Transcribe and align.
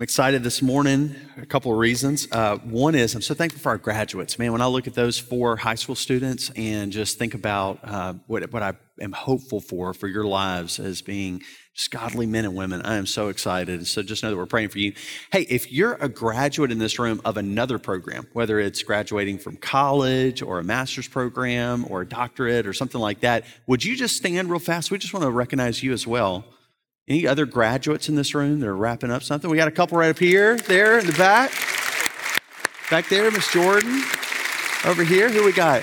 I'm 0.00 0.04
excited 0.04 0.42
this 0.42 0.62
morning. 0.62 1.14
A 1.36 1.44
couple 1.44 1.70
of 1.72 1.76
reasons. 1.76 2.26
Uh, 2.32 2.56
one 2.56 2.94
is 2.94 3.14
I'm 3.14 3.20
so 3.20 3.34
thankful 3.34 3.60
for 3.60 3.68
our 3.68 3.76
graduates. 3.76 4.38
Man, 4.38 4.50
when 4.50 4.62
I 4.62 4.66
look 4.66 4.86
at 4.86 4.94
those 4.94 5.18
four 5.18 5.56
high 5.56 5.74
school 5.74 5.94
students 5.94 6.50
and 6.56 6.90
just 6.90 7.18
think 7.18 7.34
about 7.34 7.80
uh, 7.84 8.14
what, 8.26 8.50
what 8.50 8.62
I 8.62 8.72
am 8.98 9.12
hopeful 9.12 9.60
for 9.60 9.92
for 9.92 10.08
your 10.08 10.24
lives 10.24 10.80
as 10.80 11.02
being 11.02 11.42
just 11.74 11.90
godly 11.90 12.24
men 12.24 12.46
and 12.46 12.56
women, 12.56 12.80
I 12.80 12.96
am 12.96 13.04
so 13.04 13.28
excited. 13.28 13.86
So 13.86 14.02
just 14.02 14.22
know 14.22 14.30
that 14.30 14.38
we're 14.38 14.46
praying 14.46 14.70
for 14.70 14.78
you. 14.78 14.94
Hey, 15.32 15.42
if 15.50 15.70
you're 15.70 15.98
a 16.00 16.08
graduate 16.08 16.72
in 16.72 16.78
this 16.78 16.98
room 16.98 17.20
of 17.26 17.36
another 17.36 17.78
program, 17.78 18.26
whether 18.32 18.58
it's 18.58 18.82
graduating 18.82 19.36
from 19.36 19.58
college 19.58 20.40
or 20.40 20.60
a 20.60 20.64
master's 20.64 21.08
program 21.08 21.84
or 21.90 22.00
a 22.00 22.08
doctorate 22.08 22.66
or 22.66 22.72
something 22.72 23.02
like 23.02 23.20
that, 23.20 23.44
would 23.66 23.84
you 23.84 23.94
just 23.96 24.16
stand 24.16 24.48
real 24.48 24.60
fast? 24.60 24.90
We 24.90 24.96
just 24.96 25.12
want 25.12 25.24
to 25.24 25.30
recognize 25.30 25.82
you 25.82 25.92
as 25.92 26.06
well. 26.06 26.46
Any 27.10 27.26
other 27.26 27.44
graduates 27.44 28.08
in 28.08 28.14
this 28.14 28.36
room 28.36 28.60
that 28.60 28.68
are 28.68 28.76
wrapping 28.76 29.10
up 29.10 29.24
something? 29.24 29.50
We 29.50 29.56
got 29.56 29.66
a 29.66 29.72
couple 29.72 29.98
right 29.98 30.10
up 30.10 30.18
here, 30.20 30.56
there 30.56 30.96
in 30.96 31.06
the 31.06 31.12
back. 31.14 31.50
Back 32.88 33.08
there, 33.08 33.28
Miss 33.32 33.52
Jordan. 33.52 34.04
Over 34.84 35.02
here, 35.02 35.28
who 35.28 35.44
we 35.44 35.50
got? 35.50 35.82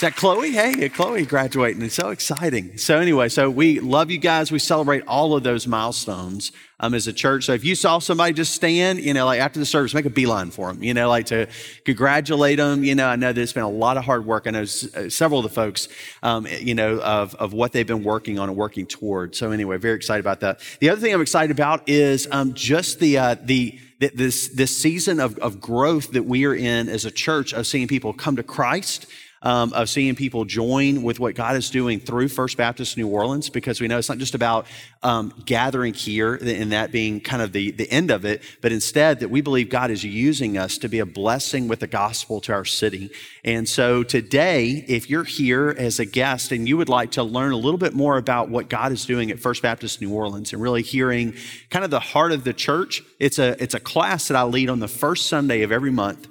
Is 0.00 0.02
that 0.02 0.16
Chloe? 0.16 0.52
Hey, 0.52 0.88
Chloe 0.88 1.26
graduating. 1.26 1.82
It's 1.82 1.94
so 1.94 2.08
exciting. 2.08 2.78
So, 2.78 3.00
anyway, 3.00 3.28
so 3.28 3.50
we 3.50 3.80
love 3.80 4.10
you 4.10 4.16
guys. 4.16 4.50
We 4.50 4.58
celebrate 4.58 5.06
all 5.06 5.36
of 5.36 5.42
those 5.42 5.66
milestones 5.66 6.52
um, 6.78 6.94
as 6.94 7.06
a 7.06 7.12
church. 7.12 7.44
So, 7.44 7.52
if 7.52 7.66
you 7.66 7.74
saw 7.74 7.98
somebody 7.98 8.32
just 8.32 8.54
stand, 8.54 9.00
you 9.00 9.12
know, 9.12 9.26
like 9.26 9.40
after 9.40 9.58
the 9.60 9.66
service, 9.66 9.92
make 9.92 10.06
a 10.06 10.08
beeline 10.08 10.52
for 10.52 10.72
them, 10.72 10.82
you 10.82 10.94
know, 10.94 11.10
like 11.10 11.26
to 11.26 11.48
congratulate 11.84 12.56
them. 12.56 12.82
You 12.82 12.94
know, 12.94 13.08
I 13.08 13.16
know 13.16 13.34
there's 13.34 13.52
been 13.52 13.62
a 13.62 13.68
lot 13.68 13.98
of 13.98 14.04
hard 14.04 14.24
work. 14.24 14.46
I 14.46 14.52
know 14.52 14.62
s- 14.62 14.88
uh, 14.94 15.10
several 15.10 15.40
of 15.40 15.42
the 15.42 15.54
folks, 15.54 15.88
um, 16.22 16.46
you 16.46 16.74
know, 16.74 16.98
of, 17.00 17.34
of 17.34 17.52
what 17.52 17.72
they've 17.72 17.86
been 17.86 18.02
working 18.02 18.38
on 18.38 18.48
and 18.48 18.56
working 18.56 18.86
toward. 18.86 19.34
So, 19.36 19.50
anyway, 19.50 19.76
very 19.76 19.96
excited 19.96 20.20
about 20.20 20.40
that. 20.40 20.60
The 20.80 20.88
other 20.88 21.00
thing 21.02 21.12
I'm 21.12 21.20
excited 21.20 21.50
about 21.50 21.86
is 21.90 22.26
um, 22.30 22.54
just 22.54 23.00
the, 23.00 23.18
uh, 23.18 23.36
the, 23.42 23.78
this, 23.98 24.48
this 24.48 24.74
season 24.74 25.20
of, 25.20 25.36
of 25.40 25.60
growth 25.60 26.12
that 26.12 26.22
we 26.22 26.46
are 26.46 26.54
in 26.54 26.88
as 26.88 27.04
a 27.04 27.10
church 27.10 27.52
of 27.52 27.66
seeing 27.66 27.86
people 27.86 28.14
come 28.14 28.36
to 28.36 28.42
Christ 28.42 29.04
um, 29.42 29.72
of 29.72 29.88
seeing 29.88 30.14
people 30.14 30.44
join 30.44 31.02
with 31.02 31.18
what 31.18 31.34
God 31.34 31.56
is 31.56 31.70
doing 31.70 31.98
through 31.98 32.28
First 32.28 32.56
Baptist 32.56 32.96
New 32.96 33.08
Orleans, 33.08 33.48
because 33.48 33.80
we 33.80 33.88
know 33.88 33.98
it's 33.98 34.08
not 34.08 34.18
just 34.18 34.34
about 34.34 34.66
um, 35.02 35.32
gathering 35.46 35.94
here 35.94 36.34
and 36.34 36.72
that 36.72 36.92
being 36.92 37.20
kind 37.20 37.42
of 37.42 37.52
the, 37.52 37.70
the 37.70 37.90
end 37.90 38.10
of 38.10 38.24
it, 38.24 38.42
but 38.60 38.70
instead 38.70 39.20
that 39.20 39.30
we 39.30 39.40
believe 39.40 39.70
God 39.70 39.90
is 39.90 40.04
using 40.04 40.58
us 40.58 40.76
to 40.78 40.88
be 40.88 40.98
a 40.98 41.06
blessing 41.06 41.68
with 41.68 41.80
the 41.80 41.86
gospel 41.86 42.40
to 42.42 42.52
our 42.52 42.66
city. 42.66 43.10
And 43.42 43.68
so 43.68 44.02
today, 44.02 44.84
if 44.88 45.08
you're 45.08 45.24
here 45.24 45.74
as 45.78 45.98
a 45.98 46.04
guest 46.04 46.52
and 46.52 46.68
you 46.68 46.76
would 46.76 46.90
like 46.90 47.12
to 47.12 47.22
learn 47.22 47.52
a 47.52 47.56
little 47.56 47.78
bit 47.78 47.94
more 47.94 48.18
about 48.18 48.50
what 48.50 48.68
God 48.68 48.92
is 48.92 49.06
doing 49.06 49.30
at 49.30 49.38
First 49.38 49.62
Baptist 49.62 50.02
New 50.02 50.12
Orleans 50.12 50.52
and 50.52 50.60
really 50.60 50.82
hearing 50.82 51.34
kind 51.70 51.84
of 51.84 51.90
the 51.90 52.00
heart 52.00 52.32
of 52.32 52.44
the 52.44 52.52
church, 52.52 53.02
it's 53.18 53.38
a, 53.38 53.60
it's 53.62 53.74
a 53.74 53.80
class 53.80 54.28
that 54.28 54.36
I 54.36 54.42
lead 54.42 54.68
on 54.68 54.80
the 54.80 54.88
first 54.88 55.28
Sunday 55.28 55.62
of 55.62 55.72
every 55.72 55.90
month 55.90 56.28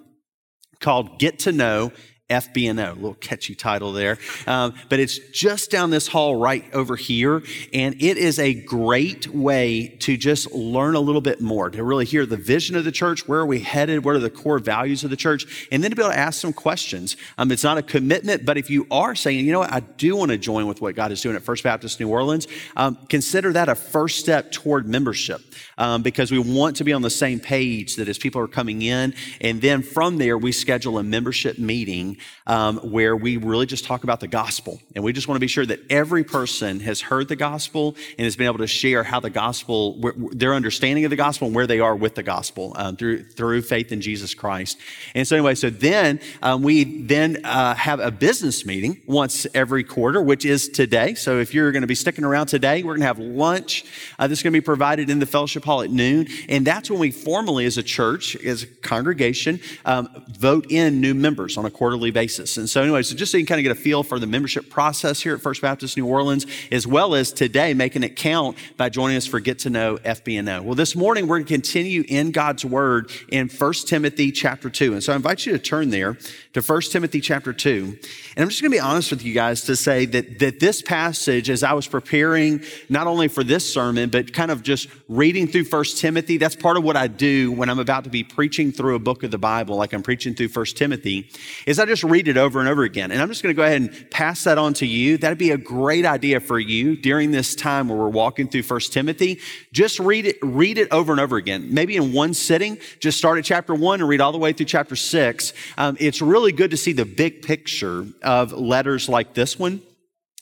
called 0.79 1.19
Get 1.19 1.39
to 1.39 1.51
Know 1.51 1.91
FBNO, 2.29 2.91
a 2.91 2.93
little 2.93 3.15
catchy 3.15 3.55
title 3.55 3.91
there. 3.91 4.17
Um, 4.45 4.73
but 4.87 4.99
it's 4.99 5.17
just 5.29 5.71
down 5.71 5.89
this 5.89 6.07
hall 6.07 6.35
right 6.35 6.63
over 6.73 6.95
here. 6.95 7.43
And 7.73 7.95
it 8.01 8.17
is 8.17 8.39
a 8.39 8.53
great 8.53 9.27
way 9.27 9.95
to 9.99 10.15
just 10.15 10.51
learn 10.51 10.95
a 10.95 10.99
little 10.99 11.21
bit 11.21 11.41
more, 11.41 11.69
to 11.69 11.83
really 11.83 12.05
hear 12.05 12.25
the 12.25 12.37
vision 12.37 12.75
of 12.75 12.85
the 12.85 12.91
church. 12.91 13.27
Where 13.27 13.39
are 13.39 13.45
we 13.45 13.59
headed? 13.59 14.05
What 14.05 14.15
are 14.15 14.19
the 14.19 14.29
core 14.29 14.59
values 14.59 15.03
of 15.03 15.09
the 15.09 15.15
church? 15.15 15.67
And 15.71 15.83
then 15.83 15.89
to 15.89 15.95
be 15.95 16.03
able 16.03 16.13
to 16.13 16.19
ask 16.19 16.39
some 16.39 16.53
questions. 16.53 17.17
Um, 17.37 17.51
it's 17.51 17.63
not 17.63 17.77
a 17.77 17.83
commitment, 17.83 18.45
but 18.45 18.57
if 18.57 18.69
you 18.69 18.85
are 18.91 19.15
saying, 19.15 19.45
you 19.45 19.51
know 19.51 19.59
what, 19.59 19.73
I 19.73 19.79
do 19.79 20.15
want 20.15 20.31
to 20.31 20.37
join 20.37 20.67
with 20.67 20.81
what 20.81 20.95
God 20.95 21.11
is 21.11 21.21
doing 21.21 21.35
at 21.35 21.41
First 21.41 21.63
Baptist 21.63 21.99
New 21.99 22.09
Orleans, 22.09 22.47
um, 22.75 22.97
consider 23.09 23.51
that 23.53 23.69
a 23.69 23.75
first 23.75 24.19
step 24.19 24.51
toward 24.51 24.87
membership 24.87 25.41
um, 25.77 26.03
because 26.03 26.31
we 26.31 26.37
want 26.37 26.75
to 26.75 26.83
be 26.83 26.93
on 26.93 27.01
the 27.01 27.09
same 27.09 27.39
page 27.39 27.95
that 27.95 28.07
as 28.07 28.17
people 28.17 28.41
are 28.41 28.47
coming 28.47 28.81
in. 28.83 29.15
And 29.41 29.61
then 29.61 29.81
from 29.81 30.17
there, 30.17 30.37
we 30.37 30.51
schedule 30.51 30.99
a 30.99 31.03
membership 31.03 31.57
meeting 31.57 32.17
um, 32.47 32.77
where 32.77 33.15
we 33.15 33.37
really 33.37 33.65
just 33.65 33.85
talk 33.85 34.03
about 34.03 34.19
the 34.19 34.27
gospel. 34.27 34.81
And 34.95 35.03
we 35.03 35.13
just 35.13 35.27
want 35.27 35.37
to 35.37 35.39
be 35.39 35.47
sure 35.47 35.65
that 35.65 35.79
every 35.89 36.23
person 36.23 36.79
has 36.81 37.01
heard 37.01 37.27
the 37.27 37.35
gospel 37.35 37.95
and 38.17 38.25
has 38.25 38.35
been 38.35 38.47
able 38.47 38.59
to 38.59 38.67
share 38.67 39.03
how 39.03 39.19
the 39.19 39.29
gospel, 39.29 39.99
their 40.31 40.53
understanding 40.53 41.05
of 41.05 41.09
the 41.09 41.15
gospel 41.15 41.47
and 41.47 41.55
where 41.55 41.67
they 41.67 41.79
are 41.79 41.95
with 41.95 42.15
the 42.15 42.23
gospel 42.23 42.73
um, 42.75 42.95
through, 42.95 43.23
through 43.23 43.61
faith 43.61 43.91
in 43.91 44.01
Jesus 44.01 44.33
Christ. 44.33 44.77
And 45.15 45.27
so 45.27 45.35
anyway, 45.35 45.55
so 45.55 45.69
then 45.69 46.19
um, 46.41 46.63
we 46.63 47.01
then 47.01 47.45
uh, 47.45 47.75
have 47.75 47.99
a 47.99 48.11
business 48.11 48.65
meeting 48.65 49.01
once 49.07 49.47
every 49.53 49.83
quarter, 49.83 50.21
which 50.21 50.45
is 50.45 50.69
today. 50.69 51.13
So 51.13 51.39
if 51.39 51.53
you're 51.53 51.71
going 51.71 51.81
to 51.81 51.87
be 51.87 51.95
sticking 51.95 52.23
around 52.23 52.47
today, 52.47 52.83
we're 52.83 52.93
going 52.93 53.01
to 53.01 53.07
have 53.07 53.19
lunch. 53.19 53.85
Uh, 54.17 54.27
this 54.27 54.39
is 54.39 54.43
going 54.43 54.53
to 54.53 54.59
be 54.59 54.65
provided 54.65 55.09
in 55.09 55.19
the 55.19 55.25
fellowship 55.25 55.63
hall 55.63 55.81
at 55.81 55.89
noon. 55.89 56.27
And 56.47 56.65
that's 56.65 56.89
when 56.89 56.99
we 56.99 57.11
formally, 57.11 57.65
as 57.65 57.77
a 57.77 57.83
church, 57.83 58.35
as 58.37 58.63
a 58.63 58.67
congregation, 58.67 59.59
um, 59.85 60.09
vote 60.29 60.67
in 60.69 61.01
new 61.01 61.13
members 61.13 61.57
on 61.57 61.65
a 61.65 61.71
quarterly 61.71 62.08
basis. 62.11 62.57
And 62.57 62.69
so, 62.69 62.81
anyway, 62.81 63.03
so 63.03 63.15
just 63.15 63.31
so 63.31 63.37
you 63.37 63.45
can 63.45 63.55
kind 63.55 63.59
of 63.59 63.63
get 63.63 63.77
a 63.77 63.81
feel 63.81 64.03
for 64.03 64.19
the 64.19 64.27
membership 64.27 64.69
process 64.69 65.21
here 65.21 65.33
at 65.33 65.41
First 65.41 65.61
Baptist 65.61 65.97
New 65.97 66.05
Orleans, 66.05 66.45
as 66.71 66.85
well 66.85 67.15
as 67.15 67.31
today 67.31 67.73
making 67.73 68.03
it 68.03 68.15
count 68.15 68.57
by 68.77 68.89
joining 68.89 69.17
us 69.17 69.25
for 69.25 69.39
Get 69.39 69.59
to 69.59 69.69
Know 69.69 69.97
FBNO. 69.97 70.63
Well, 70.63 70.75
this 70.75 70.95
morning 70.95 71.27
we're 71.27 71.37
going 71.37 71.45
to 71.45 71.53
continue 71.53 72.03
in 72.07 72.31
God's 72.31 72.65
Word 72.65 73.11
in 73.29 73.49
1 73.49 73.73
Timothy 73.87 74.31
chapter 74.31 74.69
2. 74.69 74.93
And 74.93 75.03
so 75.03 75.13
I 75.13 75.15
invite 75.15 75.45
you 75.45 75.53
to 75.53 75.59
turn 75.59 75.89
there 75.89 76.17
to 76.53 76.61
1 76.61 76.81
Timothy 76.91 77.21
chapter 77.21 77.53
2. 77.53 77.97
And 78.35 78.43
I'm 78.43 78.49
just 78.49 78.61
going 78.61 78.71
to 78.71 78.75
be 78.75 78.79
honest 78.79 79.11
with 79.11 79.23
you 79.23 79.33
guys 79.33 79.63
to 79.63 79.75
say 79.75 80.05
that, 80.05 80.39
that 80.39 80.59
this 80.59 80.81
passage, 80.81 81.49
as 81.49 81.63
I 81.63 81.73
was 81.73 81.87
preparing 81.87 82.63
not 82.89 83.07
only 83.07 83.27
for 83.27 83.43
this 83.43 83.71
sermon, 83.71 84.09
but 84.09 84.33
kind 84.33 84.51
of 84.51 84.63
just 84.63 84.87
reading 85.07 85.47
through 85.47 85.65
1 85.65 85.83
Timothy, 85.97 86.37
that's 86.37 86.55
part 86.55 86.77
of 86.77 86.83
what 86.83 86.95
I 86.95 87.07
do 87.07 87.51
when 87.51 87.69
I'm 87.69 87.79
about 87.79 88.03
to 88.05 88.09
be 88.09 88.23
preaching 88.23 88.71
through 88.71 88.95
a 88.95 88.99
book 88.99 89.23
of 89.23 89.31
the 89.31 89.37
Bible, 89.37 89.75
like 89.75 89.93
I'm 89.93 90.03
preaching 90.03 90.33
through 90.33 90.49
1 90.49 90.65
Timothy, 90.67 91.29
is 91.65 91.79
I 91.79 91.85
just 91.85 91.98
read 92.03 92.27
it 92.27 92.37
over 92.37 92.59
and 92.59 92.67
over 92.67 92.83
again. 92.83 93.11
And 93.11 93.21
I'm 93.21 93.27
just 93.29 93.43
going 93.43 93.53
to 93.53 93.57
go 93.57 93.63
ahead 93.63 93.81
and 93.81 94.11
pass 94.11 94.43
that 94.45 94.57
on 94.57 94.73
to 94.75 94.85
you. 94.85 95.17
That'd 95.17 95.37
be 95.37 95.51
a 95.51 95.57
great 95.57 96.05
idea 96.05 96.39
for 96.39 96.59
you 96.59 96.95
during 96.95 97.31
this 97.31 97.55
time 97.55 97.89
where 97.89 97.97
we're 97.97 98.09
walking 98.09 98.47
through 98.47 98.63
1 98.63 98.79
Timothy. 98.91 99.39
Just 99.71 99.99
read 99.99 100.25
it, 100.25 100.37
read 100.41 100.77
it 100.77 100.87
over 100.91 101.11
and 101.11 101.19
over 101.19 101.37
again. 101.37 101.73
Maybe 101.73 101.95
in 101.95 102.13
one 102.13 102.33
sitting, 102.33 102.77
just 102.99 103.17
start 103.17 103.37
at 103.37 103.45
chapter 103.45 103.73
one 103.73 103.99
and 103.99 104.09
read 104.09 104.21
all 104.21 104.31
the 104.31 104.37
way 104.37 104.53
through 104.53 104.67
chapter 104.67 104.95
six. 104.95 105.53
Um, 105.77 105.97
it's 105.99 106.21
really 106.21 106.51
good 106.51 106.71
to 106.71 106.77
see 106.77 106.93
the 106.93 107.05
big 107.05 107.41
picture 107.41 108.05
of 108.21 108.51
letters 108.51 109.09
like 109.09 109.33
this 109.33 109.57
one. 109.57 109.81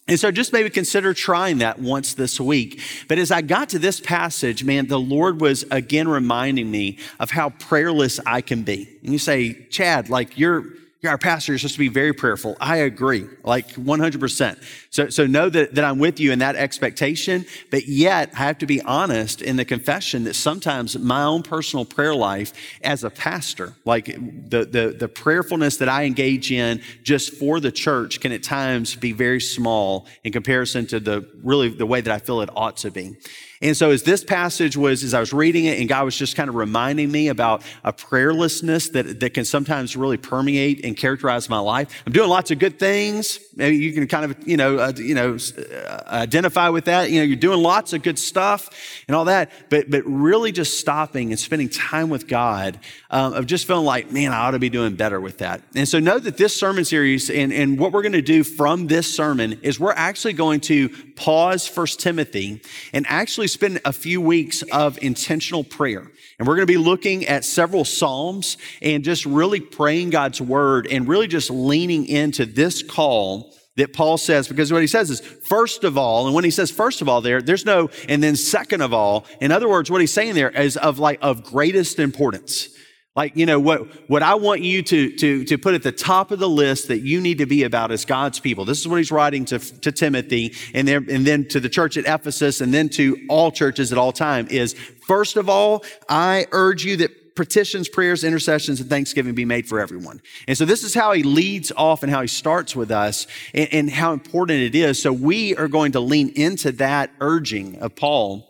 And 0.08 0.18
so 0.18 0.32
just 0.32 0.54
maybe 0.54 0.70
consider 0.70 1.14
trying 1.14 1.58
that 1.58 1.80
once 1.80 2.14
this 2.14 2.40
week. 2.40 2.80
But 3.10 3.18
as 3.18 3.30
I 3.30 3.42
got 3.42 3.70
to 3.70 3.80
this 3.80 4.00
passage, 4.00 4.64
man, 4.64 4.88
the 4.88 5.00
Lord 5.00 5.42
was 5.42 5.64
again 5.70 6.08
reminding 6.08 6.72
me 6.72 7.00
of 7.20 7.30
how 7.30 7.50
prayerless 7.50 8.20
I 8.26 8.40
can 8.40 8.64
be. 8.64 8.88
And 9.04 9.12
you 9.12 9.20
say, 9.20 9.66
Chad, 9.68 10.10
like 10.10 10.38
you're 10.38 10.64
our 11.06 11.18
pastor, 11.18 11.52
you're 11.52 11.60
supposed 11.60 11.76
to 11.76 11.80
be 11.80 11.90
very 11.90 12.12
prayerful. 12.12 12.58
I 12.60 12.78
agree, 12.78 13.28
like 13.44 13.70
100%. 13.76 14.64
So, 14.90 15.10
so 15.10 15.28
know 15.28 15.48
that, 15.48 15.76
that 15.76 15.86
I'm 15.86 16.00
with 16.00 16.20
you 16.20 16.32
in 16.32 16.40
that 16.40 16.56
expectation, 16.56 17.46
but 17.70 17.88
yet 17.88 18.32
I 18.34 18.38
have 18.38 18.58
to 18.60 18.66
be 18.66 18.82
honest 18.82 19.44
in 19.44 19.58
the 19.58 19.66
confession 19.66 20.24
that 20.24 20.34
sometimes 20.34 20.98
my 20.98 21.24
own 21.24 21.44
personal 21.44 21.86
prayer 21.86 22.16
life 22.16 22.52
as 22.82 23.04
a 23.04 23.12
pastor, 23.12 23.74
like 23.86 24.06
the, 24.06 24.66
the, 24.66 24.96
the 24.98 25.08
prayerfulness 25.08 25.78
that 25.78 25.90
I 25.90 26.06
engage 26.06 26.52
in 26.52 26.82
just 27.04 27.34
for 27.34 27.60
the 27.60 27.72
church 27.72 28.20
can 28.20 28.32
at 28.32 28.42
times 28.42 28.96
be 28.96 29.12
very 29.12 29.40
small 29.40 30.08
in 30.24 30.32
comparison 30.32 30.88
to 30.88 31.00
the 31.00 31.28
really 31.44 31.70
the 31.70 31.86
way 31.86 32.02
that 32.02 32.12
I 32.12 32.18
feel 32.18 32.42
it 32.42 32.50
ought 32.56 32.78
to 32.78 32.90
be. 32.90 33.18
And 33.62 33.76
so 33.76 33.92
as 33.92 34.04
this 34.04 34.24
passage 34.24 34.78
was, 34.78 35.04
as 35.04 35.14
I 35.14 35.20
was 35.20 35.34
reading 35.34 35.66
it, 35.66 35.80
and 35.80 35.90
God 35.90 36.06
was 36.06 36.16
just 36.16 36.36
kind 36.36 36.50
of 36.50 36.56
reminding 36.56 37.12
me 37.12 37.30
about 37.30 37.64
a 37.84 37.92
prayerlessness 37.92 38.92
that, 38.92 39.20
that 39.20 39.34
can 39.34 39.46
sometimes 39.46 39.96
really 39.96 40.18
permeate 40.18 40.86
and 40.86 40.96
characterize 40.96 41.50
my 41.50 41.60
life. 41.60 42.04
I'm 42.06 42.14
doing 42.14 42.30
lots 42.30 42.52
of 42.52 42.60
good 42.60 42.78
things. 42.78 43.40
Maybe 43.56 43.78
you 43.78 43.94
can 43.94 44.08
kind 44.08 44.26
of, 44.26 44.48
you 44.48 44.58
know, 44.58 44.78
uh, 44.78 44.94
you 44.96 45.16
know, 45.16 45.38
uh, 45.58 46.04
identify 46.08 46.70
with 46.70 46.86
that. 46.86 47.10
You 47.10 47.20
know, 47.20 47.24
you're 47.24 47.36
doing 47.36 47.62
lots 47.62 47.94
of 47.94 48.04
good 48.04 48.20
stuff 48.20 48.70
and 49.08 49.16
all 49.16 49.26
that, 49.26 49.52
but, 49.70 49.90
but 49.90 50.04
really 50.06 50.52
just 50.52 50.80
stopping 50.80 51.32
and 51.32 51.40
spending 51.40 51.70
time 51.70 52.10
with 52.10 52.28
God 52.28 52.80
um, 53.10 53.34
of 53.34 53.48
just 53.48 53.66
feeling 53.66 53.86
like, 53.86 54.12
man, 54.12 54.34
I 54.34 54.48
ought 54.48 54.52
to 54.52 54.60
be 54.60 54.70
doing 54.70 54.96
better 54.96 55.20
with 55.20 55.40
that. 55.40 55.62
And 55.76 55.88
so 55.88 56.00
know 56.00 56.20
that 56.20 56.38
this 56.38 56.56
sermon 56.56 56.86
series 56.86 57.30
and, 57.30 57.52
and 57.52 57.80
what 57.80 57.92
we're 57.92 58.04
going 58.04 58.12
to 58.12 58.22
do 58.22 58.44
from 58.44 58.88
this 58.88 59.14
sermon 59.14 59.60
is 59.64 59.80
we're 59.80 59.94
actually 59.94 60.34
going 60.34 60.60
to 60.62 60.90
pause 61.16 61.68
First 61.68 62.00
Timothy 62.00 62.62
and 62.94 63.06
actually 63.10 63.47
spend 63.48 63.82
a 63.86 63.94
few 63.94 64.22
weeks 64.22 64.62
of 64.72 65.02
intentional 65.02 65.64
prayer. 65.64 66.12
And 66.40 66.48
we're 66.48 66.56
going 66.56 66.68
to 66.68 66.72
be 66.72 66.78
looking 66.78 67.26
at 67.26 67.44
several 67.46 67.84
Psalms 67.84 68.58
and 68.82 69.04
just 69.04 69.26
really 69.26 69.60
praying 69.60 70.12
God's 70.12 70.40
word 70.40 70.88
and 70.88 71.08
really 71.08 71.28
just 71.28 71.50
leaning 71.50 72.06
into 72.06 72.46
this 72.46 72.84
call 72.84 73.54
that 73.78 73.94
Paul 73.94 74.18
says, 74.18 74.48
because 74.48 74.72
what 74.72 74.82
he 74.82 74.88
says 74.88 75.10
is, 75.10 75.22
first 75.22 75.84
of 75.84 75.98
all, 75.98 76.26
and 76.26 76.36
when 76.36 76.44
he 76.44 76.52
says 76.52 76.72
first 76.72 77.02
of 77.02 77.08
all 77.08 77.22
there, 77.22 77.42
there's 77.42 77.66
no, 77.66 77.90
and 78.10 78.22
then 78.22 78.36
second 78.36 78.82
of 78.82 78.92
all. 78.92 79.26
In 79.40 79.52
other 79.52 79.70
words, 79.70 79.90
what 79.90 80.02
he's 80.02 80.12
saying 80.12 80.34
there 80.34 80.50
is 80.50 80.78
of 80.78 81.00
like, 81.00 81.20
of 81.22 81.44
greatest 81.44 82.00
importance. 82.00 82.70
Like, 83.18 83.36
you 83.36 83.48
know, 83.48 83.60
what, 83.60 83.88
what 84.08 84.22
I 84.22 84.36
want 84.36 84.62
you 84.62 84.84
to, 84.84 85.10
to, 85.18 85.44
to 85.44 85.58
put 85.58 85.74
at 85.74 85.82
the 85.82 85.92
top 85.92 86.30
of 86.30 86.38
the 86.38 86.48
list 86.48 86.88
that 86.90 87.00
you 87.00 87.20
need 87.20 87.40
to 87.40 87.48
be 87.48 87.64
about 87.64 87.92
is 87.92 88.06
God's 88.06 88.40
people. 88.40 88.64
This 88.64 88.80
is 88.80 88.88
what 88.88 88.98
he's 88.98 89.12
writing 89.12 89.44
to, 89.46 89.58
to 89.58 89.92
Timothy 89.92 90.54
and 90.76 90.88
then, 90.88 91.08
and 91.10 91.26
then 91.26 91.48
to 91.48 91.60
the 91.60 91.68
church 91.68 91.98
at 91.98 92.06
Ephesus 92.06 92.62
and 92.62 92.72
then 92.72 92.90
to 92.90 93.18
all 93.28 93.52
churches 93.52 93.92
at 93.92 93.98
all 93.98 94.12
time 94.12 94.48
is 94.52 94.74
first 95.08 95.36
of 95.36 95.50
all, 95.50 95.84
I 96.08 96.46
urge 96.52 96.86
you 96.86 96.96
that 96.98 97.36
petitions, 97.36 97.90
prayers, 97.90 98.24
intercessions, 98.24 98.80
and 98.82 98.90
thanksgiving 98.90 99.34
be 99.34 99.46
made 99.46 99.68
for 99.68 99.80
everyone. 99.80 100.22
And 100.48 100.56
so 100.56 100.66
this 100.66 100.84
is 100.84 100.94
how 100.94 101.12
he 101.14 101.24
leads 101.24 101.72
off 101.72 102.04
and 102.04 102.12
how 102.12 102.22
he 102.22 102.28
starts 102.28 102.76
with 102.76 102.92
us 102.92 103.26
and, 103.56 103.74
and 103.74 103.90
how 103.90 104.14
important 104.14 104.60
it 104.60 104.76
is. 104.76 105.02
So 105.02 105.12
we 105.12 105.56
are 105.56 105.68
going 105.68 105.94
to 105.94 106.00
lean 106.00 106.30
into 106.36 106.72
that 106.74 107.10
urging 107.20 107.80
of 107.80 107.96
Paul 107.96 108.47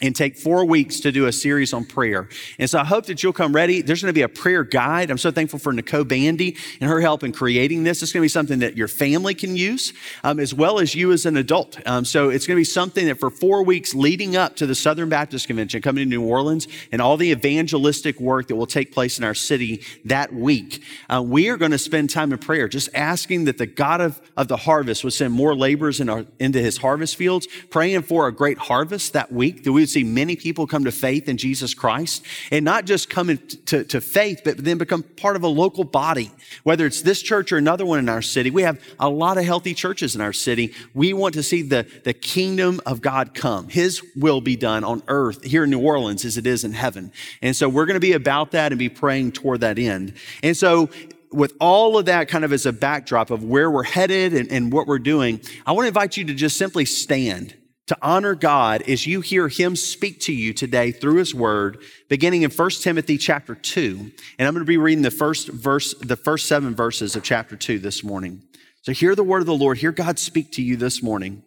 and 0.00 0.14
take 0.14 0.36
four 0.36 0.64
weeks 0.64 1.00
to 1.00 1.12
do 1.12 1.26
a 1.26 1.32
series 1.32 1.72
on 1.72 1.84
prayer. 1.84 2.28
And 2.58 2.68
so 2.68 2.78
I 2.78 2.84
hope 2.84 3.06
that 3.06 3.22
you'll 3.22 3.32
come 3.32 3.54
ready. 3.54 3.82
There's 3.82 4.02
going 4.02 4.10
to 4.10 4.18
be 4.18 4.22
a 4.22 4.28
prayer 4.28 4.64
guide. 4.64 5.10
I'm 5.10 5.18
so 5.18 5.30
thankful 5.30 5.58
for 5.58 5.72
Nicole 5.72 6.04
Bandy 6.04 6.56
and 6.80 6.88
her 6.88 7.00
help 7.00 7.22
in 7.22 7.32
creating 7.32 7.84
this. 7.84 8.02
It's 8.02 8.12
going 8.12 8.22
to 8.22 8.24
be 8.24 8.28
something 8.28 8.60
that 8.60 8.76
your 8.76 8.88
family 8.88 9.34
can 9.34 9.56
use, 9.56 9.92
um, 10.24 10.40
as 10.40 10.54
well 10.54 10.80
as 10.80 10.94
you 10.94 11.12
as 11.12 11.26
an 11.26 11.36
adult. 11.36 11.78
Um, 11.86 12.04
so 12.04 12.30
it's 12.30 12.46
going 12.46 12.56
to 12.56 12.60
be 12.60 12.64
something 12.64 13.06
that 13.06 13.18
for 13.18 13.30
four 13.30 13.62
weeks 13.62 13.94
leading 13.94 14.36
up 14.36 14.56
to 14.56 14.66
the 14.66 14.74
Southern 14.74 15.08
Baptist 15.08 15.46
Convention 15.46 15.82
coming 15.82 16.04
to 16.04 16.08
New 16.08 16.24
Orleans 16.24 16.66
and 16.92 17.02
all 17.02 17.16
the 17.16 17.30
evangelistic 17.30 18.18
work 18.20 18.48
that 18.48 18.56
will 18.56 18.66
take 18.66 18.92
place 18.92 19.18
in 19.18 19.24
our 19.24 19.34
city 19.34 19.82
that 20.04 20.32
week, 20.32 20.82
uh, 21.08 21.22
we 21.22 21.48
are 21.48 21.56
going 21.56 21.72
to 21.72 21.78
spend 21.78 22.10
time 22.10 22.32
in 22.32 22.38
prayer, 22.38 22.68
just 22.68 22.88
asking 22.94 23.44
that 23.44 23.58
the 23.58 23.66
God 23.66 24.00
of, 24.00 24.20
of 24.36 24.48
the 24.48 24.56
harvest 24.56 25.04
would 25.04 25.12
send 25.12 25.34
more 25.34 25.54
laborers 25.54 26.00
in 26.00 26.08
our, 26.08 26.24
into 26.38 26.60
his 26.60 26.78
harvest 26.78 27.16
fields, 27.16 27.46
praying 27.70 28.02
for 28.02 28.26
a 28.26 28.32
great 28.32 28.58
harvest 28.58 29.12
that 29.12 29.30
week, 29.30 29.64
that 29.64 29.72
we 29.72 29.89
see 29.90 30.04
many 30.04 30.36
people 30.36 30.66
come 30.66 30.84
to 30.84 30.92
faith 30.92 31.28
in 31.28 31.36
Jesus 31.36 31.74
Christ 31.74 32.24
and 32.50 32.64
not 32.64 32.84
just 32.84 33.10
come 33.10 33.36
to, 33.38 33.84
to 33.84 34.00
faith, 34.00 34.42
but 34.44 34.58
then 34.58 34.78
become 34.78 35.02
part 35.02 35.36
of 35.36 35.42
a 35.42 35.48
local 35.48 35.84
body, 35.84 36.30
whether 36.62 36.86
it's 36.86 37.02
this 37.02 37.22
church 37.22 37.52
or 37.52 37.56
another 37.56 37.84
one 37.84 37.98
in 37.98 38.08
our 38.08 38.22
city. 38.22 38.50
We 38.50 38.62
have 38.62 38.80
a 38.98 39.08
lot 39.08 39.38
of 39.38 39.44
healthy 39.44 39.74
churches 39.74 40.14
in 40.14 40.20
our 40.20 40.32
city. 40.32 40.74
We 40.94 41.12
want 41.12 41.34
to 41.34 41.42
see 41.42 41.62
the, 41.62 41.86
the 42.04 42.14
kingdom 42.14 42.80
of 42.86 43.00
God 43.00 43.34
come. 43.34 43.68
His 43.68 44.02
will 44.16 44.40
be 44.40 44.56
done 44.56 44.84
on 44.84 45.02
earth 45.08 45.44
here 45.44 45.64
in 45.64 45.70
New 45.70 45.80
Orleans 45.80 46.24
as 46.24 46.38
it 46.38 46.46
is 46.46 46.64
in 46.64 46.72
heaven. 46.72 47.12
And 47.42 47.54
so 47.54 47.68
we're 47.68 47.86
going 47.86 47.94
to 47.94 48.00
be 48.00 48.12
about 48.12 48.52
that 48.52 48.72
and 48.72 48.78
be 48.78 48.88
praying 48.88 49.32
toward 49.32 49.60
that 49.60 49.78
end. 49.78 50.14
And 50.42 50.56
so 50.56 50.90
with 51.32 51.54
all 51.60 51.96
of 51.96 52.06
that 52.06 52.28
kind 52.28 52.44
of 52.44 52.52
as 52.52 52.66
a 52.66 52.72
backdrop 52.72 53.30
of 53.30 53.44
where 53.44 53.70
we're 53.70 53.84
headed 53.84 54.34
and, 54.34 54.50
and 54.50 54.72
what 54.72 54.86
we're 54.86 54.98
doing, 54.98 55.40
I 55.66 55.72
want 55.72 55.84
to 55.84 55.88
invite 55.88 56.16
you 56.16 56.24
to 56.24 56.34
just 56.34 56.56
simply 56.56 56.84
stand 56.84 57.54
to 57.90 57.98
honor 58.02 58.36
God 58.36 58.82
as 58.82 59.04
you 59.04 59.20
hear 59.20 59.48
him 59.48 59.74
speak 59.74 60.20
to 60.20 60.32
you 60.32 60.54
today 60.54 60.92
through 60.92 61.16
his 61.16 61.34
word, 61.34 61.82
beginning 62.08 62.42
in 62.42 62.50
1 62.52 62.70
Timothy 62.82 63.18
chapter 63.18 63.56
2. 63.56 64.12
And 64.38 64.46
I'm 64.46 64.54
going 64.54 64.64
to 64.64 64.68
be 64.68 64.76
reading 64.76 65.02
the 65.02 65.10
first 65.10 65.48
verse, 65.48 65.92
the 65.94 66.14
first 66.14 66.46
seven 66.46 66.76
verses 66.76 67.16
of 67.16 67.24
chapter 67.24 67.56
2 67.56 67.80
this 67.80 68.04
morning. 68.04 68.42
So 68.82 68.92
hear 68.92 69.16
the 69.16 69.24
word 69.24 69.40
of 69.40 69.46
the 69.46 69.56
Lord. 69.56 69.78
Hear 69.78 69.90
God 69.90 70.20
speak 70.20 70.52
to 70.52 70.62
you 70.62 70.76
this 70.76 71.02
morning. 71.02 71.42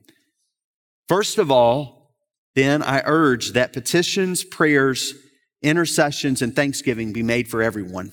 First 1.07 1.37
of 1.37 1.49
all, 1.49 2.13
then 2.55 2.83
I 2.83 3.03
urge 3.05 3.53
that 3.53 3.71
petitions, 3.71 4.43
prayers, 4.43 5.13
intercessions, 5.61 6.41
and 6.41 6.53
thanksgiving 6.53 7.13
be 7.13 7.23
made 7.23 7.47
for 7.47 7.61
everyone, 7.61 8.11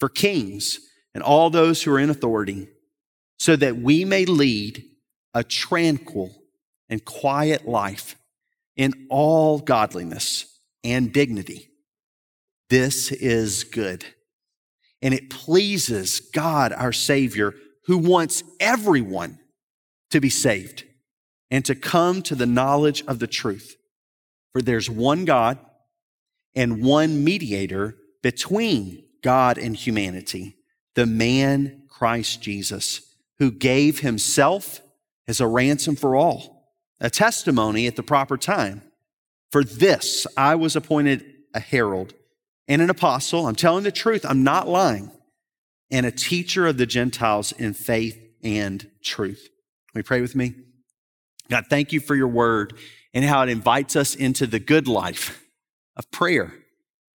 for 0.00 0.08
kings 0.08 0.80
and 1.14 1.22
all 1.22 1.50
those 1.50 1.84
who 1.84 1.92
are 1.92 2.00
in 2.00 2.10
authority, 2.10 2.66
so 3.38 3.54
that 3.54 3.76
we 3.76 4.04
may 4.04 4.24
lead 4.24 4.82
a 5.34 5.44
tranquil 5.44 6.32
and 6.88 7.04
quiet 7.04 7.66
life 7.66 8.16
in 8.76 9.06
all 9.08 9.58
godliness 9.58 10.46
and 10.82 11.12
dignity. 11.12 11.70
This 12.70 13.12
is 13.12 13.64
good. 13.64 14.04
And 15.02 15.14
it 15.14 15.30
pleases 15.30 16.20
God, 16.20 16.72
our 16.72 16.92
Savior, 16.92 17.54
who 17.86 17.98
wants 17.98 18.42
everyone 18.60 19.38
to 20.10 20.20
be 20.20 20.30
saved 20.30 20.84
and 21.50 21.64
to 21.64 21.74
come 21.74 22.22
to 22.22 22.34
the 22.34 22.46
knowledge 22.46 23.04
of 23.06 23.18
the 23.18 23.26
truth. 23.26 23.76
For 24.52 24.62
there's 24.62 24.88
one 24.88 25.24
God 25.24 25.58
and 26.54 26.82
one 26.82 27.22
mediator 27.24 27.96
between 28.22 29.04
God 29.22 29.58
and 29.58 29.76
humanity, 29.76 30.56
the 30.94 31.06
man 31.06 31.82
Christ 31.88 32.40
Jesus, 32.40 33.14
who 33.38 33.50
gave 33.50 34.00
himself 34.00 34.80
as 35.26 35.40
a 35.40 35.46
ransom 35.46 35.96
for 35.96 36.16
all 36.16 36.53
a 37.04 37.10
testimony 37.10 37.86
at 37.86 37.96
the 37.96 38.02
proper 38.02 38.38
time. 38.38 38.80
For 39.52 39.62
this 39.62 40.26
I 40.38 40.54
was 40.54 40.74
appointed 40.74 41.22
a 41.52 41.60
herald 41.60 42.14
and 42.66 42.80
an 42.80 42.88
apostle. 42.88 43.46
I'm 43.46 43.54
telling 43.54 43.84
the 43.84 43.92
truth, 43.92 44.24
I'm 44.26 44.42
not 44.42 44.66
lying, 44.66 45.12
and 45.90 46.06
a 46.06 46.10
teacher 46.10 46.66
of 46.66 46.78
the 46.78 46.86
Gentiles 46.86 47.52
in 47.52 47.74
faith 47.74 48.18
and 48.42 48.90
truth. 49.02 49.50
You 49.94 50.02
pray 50.02 50.22
with 50.22 50.34
me? 50.34 50.54
God, 51.50 51.66
thank 51.68 51.92
you 51.92 52.00
for 52.00 52.16
your 52.16 52.28
word 52.28 52.72
and 53.12 53.22
how 53.22 53.42
it 53.42 53.50
invites 53.50 53.96
us 53.96 54.14
into 54.14 54.46
the 54.46 54.58
good 54.58 54.88
life 54.88 55.46
of 55.96 56.10
prayer 56.10 56.54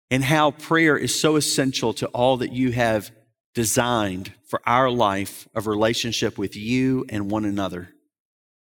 and 0.10 0.24
how 0.24 0.50
prayer 0.50 0.98
is 0.98 1.18
so 1.18 1.36
essential 1.36 1.94
to 1.94 2.08
all 2.08 2.38
that 2.38 2.52
you 2.52 2.72
have 2.72 3.12
designed 3.54 4.34
for 4.48 4.60
our 4.66 4.90
life 4.90 5.48
of 5.54 5.68
relationship 5.68 6.40
with 6.40 6.56
you 6.56 7.06
and 7.08 7.30
one 7.30 7.46
another. 7.46 7.95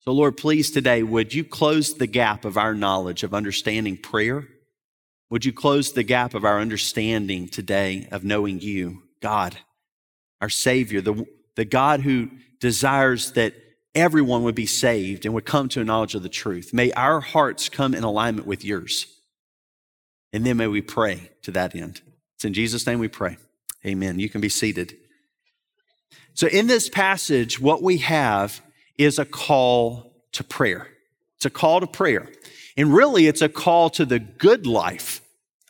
So, 0.05 0.12
Lord, 0.12 0.37
please 0.37 0.71
today, 0.71 1.03
would 1.03 1.33
you 1.33 1.45
close 1.45 1.95
the 1.95 2.06
gap 2.06 2.45
of 2.45 2.59
our 2.59 2.75
knowledge 2.75 3.23
of 3.23 3.33
understanding 3.33 3.97
prayer? 3.97 4.47
Would 5.31 5.47
you 5.47 5.53
close 5.53 5.93
the 5.95 6.03
gap 6.03 6.35
of 6.35 6.45
our 6.45 6.61
understanding 6.61 7.49
today 7.49 8.06
of 8.11 8.23
knowing 8.23 8.61
you, 8.61 9.05
God, 9.23 9.56
our 10.43 10.51
Savior, 10.51 11.01
the, 11.01 11.25
the 11.56 11.65
God 11.65 12.01
who 12.01 12.29
desires 12.61 13.33
that 13.33 13.55
everyone 13.95 14.43
would 14.43 14.55
be 14.55 14.67
saved 14.67 15.25
and 15.25 15.33
would 15.33 15.47
come 15.47 15.71
to 15.71 15.81
a 15.81 15.85
knowledge 15.85 16.15
of 16.15 16.23
the 16.23 16.29
truth? 16.29 16.75
May 16.75 16.93
our 16.93 17.21
hearts 17.21 17.71
come 17.71 17.95
in 17.95 18.05
alignment 18.05 18.47
with 18.47 18.62
yours. 18.62 19.06
And 20.35 20.45
then 20.45 20.59
may 20.59 20.67
we 20.67 20.83
pray 20.83 21.31
to 21.45 21.51
that 21.53 21.75
end. 21.75 22.03
It's 22.35 22.45
in 22.45 22.53
Jesus' 22.53 22.87
name 22.87 22.99
we 22.99 23.09
pray. 23.09 23.39
Amen. 23.87 24.19
You 24.19 24.29
can 24.29 24.43
be 24.43 24.51
seated. 24.51 24.99
So, 26.35 26.47
in 26.47 26.67
this 26.67 26.91
passage, 26.91 27.59
what 27.59 27.83
we 27.83 27.99
have 27.99 28.61
is 28.99 29.19
a 29.19 29.25
call 29.25 30.12
to 30.32 30.44
prayer. 30.44 30.88
It's 31.37 31.46
a 31.46 31.50
call 31.50 31.81
to 31.81 31.87
prayer. 31.87 32.29
And 32.76 32.93
really, 32.93 33.26
it's 33.26 33.43
a 33.43 33.49
call 33.49 33.91
to 33.91 34.05
the 34.05 34.19
good 34.19 34.67
life 34.67 35.20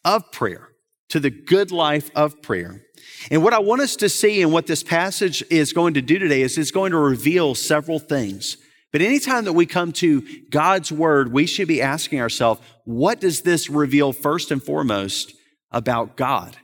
of 0.05 0.31
prayer, 0.31 0.69
to 1.11 1.21
the 1.21 1.31
good 1.31 1.71
life 1.71 2.11
of 2.15 2.41
prayer. 2.43 2.83
And 3.31 3.43
what 3.43 3.53
I 3.53 3.59
want 3.59 3.83
us 3.83 3.97
to 3.97 4.09
see 4.09 4.43
and 4.43 4.53
what 4.53 4.67
this 4.67 4.83
passage 4.83 5.43
is 5.51 5.73
going 5.73 5.95
to 5.95 6.03
do 6.03 6.19
today 6.19 6.43
is 6.43 6.59
it's 6.59 6.71
going 6.71 6.93
to 6.93 6.99
reveal 6.99 7.55
several 7.55 7.99
things. 7.99 8.57
But 8.93 9.03
anytime 9.03 9.45
that 9.45 9.55
we 9.55 9.67
come 9.67 9.93
to 9.93 10.23
God's 10.51 10.93
word, 10.93 11.33
we 11.33 11.47
should 11.47 11.67
be 11.67 11.83
asking 11.83 12.21
ourselves, 12.21 12.61
what 12.85 13.21
does 13.21 13.41
this 13.41 13.69
reveal 13.69 14.13
first 14.13 14.51
and 14.51 14.63
foremost 14.63 15.35
about 15.71 16.17
God? 16.17 16.57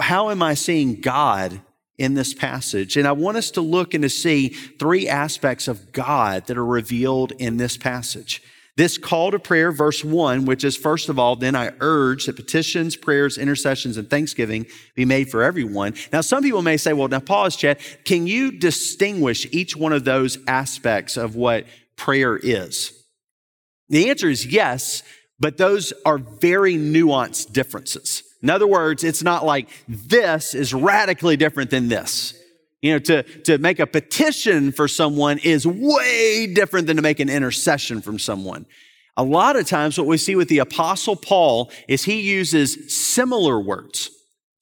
How 0.00 0.30
am 0.30 0.42
I 0.42 0.54
seeing 0.54 1.00
God 1.00 1.60
in 1.98 2.14
this 2.14 2.34
passage. 2.34 2.96
And 2.96 3.06
I 3.06 3.12
want 3.12 3.36
us 3.36 3.50
to 3.52 3.60
look 3.60 3.94
and 3.94 4.02
to 4.02 4.10
see 4.10 4.48
three 4.48 5.08
aspects 5.08 5.68
of 5.68 5.92
God 5.92 6.46
that 6.46 6.56
are 6.56 6.64
revealed 6.64 7.32
in 7.32 7.56
this 7.56 7.76
passage. 7.76 8.42
This 8.76 8.98
call 8.98 9.30
to 9.30 9.38
prayer, 9.38 9.72
verse 9.72 10.04
one, 10.04 10.44
which 10.44 10.62
is 10.62 10.76
first 10.76 11.08
of 11.08 11.18
all, 11.18 11.34
then 11.34 11.56
I 11.56 11.72
urge 11.80 12.26
that 12.26 12.36
petitions, 12.36 12.94
prayers, 12.94 13.38
intercessions, 13.38 13.96
and 13.96 14.10
thanksgiving 14.10 14.66
be 14.94 15.06
made 15.06 15.30
for 15.30 15.42
everyone. 15.42 15.94
Now, 16.12 16.20
some 16.20 16.42
people 16.42 16.60
may 16.60 16.76
say, 16.76 16.92
well, 16.92 17.08
now 17.08 17.20
pause, 17.20 17.56
Chad. 17.56 17.78
Can 18.04 18.26
you 18.26 18.52
distinguish 18.52 19.46
each 19.50 19.74
one 19.74 19.94
of 19.94 20.04
those 20.04 20.36
aspects 20.46 21.16
of 21.16 21.36
what 21.36 21.64
prayer 21.96 22.36
is? 22.36 22.92
The 23.88 24.10
answer 24.10 24.28
is 24.28 24.44
yes, 24.44 25.02
but 25.40 25.56
those 25.56 25.94
are 26.04 26.18
very 26.18 26.74
nuanced 26.74 27.54
differences. 27.54 28.22
In 28.46 28.50
other 28.50 28.68
words, 28.68 29.02
it's 29.02 29.24
not 29.24 29.44
like 29.44 29.68
this 29.88 30.54
is 30.54 30.72
radically 30.72 31.36
different 31.36 31.68
than 31.68 31.88
this. 31.88 32.32
You 32.80 32.92
know, 32.92 32.98
to, 33.00 33.24
to 33.24 33.58
make 33.58 33.80
a 33.80 33.88
petition 33.88 34.70
for 34.70 34.86
someone 34.86 35.38
is 35.38 35.66
way 35.66 36.46
different 36.54 36.86
than 36.86 36.94
to 36.94 37.02
make 37.02 37.18
an 37.18 37.28
intercession 37.28 38.00
from 38.00 38.20
someone. 38.20 38.64
A 39.16 39.24
lot 39.24 39.56
of 39.56 39.66
times, 39.66 39.98
what 39.98 40.06
we 40.06 40.16
see 40.16 40.36
with 40.36 40.48
the 40.48 40.60
Apostle 40.60 41.16
Paul 41.16 41.72
is 41.88 42.04
he 42.04 42.20
uses 42.20 42.94
similar 42.94 43.58
words 43.58 44.10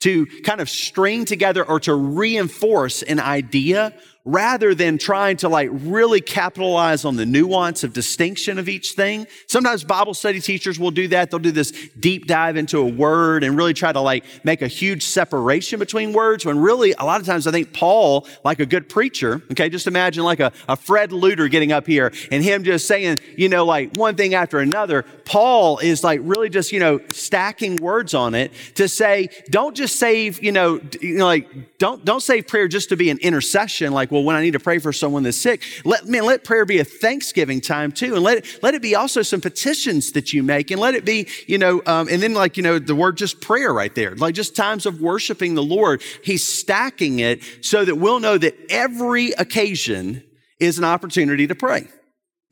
to 0.01 0.25
kind 0.45 0.63
of 0.63 0.71
string 0.71 1.27
together 1.27 1.63
or 1.63 1.79
to 1.81 1.95
reinforce 1.95 3.03
an 3.03 3.21
idea 3.21 3.93
rather 4.25 4.75
than 4.75 4.97
trying 4.97 5.37
to 5.37 5.51
like 5.51 5.69
really 5.71 6.21
capitalize 6.21 7.05
on 7.05 7.17
the 7.17 7.27
nuance 7.27 7.85
of 7.85 7.93
distinction 7.93 8.59
of 8.59 8.71
each 8.71 8.93
thing. 8.93 9.27
Sometimes 9.47 9.85
Bible 9.85 10.15
study 10.15 10.41
teachers 10.41 10.79
will 10.79 10.91
do 10.91 11.09
that. 11.09 11.31
They'll 11.31 11.41
do 11.41 11.51
this 11.51 11.73
deep 12.01 12.27
dive 12.27 12.57
into 12.57 12.79
a 12.79 12.87
word 12.87 13.45
and 13.45 13.55
really 13.55 13.75
try 13.75 13.93
to 13.93 14.01
like 14.01 14.25
make 14.43 14.63
a 14.63 14.67
huge 14.67 15.05
separation 15.05 15.79
between 15.79 16.15
words 16.15 16.47
when 16.47 16.59
really 16.59 16.93
a 16.93 17.05
lot 17.05 17.21
of 17.21 17.27
times 17.27 17.47
I 17.47 17.51
think 17.51 17.75
Paul, 17.75 18.27
like 18.45 18.61
a 18.61 18.67
good 18.67 18.89
preacher, 18.89 19.43
okay, 19.51 19.69
just 19.69 19.87
imagine 19.87 20.25
like 20.25 20.41
a, 20.41 20.53
a 20.69 20.77
Fred 20.77 21.11
Luter 21.11 21.51
getting 21.51 21.73
up 21.73 21.87
here 21.87 22.11
and 22.31 22.43
him 22.43 22.65
just 22.65 22.87
saying, 22.87 23.19
you 23.37 23.51
know, 23.51 23.67
like 23.67 23.95
one 23.97 24.17
thing 24.17 24.35
after 24.35 24.59
another. 24.59 25.03
Paul 25.27 25.79
is 25.79 26.03
like 26.03 26.21
really 26.23 26.49
just, 26.49 26.73
you 26.73 26.81
know, 26.81 26.99
stacking 27.11 27.77
words 27.77 28.15
on 28.15 28.35
it 28.35 28.53
to 28.77 28.89
say, 28.89 29.29
don't 29.51 29.77
just 29.77 29.97
save, 29.97 30.43
you 30.43 30.53
know, 30.53 30.81
you 31.03 31.19
know 31.19 31.27
like 31.27 31.77
don't, 31.77 32.03
don't 32.07 32.23
save 32.23 32.47
prayer 32.47 32.69
just 32.69 32.89
to 32.89 32.97
be 32.97 33.11
an 33.11 33.19
intercession, 33.19 33.93
like 33.93 34.14
well, 34.15 34.23
when 34.23 34.37
I 34.37 34.43
need 34.43 34.53
to 34.53 34.61
pray 34.61 34.79
for 34.79 34.93
someone 34.93 35.25
that's 35.25 35.37
sick, 35.37 35.61
let, 35.85 36.07
man, 36.07 36.25
let 36.25 36.45
prayer 36.45 36.65
be 36.65 36.79
a 36.79 36.85
thanksgiving 36.85 37.61
time 37.61 37.91
too. 37.91 38.15
And 38.15 38.23
let 38.23 38.39
it, 38.39 38.63
let 38.63 38.75
it 38.75 38.81
be 38.81 38.95
also 38.95 39.23
some 39.23 39.41
petitions 39.41 40.13
that 40.13 40.33
you 40.33 40.45
make 40.45 40.71
and 40.71 40.81
let 40.81 40.95
it 40.95 41.05
be, 41.05 41.27
you 41.49 41.59
know, 41.59 41.83
um, 41.85 42.07
and 42.09 42.23
then 42.23 42.33
like, 42.33 42.57
you 42.57 42.63
know, 42.63 42.79
the 42.79 42.95
word 42.95 43.17
just 43.17 43.41
prayer 43.41 43.75
right 43.75 43.93
there, 43.93 44.15
like 44.15 44.37
just 44.37 44.55
times 44.55 44.87
of 44.87 45.01
worshiping 45.01 45.57
the 45.57 45.65
Lord. 45.65 46.01
He's 46.23 46.47
stacking 46.47 47.19
it 47.19 47.43
so 47.61 47.85
that 47.85 47.97
we'll 47.97 48.21
know 48.21 48.39
that 48.39 48.55
every 48.71 49.33
occasion 49.33 50.23
is 50.61 50.79
an 50.79 50.85
opportunity 50.85 51.49
to 51.49 51.57
pray. 51.57 51.89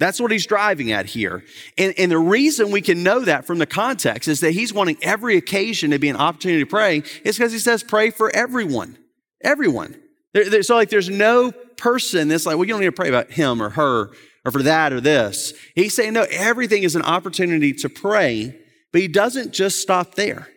That's 0.00 0.20
what 0.20 0.32
he's 0.32 0.46
driving 0.46 0.90
at 0.90 1.06
here. 1.06 1.44
And, 1.78 1.94
and, 1.96 2.10
the 2.10 2.18
reason 2.18 2.72
we 2.72 2.80
can 2.80 3.04
know 3.04 3.20
that 3.20 3.46
from 3.46 3.58
the 3.58 3.66
context 3.66 4.26
is 4.26 4.40
that 4.40 4.50
he's 4.50 4.72
wanting 4.72 4.96
every 5.00 5.36
occasion 5.36 5.92
to 5.92 6.00
be 6.00 6.08
an 6.08 6.16
opportunity 6.16 6.64
to 6.64 6.68
pray 6.68 7.04
is 7.22 7.38
because 7.38 7.52
he 7.52 7.60
says, 7.60 7.84
pray 7.84 8.10
for 8.10 8.28
everyone. 8.34 8.98
Everyone. 9.44 10.01
There, 10.34 10.48
there, 10.48 10.62
so, 10.62 10.74
like, 10.74 10.90
there's 10.90 11.10
no 11.10 11.52
person 11.76 12.28
that's 12.28 12.46
like, 12.46 12.56
well, 12.56 12.64
you 12.64 12.72
don't 12.72 12.80
need 12.80 12.86
to 12.86 12.92
pray 12.92 13.08
about 13.08 13.30
him 13.30 13.62
or 13.62 13.70
her 13.70 14.10
or 14.44 14.52
for 14.52 14.62
that 14.62 14.92
or 14.92 15.00
this. 15.00 15.52
He's 15.74 15.94
saying, 15.94 16.14
no, 16.14 16.26
everything 16.30 16.82
is 16.82 16.96
an 16.96 17.02
opportunity 17.02 17.72
to 17.74 17.88
pray, 17.88 18.56
but 18.92 19.00
he 19.00 19.08
doesn't 19.08 19.52
just 19.52 19.80
stop 19.80 20.14
there. 20.14 20.48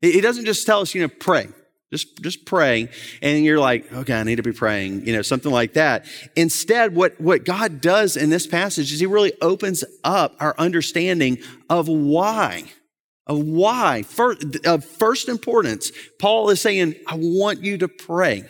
He 0.00 0.20
doesn't 0.20 0.46
just 0.46 0.66
tell 0.66 0.80
us, 0.80 0.94
you 0.94 1.02
know, 1.02 1.08
pray. 1.08 1.48
Just, 1.92 2.22
just 2.22 2.46
pray. 2.46 2.88
And 3.20 3.44
you're 3.44 3.58
like, 3.58 3.92
okay, 3.92 4.14
I 4.14 4.22
need 4.22 4.36
to 4.36 4.42
be 4.42 4.52
praying, 4.52 5.06
you 5.06 5.12
know, 5.12 5.22
something 5.22 5.50
like 5.50 5.74
that. 5.74 6.06
Instead, 6.36 6.94
what, 6.94 7.20
what 7.20 7.44
God 7.44 7.80
does 7.80 8.16
in 8.16 8.30
this 8.30 8.46
passage 8.46 8.92
is 8.92 9.00
he 9.00 9.06
really 9.06 9.32
opens 9.42 9.84
up 10.04 10.36
our 10.38 10.54
understanding 10.56 11.38
of 11.68 11.88
why 11.88 12.64
of 13.30 13.38
why, 13.38 14.02
first, 14.02 14.66
of 14.66 14.84
first 14.84 15.28
importance. 15.28 15.92
Paul 16.18 16.50
is 16.50 16.60
saying, 16.60 16.96
I 17.06 17.14
want 17.14 17.62
you 17.62 17.78
to 17.78 17.86
pray. 17.86 18.44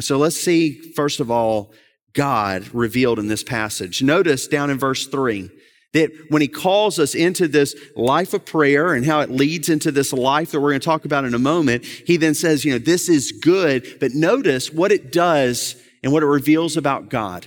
So 0.00 0.18
let's 0.18 0.40
see, 0.40 0.92
first 0.94 1.20
of 1.20 1.30
all, 1.30 1.72
God 2.14 2.72
revealed 2.74 3.18
in 3.18 3.28
this 3.28 3.42
passage. 3.42 4.02
Notice 4.02 4.46
down 4.46 4.70
in 4.70 4.78
verse 4.78 5.06
three 5.06 5.50
that 5.92 6.10
when 6.28 6.42
he 6.42 6.48
calls 6.48 6.98
us 6.98 7.14
into 7.14 7.46
this 7.46 7.76
life 7.94 8.34
of 8.34 8.44
prayer 8.44 8.94
and 8.94 9.06
how 9.06 9.20
it 9.20 9.30
leads 9.30 9.68
into 9.68 9.92
this 9.92 10.12
life 10.12 10.50
that 10.50 10.60
we're 10.60 10.70
going 10.70 10.80
to 10.80 10.84
talk 10.84 11.04
about 11.04 11.24
in 11.24 11.34
a 11.34 11.38
moment, 11.38 11.84
he 11.84 12.16
then 12.16 12.34
says, 12.34 12.64
you 12.64 12.72
know, 12.72 12.78
this 12.78 13.08
is 13.08 13.30
good, 13.30 13.98
but 14.00 14.12
notice 14.12 14.72
what 14.72 14.90
it 14.90 15.12
does 15.12 15.76
and 16.02 16.12
what 16.12 16.24
it 16.24 16.26
reveals 16.26 16.76
about 16.76 17.08
God. 17.08 17.46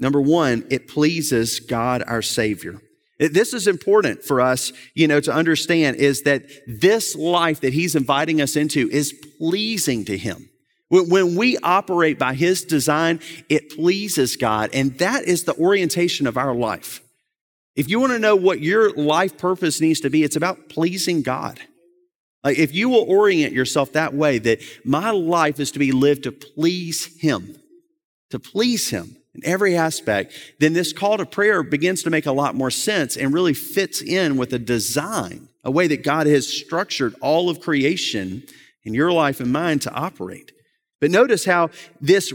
Number 0.00 0.20
one, 0.20 0.66
it 0.68 0.88
pleases 0.88 1.60
God 1.60 2.02
our 2.06 2.22
Savior. 2.22 2.80
This 3.18 3.54
is 3.54 3.68
important 3.68 4.24
for 4.24 4.40
us, 4.40 4.72
you 4.94 5.06
know, 5.06 5.20
to 5.20 5.32
understand 5.32 5.98
is 5.98 6.22
that 6.22 6.46
this 6.66 7.14
life 7.14 7.60
that 7.60 7.72
he's 7.72 7.94
inviting 7.94 8.40
us 8.40 8.56
into 8.56 8.88
is 8.90 9.14
pleasing 9.38 10.04
to 10.06 10.18
him. 10.18 10.49
When 10.90 11.36
we 11.36 11.56
operate 11.58 12.18
by 12.18 12.34
his 12.34 12.64
design, 12.64 13.20
it 13.48 13.76
pleases 13.76 14.36
God. 14.36 14.70
And 14.72 14.98
that 14.98 15.24
is 15.24 15.44
the 15.44 15.54
orientation 15.54 16.26
of 16.26 16.36
our 16.36 16.54
life. 16.54 17.00
If 17.76 17.88
you 17.88 18.00
want 18.00 18.12
to 18.12 18.18
know 18.18 18.34
what 18.34 18.60
your 18.60 18.92
life 18.92 19.38
purpose 19.38 19.80
needs 19.80 20.00
to 20.00 20.10
be, 20.10 20.24
it's 20.24 20.36
about 20.36 20.68
pleasing 20.68 21.22
God. 21.22 21.60
Like 22.42 22.58
if 22.58 22.74
you 22.74 22.88
will 22.88 23.04
orient 23.08 23.52
yourself 23.52 23.92
that 23.92 24.14
way, 24.14 24.38
that 24.38 24.60
my 24.84 25.10
life 25.10 25.60
is 25.60 25.70
to 25.72 25.78
be 25.78 25.92
lived 25.92 26.24
to 26.24 26.32
please 26.32 27.20
him, 27.20 27.56
to 28.30 28.40
please 28.40 28.90
him 28.90 29.16
in 29.34 29.44
every 29.44 29.76
aspect, 29.76 30.32
then 30.58 30.72
this 30.72 30.92
call 30.92 31.18
to 31.18 31.26
prayer 31.26 31.62
begins 31.62 32.02
to 32.02 32.10
make 32.10 32.26
a 32.26 32.32
lot 32.32 32.56
more 32.56 32.70
sense 32.70 33.16
and 33.16 33.32
really 33.32 33.54
fits 33.54 34.02
in 34.02 34.36
with 34.36 34.52
a 34.52 34.58
design, 34.58 35.48
a 35.62 35.70
way 35.70 35.86
that 35.86 36.02
God 36.02 36.26
has 36.26 36.48
structured 36.48 37.14
all 37.20 37.48
of 37.48 37.60
creation 37.60 38.42
in 38.82 38.94
your 38.94 39.12
life 39.12 39.38
and 39.38 39.52
mine 39.52 39.78
to 39.80 39.92
operate. 39.92 40.50
But 41.00 41.10
notice 41.10 41.46
how 41.46 41.70
this, 42.00 42.30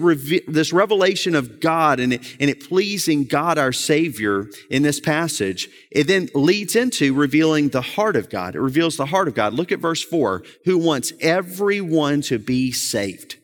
this 0.47 0.73
revelation 0.73 1.35
of 1.35 1.59
God 1.59 1.99
and 1.99 2.13
it, 2.13 2.35
and 2.39 2.49
it 2.49 2.67
pleasing 2.67 3.25
God 3.25 3.59
our 3.59 3.71
Savior 3.71 4.47
in 4.71 4.81
this 4.81 4.99
passage, 4.99 5.69
it 5.91 6.07
then 6.07 6.29
leads 6.33 6.75
into 6.75 7.13
revealing 7.13 7.69
the 7.69 7.81
heart 7.81 8.15
of 8.15 8.29
God. 8.29 8.55
It 8.55 8.61
reveals 8.61 8.97
the 8.97 9.05
heart 9.05 9.27
of 9.27 9.35
God. 9.35 9.53
Look 9.53 9.71
at 9.71 9.79
verse 9.79 10.03
4 10.03 10.43
who 10.65 10.79
wants 10.79 11.13
everyone 11.21 12.21
to 12.23 12.39
be 12.39 12.71
saved. 12.71 13.37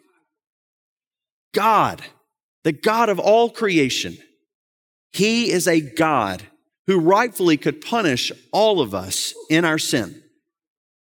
God, 1.54 2.01
the 2.63 2.72
God 2.72 3.10
of 3.10 3.20
all 3.20 3.50
creation, 3.51 4.18
He 5.12 5.51
is 5.51 5.68
a 5.68 5.82
God 5.82 6.44
who 6.88 7.00
rightfully 7.00 7.58
could 7.58 7.82
punish 7.82 8.32
all 8.51 8.82
of 8.82 8.96
us 8.96 9.36
in 9.51 9.66
our 9.66 9.78
sin. 9.78 10.24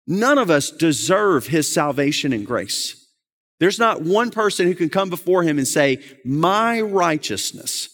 None 0.05 0.37
of 0.37 0.51
us 0.51 0.69
deserve 0.69 1.47
His 1.47 1.71
salvation 1.73 2.33
and 2.33 2.45
grace. 2.45 3.00
There's 3.61 3.77
not 3.77 4.01
one 4.01 4.31
person 4.31 4.65
who 4.65 4.73
can 4.73 4.89
come 4.89 5.11
before 5.11 5.43
him 5.43 5.59
and 5.59 5.67
say, 5.67 6.03
My 6.25 6.81
righteousness, 6.81 7.89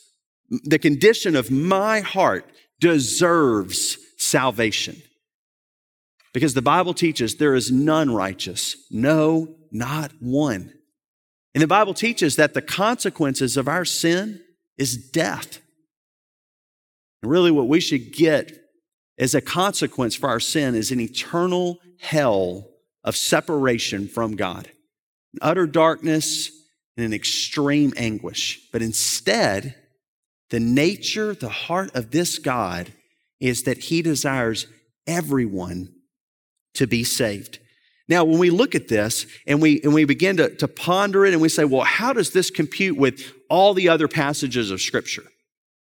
the 0.63 0.79
condition 0.79 1.35
of 1.35 1.51
my 1.51 1.99
heart 1.99 2.49
deserves 2.79 3.97
salvation. 4.17 5.01
Because 6.33 6.53
the 6.53 6.61
Bible 6.61 6.93
teaches 6.93 7.35
there 7.35 7.53
is 7.53 7.69
none 7.69 8.15
righteous. 8.15 8.77
No, 8.89 9.57
not 9.69 10.13
one. 10.21 10.71
And 11.53 11.61
the 11.61 11.67
Bible 11.67 11.93
teaches 11.93 12.37
that 12.37 12.53
the 12.53 12.61
consequences 12.61 13.57
of 13.57 13.67
our 13.67 13.83
sin 13.83 14.41
is 14.77 14.95
death. 14.95 15.59
And 17.21 17.29
really, 17.29 17.51
what 17.51 17.67
we 17.67 17.81
should 17.81 18.13
get 18.13 18.57
as 19.19 19.35
a 19.35 19.41
consequence 19.41 20.15
for 20.15 20.29
our 20.29 20.39
sin 20.39 20.75
is 20.75 20.91
an 20.91 21.01
eternal 21.01 21.79
hell 21.99 22.69
of 23.03 23.17
separation 23.17 24.07
from 24.07 24.37
God 24.37 24.71
utter 25.41 25.67
darkness 25.67 26.51
and 26.95 27.05
an 27.05 27.13
extreme 27.13 27.93
anguish. 27.95 28.59
But 28.71 28.81
instead, 28.81 29.75
the 30.49 30.59
nature, 30.59 31.33
the 31.33 31.49
heart 31.49 31.95
of 31.95 32.11
this 32.11 32.39
God 32.39 32.91
is 33.39 33.63
that 33.63 33.77
he 33.77 34.01
desires 34.01 34.67
everyone 35.05 35.93
to 36.73 36.87
be 36.87 37.03
saved. 37.03 37.59
Now, 38.09 38.23
when 38.23 38.39
we 38.39 38.49
look 38.49 38.73
at 38.73 38.87
this 38.87 39.25
and 39.45 39.61
we, 39.61 39.81
and 39.81 39.93
we 39.93 40.05
begin 40.05 40.37
to, 40.37 40.55
to 40.57 40.67
ponder 40.67 41.25
it 41.25 41.33
and 41.33 41.41
we 41.41 41.49
say, 41.49 41.65
well, 41.65 41.83
how 41.83 42.13
does 42.13 42.31
this 42.31 42.49
compute 42.49 42.97
with 42.97 43.21
all 43.49 43.73
the 43.73 43.89
other 43.89 44.07
passages 44.07 44.71
of 44.71 44.81
Scripture? 44.81 45.23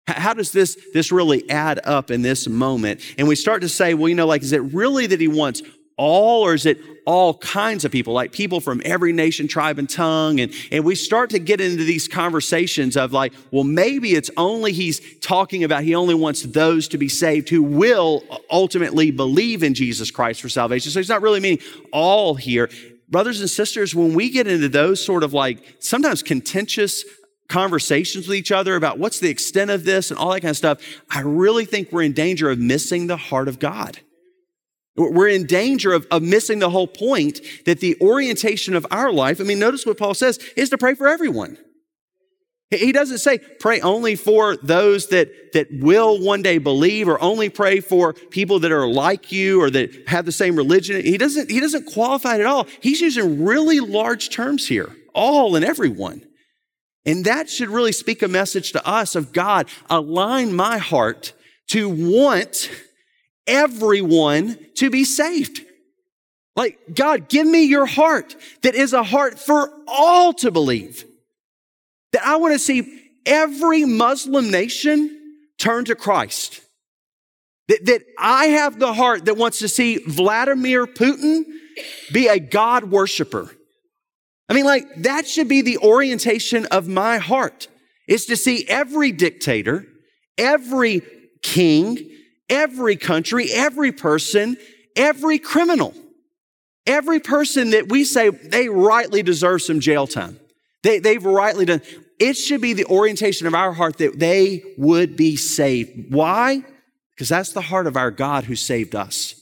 How 0.07 0.33
does 0.33 0.51
this, 0.51 0.77
this 0.93 1.11
really 1.11 1.49
add 1.49 1.81
up 1.83 2.11
in 2.11 2.21
this 2.21 2.47
moment? 2.47 3.01
And 3.17 3.27
we 3.27 3.35
start 3.35 3.61
to 3.63 3.69
say, 3.69 3.95
well, 3.95 4.07
you 4.07 4.15
know, 4.15 4.27
like, 4.27 4.43
is 4.43 4.53
it 4.53 4.61
really 4.61 5.07
that 5.07 5.19
he 5.19 5.27
wants 5.27 5.61
all 5.97 6.45
or 6.45 6.53
is 6.53 6.65
it 6.65 6.77
all 7.05 7.35
kinds 7.35 7.85
of 7.85 7.91
people, 7.91 8.13
like 8.13 8.31
people 8.31 8.59
from 8.59 8.81
every 8.83 9.13
nation, 9.13 9.47
tribe, 9.47 9.79
and 9.79 9.89
tongue? 9.89 10.39
And, 10.39 10.53
and 10.71 10.83
we 10.83 10.95
start 10.95 11.29
to 11.29 11.39
get 11.39 11.61
into 11.61 11.83
these 11.83 12.07
conversations 12.07 12.97
of 12.97 13.13
like, 13.13 13.33
well, 13.51 13.63
maybe 13.63 14.13
it's 14.13 14.29
only 14.35 14.73
he's 14.73 15.01
talking 15.19 15.63
about 15.63 15.83
he 15.83 15.95
only 15.95 16.15
wants 16.15 16.41
those 16.43 16.87
to 16.89 16.97
be 16.97 17.07
saved 17.07 17.49
who 17.49 17.63
will 17.63 18.23
ultimately 18.51 19.11
believe 19.11 19.63
in 19.63 19.73
Jesus 19.73 20.11
Christ 20.11 20.41
for 20.41 20.49
salvation. 20.49 20.91
So 20.91 20.99
he's 20.99 21.09
not 21.09 21.21
really 21.21 21.39
meaning 21.39 21.59
all 21.91 22.35
here. 22.35 22.69
Brothers 23.07 23.39
and 23.39 23.49
sisters, 23.49 23.95
when 23.95 24.13
we 24.15 24.29
get 24.29 24.47
into 24.47 24.67
those 24.67 25.03
sort 25.03 25.23
of 25.23 25.31
like 25.31 25.77
sometimes 25.79 26.23
contentious 26.23 27.05
conversations 27.47 28.27
with 28.27 28.35
each 28.35 28.51
other 28.51 28.75
about 28.75 28.97
what's 28.97 29.19
the 29.19 29.29
extent 29.29 29.69
of 29.69 29.85
this 29.85 30.09
and 30.09 30.19
all 30.19 30.31
that 30.33 30.41
kind 30.41 30.49
of 30.49 30.57
stuff, 30.57 30.81
I 31.09 31.21
really 31.21 31.65
think 31.65 31.91
we're 31.91 32.01
in 32.01 32.13
danger 32.13 32.49
of 32.49 32.59
missing 32.59 33.07
the 33.07 33.17
heart 33.17 33.47
of 33.47 33.59
God. 33.59 33.99
We're 34.95 35.27
in 35.27 35.45
danger 35.45 35.91
of, 35.93 36.07
of 36.09 36.21
missing 36.21 36.59
the 36.59 36.69
whole 36.69 36.87
point 36.87 37.41
that 37.65 37.81
the 37.81 37.97
orientation 37.99 38.75
of 38.75 38.85
our 38.91 39.11
life, 39.11 39.41
I 39.41 39.43
mean, 39.43 39.59
notice 39.59 39.85
what 39.85 39.97
Paul 39.97 40.13
says, 40.13 40.37
is 40.55 40.69
to 40.69 40.77
pray 40.77 40.95
for 40.95 41.07
everyone. 41.07 41.57
He 42.71 42.91
doesn't 42.91 43.19
say 43.19 43.37
pray 43.37 43.79
only 43.81 44.15
for 44.15 44.55
those 44.57 45.07
that, 45.07 45.53
that 45.53 45.67
will 45.71 46.19
one 46.19 46.41
day 46.41 46.57
believe 46.57 47.07
or 47.07 47.21
only 47.21 47.49
pray 47.49 47.79
for 47.79 48.13
people 48.13 48.59
that 48.59 48.71
are 48.71 48.87
like 48.87 49.31
you 49.31 49.61
or 49.61 49.69
that 49.69 50.07
have 50.07 50.25
the 50.25 50.31
same 50.31 50.55
religion. 50.55 51.01
He 51.03 51.17
doesn't, 51.17 51.51
he 51.51 51.59
doesn't 51.59 51.85
qualify 51.85 52.35
it 52.35 52.41
at 52.41 52.47
all. 52.47 52.67
He's 52.81 53.01
using 53.01 53.45
really 53.45 53.79
large 53.79 54.29
terms 54.29 54.67
here, 54.67 54.95
all 55.13 55.55
and 55.55 55.63
everyone. 55.63 56.25
And 57.05 57.25
that 57.25 57.49
should 57.49 57.69
really 57.69 57.91
speak 57.91 58.23
a 58.23 58.27
message 58.27 58.71
to 58.71 58.85
us 58.87 59.15
of 59.15 59.31
God, 59.31 59.69
align 59.89 60.55
my 60.55 60.79
heart 60.79 61.33
to 61.67 61.87
want 61.87 62.71
everyone 63.47 64.57
to 64.75 64.89
be 64.89 65.03
saved. 65.03 65.61
Like, 66.55 66.79
God, 66.93 67.27
give 67.27 67.45
me 67.45 67.63
your 67.63 67.85
heart 67.85 68.35
that 68.61 68.75
is 68.75 68.93
a 68.93 69.03
heart 69.03 69.39
for 69.39 69.71
all 69.87 70.33
to 70.33 70.51
believe. 70.51 71.03
That 72.13 72.25
I 72.25 72.37
want 72.37 72.53
to 72.53 72.59
see 72.59 73.01
every 73.25 73.83
Muslim 73.83 74.49
nation 74.49 75.19
turn 75.57 75.85
to 75.85 75.95
Christ. 75.95 76.61
That, 77.67 77.85
that 77.85 78.03
I 78.17 78.45
have 78.47 78.79
the 78.79 78.93
heart 78.93 79.25
that 79.25 79.37
wants 79.37 79.59
to 79.59 79.67
see 79.67 79.97
Vladimir 79.97 80.85
Putin 80.85 81.43
be 82.13 82.27
a 82.27 82.39
God 82.39 82.85
worshiper. 82.85 83.53
I 84.47 84.53
mean, 84.53 84.65
like, 84.65 84.85
that 84.97 85.27
should 85.27 85.49
be 85.49 85.61
the 85.61 85.79
orientation 85.79 86.67
of 86.67 86.87
my 86.87 87.17
heart 87.17 87.67
is 88.07 88.27
to 88.27 88.37
see 88.37 88.65
every 88.67 89.11
dictator, 89.11 89.85
every 90.37 91.01
king, 91.41 92.11
every 92.49 92.95
country, 92.95 93.51
every 93.51 93.91
person, 93.91 94.57
every 94.95 95.39
criminal, 95.39 95.93
every 96.85 97.19
person 97.19 97.71
that 97.71 97.89
we 97.89 98.03
say 98.03 98.29
they 98.29 98.69
rightly 98.69 99.23
deserve 99.23 99.61
some 99.61 99.79
jail 99.79 100.07
time. 100.07 100.39
They, 100.83 100.99
they've 100.99 101.23
rightly 101.23 101.65
done. 101.65 101.81
It 102.19 102.35
should 102.35 102.61
be 102.61 102.73
the 102.73 102.85
orientation 102.85 103.47
of 103.47 103.55
our 103.55 103.73
heart 103.73 103.97
that 103.97 104.19
they 104.19 104.63
would 104.77 105.17
be 105.17 105.35
saved. 105.35 106.13
Why? 106.13 106.63
Because 107.13 107.29
that's 107.29 107.53
the 107.53 107.61
heart 107.61 107.87
of 107.87 107.97
our 107.97 108.11
God 108.11 108.43
who 108.43 108.55
saved 108.55 108.95
us. 108.95 109.35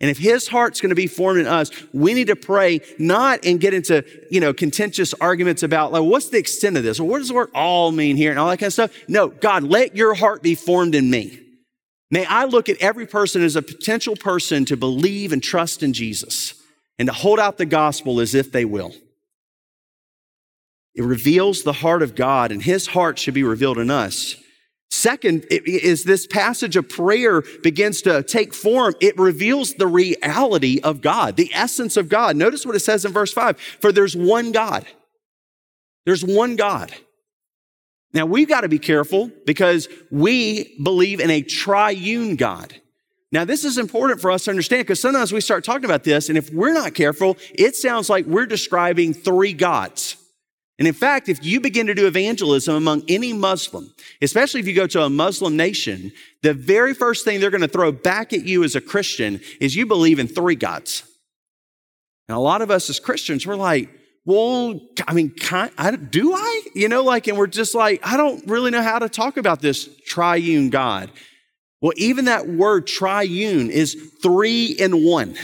And 0.00 0.10
if 0.10 0.18
his 0.18 0.48
heart's 0.48 0.80
going 0.80 0.90
to 0.90 0.96
be 0.96 1.06
formed 1.06 1.40
in 1.40 1.46
us, 1.46 1.70
we 1.92 2.12
need 2.12 2.26
to 2.26 2.36
pray 2.36 2.80
not 2.98 3.46
and 3.46 3.58
get 3.58 3.72
into, 3.72 4.04
you 4.30 4.40
know, 4.40 4.52
contentious 4.52 5.14
arguments 5.14 5.62
about, 5.62 5.92
like, 5.92 6.02
what's 6.02 6.28
the 6.28 6.38
extent 6.38 6.76
of 6.76 6.82
this? 6.82 7.00
Or 7.00 7.08
what 7.08 7.18
does 7.18 7.28
the 7.28 7.34
word 7.34 7.50
all 7.54 7.90
mean 7.90 8.16
here 8.16 8.30
and 8.30 8.38
all 8.38 8.48
that 8.50 8.58
kind 8.58 8.66
of 8.66 8.72
stuff? 8.74 8.92
No, 9.08 9.28
God, 9.28 9.62
let 9.62 9.96
your 9.96 10.12
heart 10.14 10.42
be 10.42 10.54
formed 10.54 10.94
in 10.94 11.08
me. 11.08 11.40
May 12.14 12.24
I 12.26 12.44
look 12.44 12.68
at 12.68 12.80
every 12.80 13.08
person 13.08 13.42
as 13.42 13.56
a 13.56 13.60
potential 13.60 14.14
person 14.14 14.64
to 14.66 14.76
believe 14.76 15.32
and 15.32 15.42
trust 15.42 15.82
in 15.82 15.92
Jesus 15.92 16.54
and 16.96 17.08
to 17.08 17.12
hold 17.12 17.40
out 17.40 17.58
the 17.58 17.66
gospel 17.66 18.20
as 18.20 18.36
if 18.36 18.52
they 18.52 18.64
will. 18.64 18.94
It 20.94 21.02
reveals 21.02 21.64
the 21.64 21.72
heart 21.72 22.02
of 22.02 22.14
God, 22.14 22.52
and 22.52 22.62
his 22.62 22.86
heart 22.86 23.18
should 23.18 23.34
be 23.34 23.42
revealed 23.42 23.78
in 23.78 23.90
us. 23.90 24.36
Second, 24.92 25.44
is 25.50 26.04
this 26.04 26.24
passage 26.28 26.76
of 26.76 26.88
prayer 26.88 27.42
begins 27.64 28.00
to 28.02 28.22
take 28.22 28.54
form. 28.54 28.94
It 29.00 29.18
reveals 29.18 29.74
the 29.74 29.88
reality 29.88 30.78
of 30.84 31.00
God, 31.00 31.34
the 31.34 31.50
essence 31.52 31.96
of 31.96 32.08
God. 32.08 32.36
Notice 32.36 32.64
what 32.64 32.76
it 32.76 32.80
says 32.80 33.04
in 33.04 33.10
verse 33.10 33.32
five. 33.32 33.58
For 33.58 33.90
there's 33.90 34.16
one 34.16 34.52
God. 34.52 34.86
There's 36.06 36.24
one 36.24 36.54
God. 36.54 36.94
Now 38.14 38.24
we've 38.24 38.48
got 38.48 38.62
to 38.62 38.68
be 38.68 38.78
careful 38.78 39.30
because 39.44 39.88
we 40.10 40.76
believe 40.82 41.20
in 41.20 41.30
a 41.30 41.42
triune 41.42 42.36
God. 42.36 42.80
Now, 43.32 43.44
this 43.44 43.64
is 43.64 43.78
important 43.78 44.20
for 44.20 44.30
us 44.30 44.44
to 44.44 44.52
understand 44.52 44.86
because 44.86 45.00
sometimes 45.00 45.32
we 45.32 45.40
start 45.40 45.64
talking 45.64 45.86
about 45.86 46.04
this, 46.04 46.28
and 46.28 46.38
if 46.38 46.52
we're 46.52 46.72
not 46.72 46.94
careful, 46.94 47.36
it 47.52 47.74
sounds 47.74 48.08
like 48.08 48.26
we're 48.26 48.46
describing 48.46 49.12
three 49.12 49.52
gods. 49.52 50.16
And 50.78 50.86
in 50.86 50.94
fact, 50.94 51.28
if 51.28 51.44
you 51.44 51.60
begin 51.60 51.88
to 51.88 51.94
do 51.94 52.06
evangelism 52.06 52.76
among 52.76 53.02
any 53.08 53.32
Muslim, 53.32 53.92
especially 54.22 54.60
if 54.60 54.68
you 54.68 54.72
go 54.72 54.86
to 54.86 55.02
a 55.02 55.10
Muslim 55.10 55.56
nation, 55.56 56.12
the 56.42 56.54
very 56.54 56.94
first 56.94 57.24
thing 57.24 57.40
they're 57.40 57.50
going 57.50 57.60
to 57.60 57.66
throw 57.66 57.90
back 57.90 58.32
at 58.32 58.44
you 58.44 58.62
as 58.62 58.76
a 58.76 58.80
Christian 58.80 59.40
is 59.60 59.74
you 59.74 59.84
believe 59.84 60.20
in 60.20 60.28
three 60.28 60.54
gods. 60.54 61.02
And 62.28 62.36
a 62.36 62.40
lot 62.40 62.62
of 62.62 62.70
us 62.70 62.88
as 62.88 63.00
Christians, 63.00 63.48
we're 63.48 63.56
like, 63.56 63.88
well, 64.26 64.80
I 65.06 65.12
mean, 65.12 65.34
I, 65.50 65.96
do 65.96 66.32
I? 66.32 66.62
You 66.74 66.88
know, 66.88 67.02
like, 67.02 67.28
and 67.28 67.36
we're 67.36 67.46
just 67.46 67.74
like, 67.74 68.00
I 68.06 68.16
don't 68.16 68.46
really 68.46 68.70
know 68.70 68.82
how 68.82 68.98
to 68.98 69.08
talk 69.08 69.36
about 69.36 69.60
this 69.60 69.88
triune 70.06 70.70
God. 70.70 71.10
Well, 71.82 71.92
even 71.96 72.24
that 72.24 72.48
word 72.48 72.86
triune 72.86 73.70
is 73.70 74.12
three 74.22 74.66
in 74.66 75.04
one. 75.04 75.36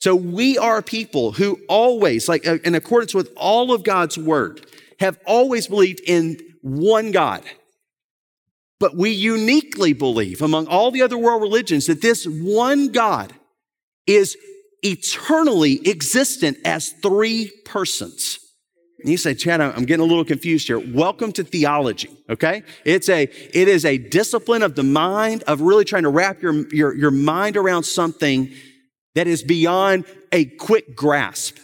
So 0.00 0.14
we 0.14 0.58
are 0.58 0.82
people 0.82 1.32
who 1.32 1.58
always, 1.66 2.28
like 2.28 2.46
uh, 2.46 2.58
in 2.62 2.74
accordance 2.74 3.14
with 3.14 3.32
all 3.38 3.72
of 3.72 3.84
God's 3.84 4.18
word, 4.18 4.66
have 5.00 5.18
always 5.26 5.68
believed 5.68 6.00
in 6.06 6.38
one 6.60 7.10
God. 7.10 7.42
But 8.78 8.96
we 8.96 9.12
uniquely 9.12 9.94
believe 9.94 10.42
among 10.42 10.66
all 10.66 10.90
the 10.90 11.00
other 11.00 11.16
world 11.16 11.40
religions 11.40 11.86
that 11.86 12.02
this 12.02 12.26
one 12.26 12.92
God 12.92 13.32
is 14.06 14.36
eternally 14.84 15.80
existent 15.88 16.58
as 16.64 16.90
three 17.02 17.50
persons. 17.64 18.38
And 19.00 19.10
you 19.10 19.18
say, 19.18 19.34
Chad, 19.34 19.60
I'm 19.60 19.84
getting 19.84 20.04
a 20.04 20.08
little 20.08 20.24
confused 20.24 20.66
here. 20.66 20.78
Welcome 20.78 21.32
to 21.32 21.44
theology, 21.44 22.08
okay? 22.30 22.62
It's 22.86 23.08
a, 23.10 23.24
it 23.24 23.68
is 23.68 23.84
a 23.84 23.98
discipline 23.98 24.62
of 24.62 24.76
the 24.76 24.82
mind 24.82 25.42
of 25.42 25.60
really 25.60 25.84
trying 25.84 26.04
to 26.04 26.08
wrap 26.08 26.40
your, 26.40 26.66
your, 26.74 26.94
your 26.94 27.10
mind 27.10 27.58
around 27.58 27.82
something 27.82 28.50
that 29.14 29.26
is 29.26 29.42
beyond 29.42 30.06
a 30.32 30.46
quick 30.46 30.96
grasp. 30.96 31.58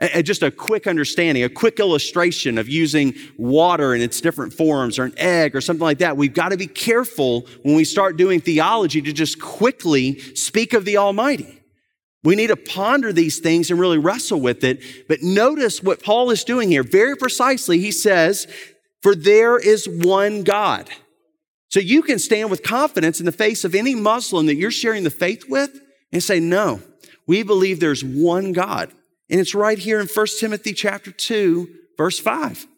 And 0.00 0.26
just 0.26 0.42
a 0.42 0.50
quick 0.50 0.86
understanding, 0.86 1.44
a 1.44 1.48
quick 1.48 1.78
illustration 1.78 2.58
of 2.58 2.68
using 2.68 3.14
water 3.38 3.94
in 3.94 4.00
its 4.00 4.20
different 4.20 4.52
forms 4.52 4.98
or 4.98 5.04
an 5.04 5.14
egg 5.18 5.54
or 5.54 5.60
something 5.60 5.84
like 5.84 5.98
that. 5.98 6.16
We've 6.16 6.34
got 6.34 6.48
to 6.48 6.56
be 6.56 6.66
careful 6.66 7.46
when 7.62 7.74
we 7.74 7.84
start 7.84 8.16
doing 8.16 8.40
theology 8.40 9.00
to 9.02 9.12
just 9.12 9.40
quickly 9.40 10.18
speak 10.34 10.72
of 10.72 10.84
the 10.84 10.96
Almighty. 10.96 11.60
We 12.24 12.36
need 12.36 12.46
to 12.46 12.56
ponder 12.56 13.12
these 13.12 13.38
things 13.38 13.70
and 13.70 13.78
really 13.78 13.98
wrestle 13.98 14.40
with 14.40 14.64
it. 14.64 14.82
But 15.08 15.22
notice 15.22 15.82
what 15.82 16.02
Paul 16.02 16.30
is 16.30 16.42
doing 16.42 16.70
here 16.70 16.82
very 16.82 17.16
precisely. 17.16 17.78
He 17.78 17.92
says, 17.92 18.46
For 19.02 19.14
there 19.14 19.58
is 19.58 19.86
one 19.86 20.42
God. 20.42 20.88
So 21.74 21.80
you 21.80 22.02
can 22.02 22.20
stand 22.20 22.50
with 22.50 22.62
confidence 22.62 23.18
in 23.18 23.26
the 23.26 23.32
face 23.32 23.64
of 23.64 23.74
any 23.74 23.96
Muslim 23.96 24.46
that 24.46 24.54
you're 24.54 24.70
sharing 24.70 25.02
the 25.02 25.10
faith 25.10 25.48
with 25.48 25.80
and 26.12 26.22
say, 26.22 26.38
no, 26.38 26.80
we 27.26 27.42
believe 27.42 27.80
there's 27.80 28.04
one 28.04 28.52
God. 28.52 28.92
And 29.28 29.40
it's 29.40 29.56
right 29.56 29.76
here 29.76 29.98
in 29.98 30.06
1 30.06 30.26
Timothy 30.38 30.72
chapter 30.72 31.10
2, 31.10 31.68
verse 31.98 32.20
5. 32.20 32.68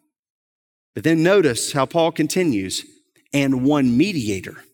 But 0.94 1.04
then 1.04 1.22
notice 1.22 1.72
how 1.72 1.84
Paul 1.84 2.10
continues, 2.10 2.86
and 3.34 3.66
one 3.66 3.98
mediator, 3.98 4.64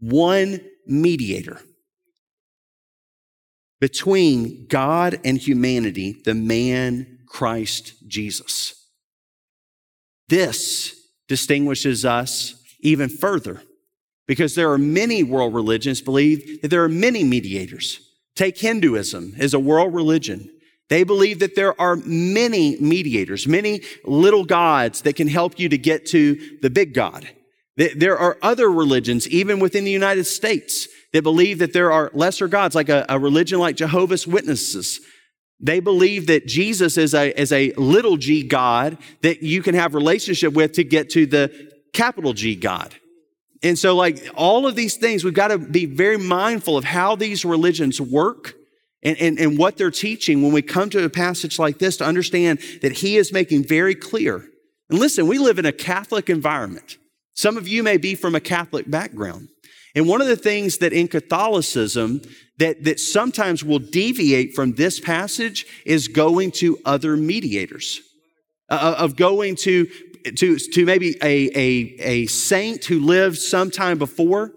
one 0.00 0.62
mediator 0.86 1.60
between 3.84 4.64
God 4.66 5.20
and 5.26 5.36
humanity, 5.36 6.16
the 6.24 6.32
man 6.32 7.18
Christ 7.26 7.92
Jesus. 8.08 8.88
This 10.26 10.98
distinguishes 11.28 12.02
us 12.02 12.54
even 12.80 13.10
further 13.10 13.60
because 14.26 14.54
there 14.54 14.72
are 14.72 14.78
many 14.78 15.22
world 15.22 15.52
religions 15.52 16.00
believe 16.00 16.62
that 16.62 16.70
there 16.70 16.82
are 16.82 16.88
many 16.88 17.24
mediators. 17.24 18.00
Take 18.34 18.56
Hinduism 18.56 19.34
as 19.38 19.52
a 19.52 19.60
world 19.60 19.92
religion. 19.92 20.48
They 20.88 21.04
believe 21.04 21.40
that 21.40 21.54
there 21.54 21.78
are 21.78 21.96
many 21.96 22.80
mediators, 22.80 23.46
many 23.46 23.82
little 24.06 24.46
gods 24.46 25.02
that 25.02 25.16
can 25.16 25.28
help 25.28 25.60
you 25.60 25.68
to 25.68 25.76
get 25.76 26.06
to 26.06 26.56
the 26.62 26.70
big 26.70 26.94
God. 26.94 27.28
There 27.76 28.16
are 28.16 28.38
other 28.40 28.70
religions, 28.70 29.28
even 29.28 29.58
within 29.58 29.84
the 29.84 29.90
United 29.90 30.24
States, 30.24 30.88
that 31.14 31.22
believe 31.22 31.60
that 31.60 31.72
there 31.72 31.92
are 31.92 32.10
lesser 32.12 32.48
gods, 32.48 32.74
like 32.74 32.88
a, 32.88 33.06
a 33.08 33.20
religion 33.20 33.60
like 33.60 33.76
Jehovah's 33.76 34.26
Witnesses. 34.26 34.98
They 35.60 35.78
believe 35.78 36.26
that 36.26 36.46
Jesus 36.46 36.98
is 36.98 37.14
a, 37.14 37.40
is 37.40 37.52
a 37.52 37.72
little 37.74 38.16
g 38.16 38.42
God 38.42 38.98
that 39.22 39.40
you 39.40 39.62
can 39.62 39.76
have 39.76 39.94
relationship 39.94 40.54
with 40.54 40.72
to 40.72 40.82
get 40.82 41.10
to 41.10 41.24
the 41.24 41.70
capital 41.92 42.32
G 42.32 42.56
God. 42.56 42.96
And 43.62 43.78
so, 43.78 43.94
like 43.94 44.28
all 44.34 44.66
of 44.66 44.74
these 44.74 44.96
things, 44.96 45.22
we've 45.22 45.32
got 45.32 45.48
to 45.48 45.58
be 45.58 45.86
very 45.86 46.18
mindful 46.18 46.76
of 46.76 46.82
how 46.82 47.14
these 47.14 47.44
religions 47.44 48.00
work 48.00 48.54
and, 49.04 49.16
and, 49.18 49.38
and 49.38 49.56
what 49.56 49.76
they're 49.76 49.92
teaching 49.92 50.42
when 50.42 50.52
we 50.52 50.62
come 50.62 50.90
to 50.90 51.04
a 51.04 51.08
passage 51.08 51.60
like 51.60 51.78
this 51.78 51.96
to 51.98 52.04
understand 52.04 52.58
that 52.82 52.90
he 52.90 53.18
is 53.18 53.32
making 53.32 53.62
very 53.62 53.94
clear. 53.94 54.44
And 54.90 54.98
listen, 54.98 55.28
we 55.28 55.38
live 55.38 55.60
in 55.60 55.64
a 55.64 55.72
Catholic 55.72 56.28
environment. 56.28 56.98
Some 57.34 57.56
of 57.56 57.68
you 57.68 57.84
may 57.84 57.98
be 57.98 58.16
from 58.16 58.34
a 58.34 58.40
Catholic 58.40 58.90
background. 58.90 59.48
And 59.94 60.08
one 60.08 60.20
of 60.20 60.26
the 60.26 60.36
things 60.36 60.78
that 60.78 60.92
in 60.92 61.08
Catholicism 61.08 62.20
that, 62.58 62.84
that 62.84 63.00
sometimes 63.00 63.64
will 63.64 63.78
deviate 63.78 64.54
from 64.54 64.74
this 64.74 65.00
passage 65.00 65.66
is 65.84 66.08
going 66.08 66.50
to 66.52 66.78
other 66.84 67.16
mediators, 67.16 68.00
uh, 68.68 68.96
of 68.98 69.16
going 69.16 69.56
to 69.56 69.88
to, 70.36 70.58
to 70.58 70.86
maybe 70.86 71.16
a, 71.22 71.50
a, 71.54 71.96
a 72.00 72.26
saint 72.26 72.84
who 72.86 73.00
lived 73.00 73.38
sometime 73.38 73.98
before. 73.98 74.52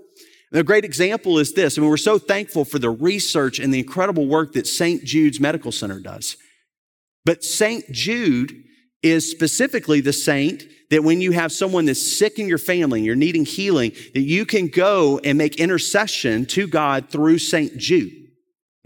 And 0.52 0.62
a 0.62 0.64
great 0.64 0.86
example 0.86 1.40
is 1.40 1.54
this. 1.54 1.78
I 1.78 1.82
mean, 1.82 1.90
we're 1.90 1.98
so 1.98 2.18
thankful 2.18 2.64
for 2.64 2.80
the 2.80 2.90
research 2.90 3.60
and 3.60 3.74
the 3.74 3.80
incredible 3.80 4.28
work 4.28 4.54
that 4.54 4.66
St. 4.66 5.04
Jude's 5.04 5.40
Medical 5.40 5.72
Center 5.72 6.00
does. 6.00 6.38
But 7.26 7.44
St. 7.44 7.84
Jude 7.92 8.64
is 9.04 9.30
specifically 9.30 10.02
the 10.02 10.14
saint 10.14 10.64
that 10.90 11.04
when 11.04 11.22
you 11.22 11.32
have 11.32 11.52
someone 11.52 11.86
that's 11.86 12.18
sick 12.18 12.40
in 12.40 12.48
your 12.48 12.58
family 12.58 13.00
and 13.00 13.06
you're 13.06 13.16
needing 13.16 13.46
healing, 13.46 13.92
that 14.14 14.22
you 14.22 14.46
can 14.46 14.68
go 14.68 15.20
and 15.24 15.38
make 15.38 15.58
intercession 15.58 16.46
to 16.46 16.68
God 16.68 17.10
through 17.10 17.40
St. 17.40 17.78
Jude. 17.78 18.14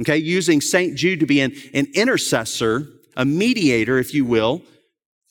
Okay, 0.01 0.17
using 0.17 0.61
St. 0.61 0.95
Jude 0.95 1.19
to 1.19 1.27
be 1.27 1.41
an, 1.41 1.53
an 1.73 1.87
intercessor, 1.93 2.87
a 3.15 3.23
mediator, 3.23 3.99
if 3.99 4.13
you 4.13 4.25
will, 4.25 4.63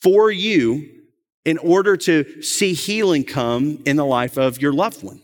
for 0.01 0.31
you 0.31 0.87
in 1.43 1.57
order 1.57 1.97
to 1.97 2.41
see 2.41 2.73
healing 2.73 3.23
come 3.23 3.81
in 3.85 3.97
the 3.97 4.05
life 4.05 4.37
of 4.37 4.61
your 4.61 4.71
loved 4.71 5.03
one. 5.03 5.21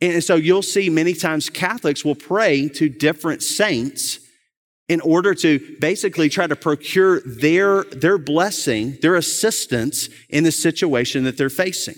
And 0.00 0.22
so 0.22 0.34
you'll 0.34 0.62
see 0.62 0.90
many 0.90 1.14
times 1.14 1.48
Catholics 1.48 2.04
will 2.04 2.14
pray 2.14 2.68
to 2.70 2.88
different 2.88 3.42
saints 3.42 4.20
in 4.88 5.00
order 5.00 5.34
to 5.34 5.76
basically 5.80 6.28
try 6.28 6.46
to 6.46 6.56
procure 6.56 7.20
their, 7.20 7.84
their 7.84 8.18
blessing, 8.18 8.98
their 9.02 9.16
assistance 9.16 10.08
in 10.28 10.44
the 10.44 10.52
situation 10.52 11.24
that 11.24 11.36
they're 11.36 11.50
facing. 11.50 11.96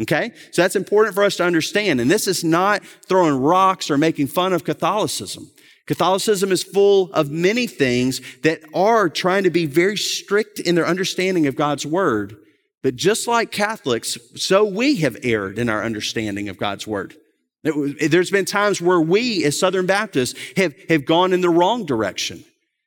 Okay? 0.00 0.30
So 0.52 0.62
that's 0.62 0.76
important 0.76 1.14
for 1.14 1.24
us 1.24 1.36
to 1.36 1.44
understand. 1.44 2.00
And 2.00 2.10
this 2.10 2.28
is 2.28 2.44
not 2.44 2.84
throwing 3.08 3.40
rocks 3.40 3.90
or 3.90 3.98
making 3.98 4.28
fun 4.28 4.52
of 4.52 4.64
Catholicism. 4.64 5.50
Catholicism 5.86 6.52
is 6.52 6.62
full 6.62 7.10
of 7.12 7.30
many 7.30 7.66
things 7.66 8.20
that 8.42 8.60
are 8.74 9.08
trying 9.08 9.42
to 9.44 9.50
be 9.50 9.66
very 9.66 9.96
strict 9.96 10.60
in 10.60 10.74
their 10.74 10.86
understanding 10.86 11.46
of 11.46 11.56
God's 11.56 11.86
word. 11.86 12.36
But 12.82 12.94
just 12.94 13.26
like 13.26 13.50
Catholics, 13.50 14.16
so 14.36 14.64
we 14.64 14.96
have 14.96 15.16
erred 15.24 15.58
in 15.58 15.68
our 15.68 15.82
understanding 15.82 16.48
of 16.48 16.58
God's 16.58 16.86
word. 16.86 17.16
There's 17.64 18.30
been 18.30 18.44
times 18.44 18.80
where 18.80 19.00
we 19.00 19.44
as 19.44 19.58
Southern 19.58 19.86
Baptists 19.86 20.38
have, 20.56 20.74
have 20.88 21.04
gone 21.04 21.32
in 21.32 21.40
the 21.40 21.50
wrong 21.50 21.84
direction. 21.84 22.44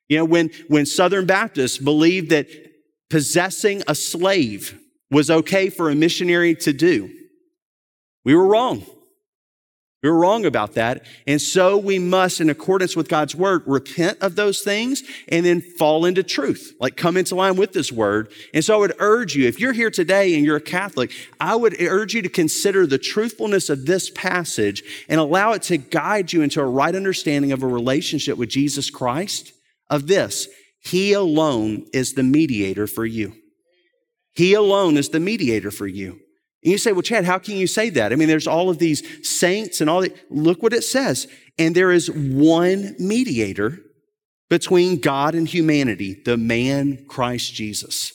You 0.08 0.18
know, 0.18 0.24
when, 0.24 0.50
when 0.68 0.86
Southern 0.86 1.26
Baptists 1.26 1.78
believed 1.78 2.30
that 2.30 2.48
possessing 3.10 3.82
a 3.86 3.94
slave 3.94 4.78
was 5.10 5.30
okay 5.30 5.68
for 5.68 5.90
a 5.90 5.94
missionary 5.94 6.54
to 6.56 6.72
do, 6.72 7.10
we 8.24 8.34
were 8.34 8.46
wrong. 8.46 8.84
We 10.02 10.10
were 10.10 10.18
wrong 10.18 10.44
about 10.44 10.74
that. 10.74 11.06
And 11.28 11.40
so 11.40 11.76
we 11.76 12.00
must, 12.00 12.40
in 12.40 12.50
accordance 12.50 12.96
with 12.96 13.08
God's 13.08 13.36
word, 13.36 13.62
repent 13.66 14.18
of 14.20 14.34
those 14.34 14.62
things 14.62 15.02
and 15.28 15.46
then 15.46 15.60
fall 15.60 16.04
into 16.04 16.24
truth, 16.24 16.74
like 16.80 16.96
come 16.96 17.16
into 17.16 17.36
line 17.36 17.54
with 17.54 17.72
this 17.72 17.92
word. 17.92 18.32
And 18.52 18.64
so 18.64 18.74
I 18.74 18.78
would 18.78 18.96
urge 18.98 19.36
you, 19.36 19.46
if 19.46 19.60
you're 19.60 19.72
here 19.72 19.92
today 19.92 20.34
and 20.34 20.44
you're 20.44 20.56
a 20.56 20.60
Catholic, 20.60 21.12
I 21.40 21.54
would 21.54 21.80
urge 21.80 22.14
you 22.14 22.22
to 22.22 22.28
consider 22.28 22.84
the 22.84 22.98
truthfulness 22.98 23.70
of 23.70 23.86
this 23.86 24.10
passage 24.10 24.82
and 25.08 25.20
allow 25.20 25.52
it 25.52 25.62
to 25.62 25.76
guide 25.76 26.32
you 26.32 26.42
into 26.42 26.60
a 26.60 26.66
right 26.66 26.96
understanding 26.96 27.52
of 27.52 27.62
a 27.62 27.68
relationship 27.68 28.36
with 28.36 28.48
Jesus 28.48 28.90
Christ 28.90 29.52
of 29.88 30.08
this. 30.08 30.48
He 30.80 31.12
alone 31.12 31.86
is 31.92 32.14
the 32.14 32.24
mediator 32.24 32.88
for 32.88 33.06
you. 33.06 33.34
He 34.34 34.54
alone 34.54 34.96
is 34.96 35.10
the 35.10 35.20
mediator 35.20 35.70
for 35.70 35.86
you. 35.86 36.18
And 36.62 36.70
you 36.70 36.78
say, 36.78 36.92
well, 36.92 37.02
Chad, 37.02 37.24
how 37.24 37.38
can 37.38 37.56
you 37.56 37.66
say 37.66 37.90
that? 37.90 38.12
I 38.12 38.16
mean, 38.16 38.28
there's 38.28 38.46
all 38.46 38.70
of 38.70 38.78
these 38.78 39.02
saints 39.28 39.80
and 39.80 39.90
all 39.90 40.02
that. 40.02 40.16
Look 40.30 40.62
what 40.62 40.72
it 40.72 40.84
says. 40.84 41.26
And 41.58 41.74
there 41.74 41.90
is 41.90 42.10
one 42.10 42.94
mediator 42.98 43.78
between 44.48 45.00
God 45.00 45.34
and 45.34 45.48
humanity, 45.48 46.20
the 46.24 46.36
man 46.36 47.04
Christ 47.08 47.54
Jesus. 47.54 48.12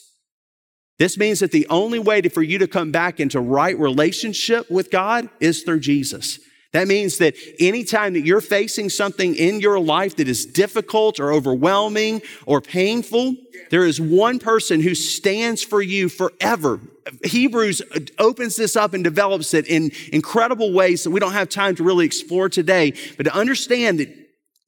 This 0.98 1.18
means 1.18 1.40
that 1.40 1.52
the 1.52 1.66
only 1.68 1.98
way 1.98 2.20
to, 2.20 2.28
for 2.28 2.42
you 2.42 2.58
to 2.58 2.66
come 2.66 2.90
back 2.90 3.20
into 3.20 3.40
right 3.40 3.78
relationship 3.78 4.70
with 4.70 4.90
God 4.90 5.28
is 5.40 5.62
through 5.62 5.80
Jesus. 5.80 6.40
That 6.72 6.86
means 6.86 7.18
that 7.18 7.34
anytime 7.58 8.12
that 8.12 8.26
you're 8.26 8.42
facing 8.42 8.90
something 8.90 9.34
in 9.34 9.60
your 9.60 9.80
life 9.80 10.16
that 10.16 10.28
is 10.28 10.44
difficult 10.44 11.18
or 11.18 11.32
overwhelming 11.32 12.20
or 12.44 12.60
painful, 12.60 13.36
there 13.70 13.86
is 13.86 14.00
one 14.00 14.38
person 14.38 14.82
who 14.82 14.94
stands 14.94 15.62
for 15.62 15.80
you 15.80 16.10
forever. 16.10 16.80
Hebrews 17.24 17.80
opens 18.18 18.56
this 18.56 18.76
up 18.76 18.92
and 18.92 19.02
develops 19.02 19.54
it 19.54 19.66
in 19.66 19.92
incredible 20.12 20.72
ways 20.72 21.04
that 21.04 21.10
we 21.10 21.20
don't 21.20 21.32
have 21.32 21.48
time 21.48 21.74
to 21.76 21.82
really 21.82 22.04
explore 22.04 22.50
today. 22.50 22.92
But 23.16 23.24
to 23.24 23.34
understand 23.34 24.00
that 24.00 24.14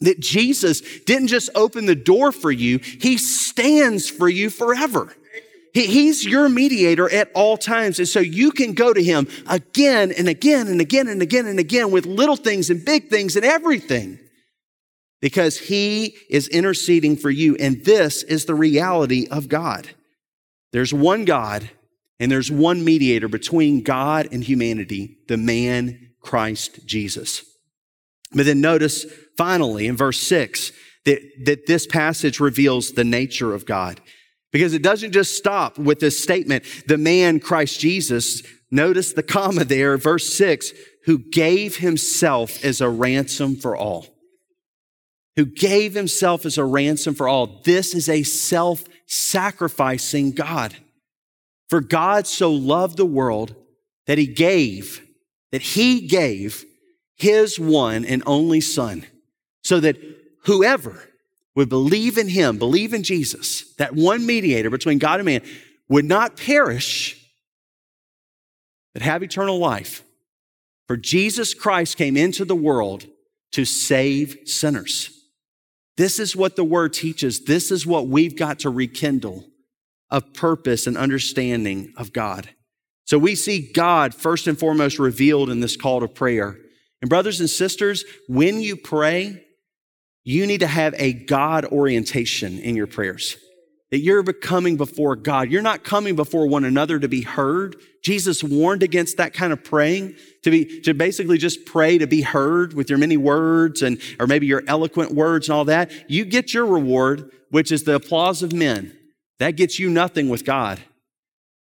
that 0.00 0.20
Jesus 0.20 0.80
didn't 1.00 1.28
just 1.28 1.50
open 1.54 1.86
the 1.86 1.94
door 1.94 2.32
for 2.32 2.50
you, 2.50 2.78
He 2.78 3.18
stands 3.18 4.08
for 4.08 4.28
you 4.28 4.50
forever. 4.50 5.14
He, 5.72 5.86
he's 5.86 6.24
your 6.24 6.48
mediator 6.48 7.10
at 7.12 7.30
all 7.34 7.56
times. 7.56 7.98
And 7.98 8.08
so 8.08 8.20
you 8.20 8.50
can 8.50 8.72
go 8.72 8.92
to 8.92 9.02
him 9.02 9.28
again 9.48 10.12
and 10.16 10.28
again 10.28 10.68
and 10.68 10.80
again 10.80 11.08
and 11.08 11.22
again 11.22 11.46
and 11.46 11.58
again 11.58 11.90
with 11.90 12.06
little 12.06 12.36
things 12.36 12.70
and 12.70 12.84
big 12.84 13.08
things 13.08 13.36
and 13.36 13.44
everything 13.44 14.18
because 15.20 15.58
he 15.58 16.16
is 16.28 16.48
interceding 16.48 17.16
for 17.16 17.30
you. 17.30 17.56
And 17.56 17.84
this 17.84 18.22
is 18.22 18.46
the 18.46 18.54
reality 18.54 19.26
of 19.30 19.48
God. 19.48 19.88
There's 20.72 20.94
one 20.94 21.24
God 21.24 21.70
and 22.18 22.30
there's 22.30 22.50
one 22.50 22.84
mediator 22.84 23.28
between 23.28 23.82
God 23.82 24.28
and 24.30 24.44
humanity, 24.44 25.18
the 25.28 25.36
man 25.36 26.10
Christ 26.20 26.86
Jesus. 26.86 27.44
But 28.32 28.46
then 28.46 28.60
notice 28.60 29.06
finally 29.36 29.86
in 29.86 29.96
verse 29.96 30.20
six 30.20 30.72
that, 31.04 31.20
that 31.44 31.66
this 31.66 31.86
passage 31.86 32.40
reveals 32.40 32.92
the 32.92 33.04
nature 33.04 33.54
of 33.54 33.66
God. 33.66 34.00
Because 34.52 34.74
it 34.74 34.82
doesn't 34.82 35.12
just 35.12 35.36
stop 35.36 35.78
with 35.78 36.00
this 36.00 36.20
statement, 36.20 36.64
the 36.86 36.98
man 36.98 37.40
Christ 37.40 37.80
Jesus. 37.80 38.42
Notice 38.70 39.12
the 39.12 39.22
comma 39.22 39.64
there, 39.64 39.96
verse 39.96 40.32
six, 40.32 40.72
who 41.04 41.18
gave 41.18 41.76
himself 41.76 42.64
as 42.64 42.80
a 42.80 42.88
ransom 42.88 43.56
for 43.56 43.76
all. 43.76 44.06
Who 45.36 45.44
gave 45.46 45.94
himself 45.94 46.44
as 46.44 46.58
a 46.58 46.64
ransom 46.64 47.14
for 47.14 47.28
all. 47.28 47.62
This 47.64 47.94
is 47.94 48.08
a 48.08 48.22
self 48.22 48.84
sacrificing 49.06 50.32
God. 50.32 50.76
For 51.68 51.80
God 51.80 52.26
so 52.26 52.50
loved 52.50 52.96
the 52.96 53.06
world 53.06 53.54
that 54.06 54.18
he 54.18 54.26
gave, 54.26 55.06
that 55.52 55.62
he 55.62 56.08
gave 56.08 56.64
his 57.16 57.60
one 57.60 58.04
and 58.04 58.22
only 58.26 58.60
son 58.60 59.06
so 59.62 59.78
that 59.80 59.96
whoever 60.44 61.09
would 61.60 61.68
believe 61.68 62.16
in 62.16 62.26
him, 62.26 62.56
believe 62.56 62.94
in 62.94 63.02
Jesus, 63.02 63.74
that 63.74 63.94
one 63.94 64.24
mediator 64.24 64.70
between 64.70 64.96
God 64.96 65.20
and 65.20 65.26
man, 65.26 65.42
would 65.90 66.06
not 66.06 66.38
perish, 66.38 67.22
but 68.94 69.02
have 69.02 69.22
eternal 69.22 69.58
life. 69.58 70.02
For 70.88 70.96
Jesus 70.96 71.52
Christ 71.52 71.98
came 71.98 72.16
into 72.16 72.46
the 72.46 72.56
world 72.56 73.04
to 73.52 73.66
save 73.66 74.38
sinners. 74.46 75.10
This 75.98 76.18
is 76.18 76.34
what 76.34 76.56
the 76.56 76.64
word 76.64 76.94
teaches. 76.94 77.44
This 77.44 77.70
is 77.70 77.86
what 77.86 78.08
we've 78.08 78.38
got 78.38 78.60
to 78.60 78.70
rekindle 78.70 79.44
of 80.08 80.32
purpose 80.32 80.86
and 80.86 80.96
understanding 80.96 81.92
of 81.98 82.14
God. 82.14 82.48
So 83.04 83.18
we 83.18 83.34
see 83.34 83.70
God 83.70 84.14
first 84.14 84.46
and 84.46 84.58
foremost 84.58 84.98
revealed 84.98 85.50
in 85.50 85.60
this 85.60 85.76
call 85.76 86.00
to 86.00 86.08
prayer. 86.08 86.56
And 87.02 87.10
brothers 87.10 87.38
and 87.38 87.50
sisters, 87.50 88.02
when 88.28 88.62
you 88.62 88.76
pray, 88.76 89.44
you 90.24 90.46
need 90.46 90.60
to 90.60 90.66
have 90.66 90.94
a 90.98 91.12
God 91.12 91.64
orientation 91.66 92.58
in 92.58 92.76
your 92.76 92.86
prayers. 92.86 93.36
That 93.90 93.98
you're 93.98 94.22
coming 94.22 94.76
before 94.76 95.16
God. 95.16 95.50
You're 95.50 95.62
not 95.62 95.82
coming 95.82 96.14
before 96.14 96.46
one 96.46 96.64
another 96.64 97.00
to 97.00 97.08
be 97.08 97.22
heard. 97.22 97.74
Jesus 98.04 98.44
warned 98.44 98.84
against 98.84 99.16
that 99.16 99.34
kind 99.34 99.52
of 99.52 99.64
praying, 99.64 100.14
to 100.44 100.50
be, 100.50 100.80
to 100.82 100.94
basically 100.94 101.38
just 101.38 101.66
pray 101.66 101.98
to 101.98 102.06
be 102.06 102.22
heard 102.22 102.72
with 102.72 102.88
your 102.88 102.98
many 102.98 103.16
words 103.16 103.82
and, 103.82 104.00
or 104.20 104.28
maybe 104.28 104.46
your 104.46 104.62
eloquent 104.68 105.12
words 105.12 105.48
and 105.48 105.56
all 105.56 105.64
that. 105.64 105.90
You 106.08 106.24
get 106.24 106.54
your 106.54 106.66
reward, 106.66 107.30
which 107.50 107.72
is 107.72 107.82
the 107.82 107.96
applause 107.96 108.44
of 108.44 108.52
men. 108.52 108.96
That 109.40 109.56
gets 109.56 109.80
you 109.80 109.90
nothing 109.90 110.28
with 110.28 110.44
God. 110.44 110.78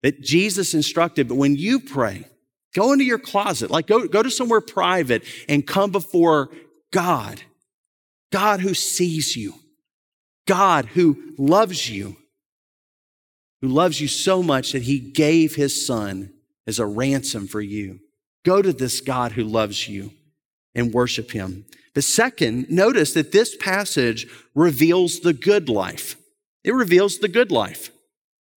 That 0.03 0.21
Jesus 0.21 0.75
instructed, 0.75 1.29
but 1.29 1.37
when 1.37 1.57
you 1.57 1.81
pray, 1.81 2.27
go 2.75 2.93
into 2.93 3.05
your 3.05 3.19
closet, 3.19 3.71
like 3.71 3.87
go, 3.87 4.07
go 4.07 4.23
to 4.23 4.31
somewhere 4.31 4.61
private 4.61 5.25
and 5.49 5.67
come 5.67 5.91
before 5.91 6.51
God 6.93 7.43
God 8.31 8.61
who 8.61 8.75
sees 8.75 9.37
you, 9.37 9.55
God 10.47 10.87
who 10.87 11.35
loves 11.39 11.89
you, 11.89 12.17
who 13.61 13.69
loves 13.69 14.01
you 14.01 14.09
so 14.09 14.43
much 14.43 14.73
that 14.73 14.83
he 14.83 14.99
gave 14.99 15.55
his 15.55 15.87
son 15.87 16.33
as 16.67 16.79
a 16.79 16.87
ransom 16.87 17.47
for 17.47 17.61
you. 17.61 18.01
Go 18.45 18.63
to 18.63 18.73
this 18.73 19.01
God 19.01 19.33
who 19.33 19.45
loves 19.45 19.89
you 19.89 20.13
and 20.75 20.93
worship 20.93 21.33
him. 21.33 21.65
The 21.95 22.03
second, 22.03 22.71
notice 22.71 23.15
that 23.15 23.33
this 23.33 23.57
passage 23.57 24.27
reveals 24.55 25.21
the 25.21 25.33
good 25.33 25.69
life. 25.69 26.17
It 26.63 26.75
reveals 26.75 27.19
the 27.19 27.29
good 27.29 27.51
life. 27.51 27.91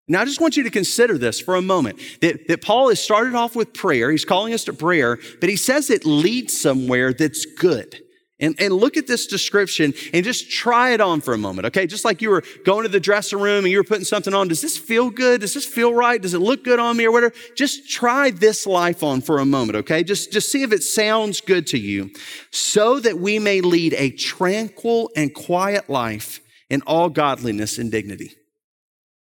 Now, 0.08 0.22
I 0.22 0.26
just 0.26 0.42
want 0.42 0.58
you 0.58 0.64
to 0.64 0.70
consider 0.70 1.18
this 1.18 1.40
for 1.40 1.56
a 1.56 1.62
moment 1.62 2.00
that, 2.20 2.48
that 2.50 2.62
Paul 2.62 2.90
has 2.90 3.02
started 3.02 3.34
off 3.34 3.56
with 3.56 3.74
prayer. 3.74 4.12
He's 4.12 4.26
calling 4.26 4.54
us 4.54 4.66
to 4.66 4.74
prayer, 4.74 5.18
but 5.40 5.50
he 5.50 5.56
says 5.56 5.90
it 5.90 6.06
leads 6.06 6.60
somewhere 6.60 7.14
that's 7.14 7.46
good. 7.46 8.02
And, 8.42 8.56
and 8.60 8.74
look 8.74 8.98
at 8.98 9.06
this 9.06 9.28
description 9.28 9.94
and 10.14 10.26
just 10.26 10.50
try 10.50 10.92
it 10.92 11.00
on 11.00 11.22
for 11.22 11.36
a 11.36 11.38
moment, 11.38 11.68
okay? 11.68 11.86
Just 11.86 12.04
like 12.04 12.24
you 12.24 12.32
were 12.32 12.44
going 12.66 12.84
to 12.84 12.90
the 12.90 13.00
dressing 13.00 13.40
room 13.40 13.64
and 13.64 13.72
you 13.72 13.78
were 13.78 13.84
putting 13.84 14.04
something 14.04 14.34
on. 14.34 14.48
Does 14.48 14.62
this 14.62 14.78
feel 14.78 15.12
good? 15.12 15.42
Does 15.42 15.54
this 15.54 15.66
feel 15.66 15.94
right? 15.94 16.20
Does 16.20 16.34
it 16.34 16.40
look 16.40 16.64
good 16.64 16.80
on 16.80 16.98
me 16.98 17.06
or 17.06 17.12
whatever? 17.12 17.36
Just 17.56 17.88
try 17.88 18.32
this 18.32 18.66
life 18.66 19.04
on 19.04 19.22
for 19.22 19.38
a 19.38 19.46
moment, 19.46 19.78
okay? 19.78 20.04
Just, 20.04 20.32
just 20.32 20.52
see 20.52 20.64
if 20.64 20.74
it 20.74 20.82
sounds 20.82 21.40
good 21.40 21.68
to 21.68 21.78
you 21.78 22.10
so 22.50 23.00
that 23.00 23.20
we 23.20 23.38
may 23.38 23.62
lead 23.62 23.94
a 23.94 24.10
tranquil 24.10 25.12
and 25.16 25.36
quiet 25.36 25.88
life 25.88 26.42
in 26.72 26.82
all 26.88 27.10
godliness 27.10 27.78
and 27.78 27.92
dignity. 27.92 28.34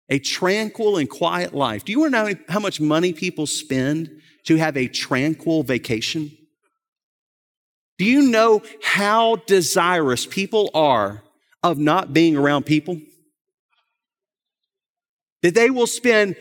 A 0.09 0.19
tranquil 0.19 0.97
and 0.97 1.09
quiet 1.09 1.55
life. 1.55 1.83
Do 1.83 1.93
you 1.93 2.07
know 2.11 2.33
how 2.47 2.59
much 2.59 2.79
money 2.79 3.13
people 3.13 3.47
spend 3.47 4.21
to 4.45 4.57
have 4.57 4.77
a 4.77 4.87
tranquil 4.87 5.63
vacation? 5.63 6.31
Do 7.99 8.05
you 8.05 8.23
know 8.23 8.63
how 8.81 9.35
desirous 9.45 10.25
people 10.25 10.71
are 10.73 11.21
of 11.61 11.77
not 11.77 12.13
being 12.13 12.35
around 12.35 12.65
people? 12.65 12.99
That 15.43 15.53
they 15.53 15.69
will 15.69 15.85
spend 15.87 16.35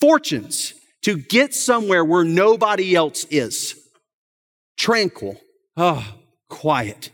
fortunes 0.00 0.72
to 1.02 1.16
get 1.16 1.52
somewhere 1.54 2.04
where 2.04 2.24
nobody 2.24 2.94
else 2.94 3.24
is. 3.24 3.74
Tranquil. 4.76 5.38
Oh, 5.76 6.14
quiet. 6.48 7.10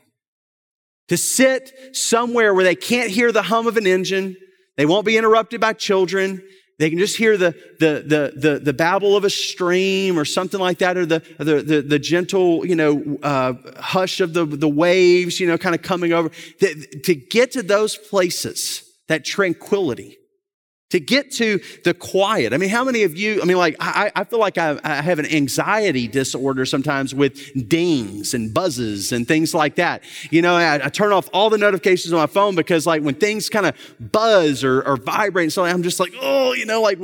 to 1.09 1.17
sit 1.17 1.73
somewhere 1.97 2.53
where 2.53 2.65
they 2.65 2.75
can't 2.75 3.11
hear 3.11 3.33
the 3.33 3.43
hum 3.43 3.67
of 3.67 3.77
an 3.77 3.87
engine. 3.87 4.37
They 4.77 4.87
won't 4.87 5.07
be 5.07 5.17
interrupted 5.17 5.61
by 5.61 5.73
children. 5.73 6.43
They 6.79 6.91
can 6.91 6.99
just 6.99 7.17
hear 7.17 7.39
the, 7.39 7.53
the, 7.81 8.05
the, 8.07 8.33
the, 8.39 8.59
the 8.59 8.73
babble 8.75 9.17
of 9.17 9.25
a 9.25 9.31
stream 9.31 10.19
or 10.19 10.27
something 10.27 10.61
like 10.61 10.79
that, 10.79 10.99
or 10.99 11.07
the, 11.07 11.23
the, 11.39 11.63
the, 11.63 11.81
the 11.81 11.99
gentle, 11.99 12.67
you 12.67 12.77
know, 12.77 13.19
uh, 13.23 13.55
hush 13.79 14.21
of 14.21 14.35
the, 14.35 14.45
the 14.45 14.69
waves, 14.69 15.41
you 15.41 15.47
know, 15.47 15.57
kind 15.57 15.75
of 15.75 15.81
coming 15.81 16.13
over. 16.13 16.31
To 16.59 17.15
get 17.15 17.53
to 17.53 17.63
those 17.63 17.97
places, 17.97 18.83
that 19.09 19.25
tranquility, 19.25 20.19
to 20.91 21.01
get 21.01 21.33
to 21.33 21.61
the 21.83 21.93
quiet. 21.93 22.53
I 22.53 22.59
mean, 22.59 22.69
how 22.69 22.85
many 22.85 23.03
of 23.03 23.17
you, 23.17 23.43
I 23.43 23.45
mean, 23.45 23.57
like, 23.57 23.75
I, 23.81 24.13
I 24.15 24.23
feel 24.23 24.39
like 24.39 24.57
I, 24.57 24.79
I, 24.85 25.03
have 25.03 25.19
an 25.19 25.27
anxiety 25.27 26.07
disorder 26.07 26.65
sometimes 26.65 27.13
with 27.13 27.69
dings 27.69 28.35
and 28.35 28.55
buzzes 28.55 29.11
and 29.11 29.27
things 29.27 29.53
like 29.53 29.77
that. 29.77 30.05
You 30.31 30.43
know, 30.43 30.55
I, 30.55 30.87
I 30.87 30.89
turn 30.89 31.11
off 31.11 31.29
all 31.33 31.51
the 31.51 31.59
notifications 31.59 32.13
on 32.13 32.21
my 32.21 32.27
phone 32.27 32.55
because, 32.55 32.87
like, 32.87 33.03
when 33.03 33.17
things 33.17 33.49
kind 33.49 33.67
of 33.67 33.75
buzz 33.99 34.63
or, 34.63 34.81
or 34.83 34.97
vibrate, 34.97 35.47
and 35.47 35.53
so 35.53 35.65
I'm 35.65 35.83
just 35.83 35.99
like, 35.99 36.13
oh, 36.21 36.53
you 36.53 36.67
know, 36.67 36.81
like, 36.83 37.01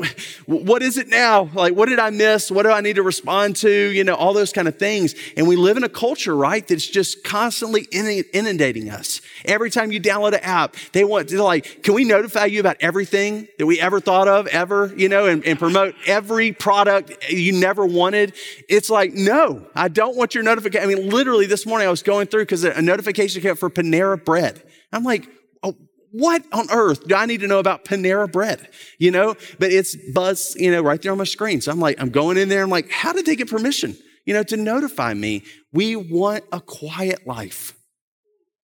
what 0.46 0.80
is 0.84 0.96
it 0.96 1.08
now? 1.08 1.50
Like, 1.52 1.74
what 1.74 1.88
did 1.88 1.98
I 1.98 2.10
miss? 2.10 2.52
What 2.52 2.62
do 2.62 2.70
I 2.70 2.82
need 2.82 2.96
to 2.96 3.02
respond 3.02 3.56
to? 3.56 3.68
You 3.68 4.04
know, 4.04 4.14
all 4.14 4.32
those 4.32 4.52
kind 4.52 4.68
of 4.68 4.78
things. 4.78 5.16
And 5.36 5.48
we 5.48 5.56
live 5.56 5.76
in 5.76 5.82
a 5.82 5.88
culture, 5.88 6.36
right, 6.36 6.66
that's 6.66 6.86
just 6.86 7.24
constantly 7.24 7.88
inundating 7.90 8.90
us. 8.90 9.20
Every 9.44 9.70
time 9.70 9.90
you 9.90 10.00
download 10.00 10.34
an 10.34 10.40
app, 10.44 10.76
they 10.92 11.02
want 11.02 11.30
to, 11.30 11.42
like, 11.42 11.82
can 11.82 11.94
we 11.94 12.04
notify 12.04 12.44
you 12.44 12.60
about 12.60 12.76
everything 12.78 13.48
that 13.58 13.66
we 13.66 13.72
we 13.72 13.80
ever 13.82 14.00
thought 14.00 14.28
of 14.28 14.46
ever, 14.46 14.92
you 14.96 15.08
know, 15.08 15.26
and, 15.26 15.44
and 15.44 15.58
promote 15.58 15.94
every 16.06 16.52
product 16.52 17.28
you 17.28 17.52
never 17.52 17.84
wanted. 17.84 18.34
It's 18.68 18.88
like, 18.88 19.12
no, 19.12 19.66
I 19.74 19.88
don't 19.88 20.16
want 20.16 20.34
your 20.34 20.44
notification. 20.44 20.88
I 20.88 20.94
mean, 20.94 21.10
literally 21.10 21.46
this 21.46 21.66
morning 21.66 21.88
I 21.88 21.90
was 21.90 22.02
going 22.02 22.28
through 22.28 22.42
because 22.42 22.64
a 22.64 22.80
notification 22.80 23.42
came 23.42 23.56
for 23.56 23.68
Panera 23.68 24.24
bread. 24.24 24.62
I'm 24.92 25.02
like, 25.02 25.28
oh, 25.62 25.76
what 26.12 26.44
on 26.52 26.70
earth 26.70 27.06
do 27.08 27.14
I 27.14 27.26
need 27.26 27.40
to 27.40 27.48
know 27.48 27.58
about 27.58 27.84
Panera 27.84 28.30
bread? 28.30 28.68
You 28.98 29.10
know, 29.10 29.34
but 29.58 29.72
it's 29.72 29.96
buzz, 30.12 30.54
you 30.56 30.70
know, 30.70 30.80
right 30.80 31.02
there 31.02 31.12
on 31.12 31.18
my 31.18 31.24
screen. 31.24 31.60
So 31.60 31.72
I'm 31.72 31.80
like, 31.80 32.00
I'm 32.00 32.10
going 32.10 32.36
in 32.36 32.48
there. 32.48 32.62
I'm 32.62 32.70
like, 32.70 32.90
how 32.90 33.12
did 33.12 33.26
they 33.26 33.34
get 33.36 33.50
permission, 33.50 33.96
you 34.24 34.32
know, 34.32 34.44
to 34.44 34.56
notify 34.56 35.12
me? 35.12 35.42
We 35.72 35.96
want 35.96 36.44
a 36.52 36.60
quiet 36.60 37.26
life, 37.26 37.74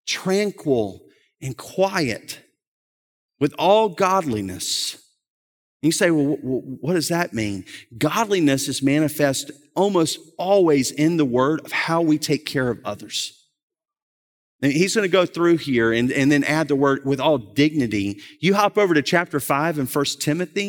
tranquil 0.07 1.01
and 1.43 1.57
quiet 1.57 2.41
with 3.41 3.55
all 3.59 3.89
godliness. 3.89 5.03
And 5.83 5.89
you 5.89 5.93
say, 5.93 6.11
well, 6.11 6.37
what 6.43 6.95
does 6.95 7.09
that 7.09 7.33
mean? 7.33 7.65
Godliness 7.97 8.67
is 8.69 8.83
manifest 8.83 9.53
almost 9.77 10.19
always 10.37 10.91
in 10.91 11.17
the 11.17 11.25
word 11.25 11.61
of 11.65 11.71
how 11.71 12.03
we 12.03 12.19
take 12.19 12.47
care 12.47 12.69
of 12.69 12.81
others. 12.85 13.35
And 14.61 14.73
he's 14.73 14.97
going 14.97 15.05
to 15.05 15.13
go 15.13 15.25
through 15.25 15.59
here 15.59 15.93
and, 15.93 16.11
and 16.11 16.33
then 16.33 16.43
add 16.43 16.67
the 16.67 16.75
word 16.75 17.05
with 17.05 17.21
all 17.21 17.39
dignity. 17.39 18.21
You 18.41 18.55
hop 18.55 18.77
over 18.77 18.93
to 18.93 19.03
chapter 19.03 19.39
5 19.39 19.79
in 19.79 19.87
1 19.87 20.05
Timothy, 20.19 20.69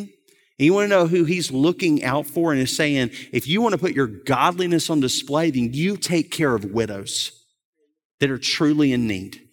and 0.59 0.65
you 0.65 0.73
want 0.73 0.85
to 0.85 0.95
know 0.95 1.07
who 1.07 1.23
he's 1.23 1.51
looking 1.51 2.03
out 2.03 2.27
for 2.27 2.51
and 2.51 2.61
is 2.61 2.75
saying, 2.75 3.09
if 3.31 3.47
you 3.47 3.63
want 3.63 3.73
to 3.73 3.79
put 3.79 3.95
your 3.95 4.05
godliness 4.05 4.91
on 4.91 4.99
display, 4.99 5.49
then 5.49 5.73
you 5.73 5.97
take 5.97 6.29
care 6.29 6.53
of 6.53 6.65
widows 6.65 7.31
that 8.19 8.29
are 8.29 8.37
truly 8.37 8.91
in 8.91 9.07
need. 9.07 9.48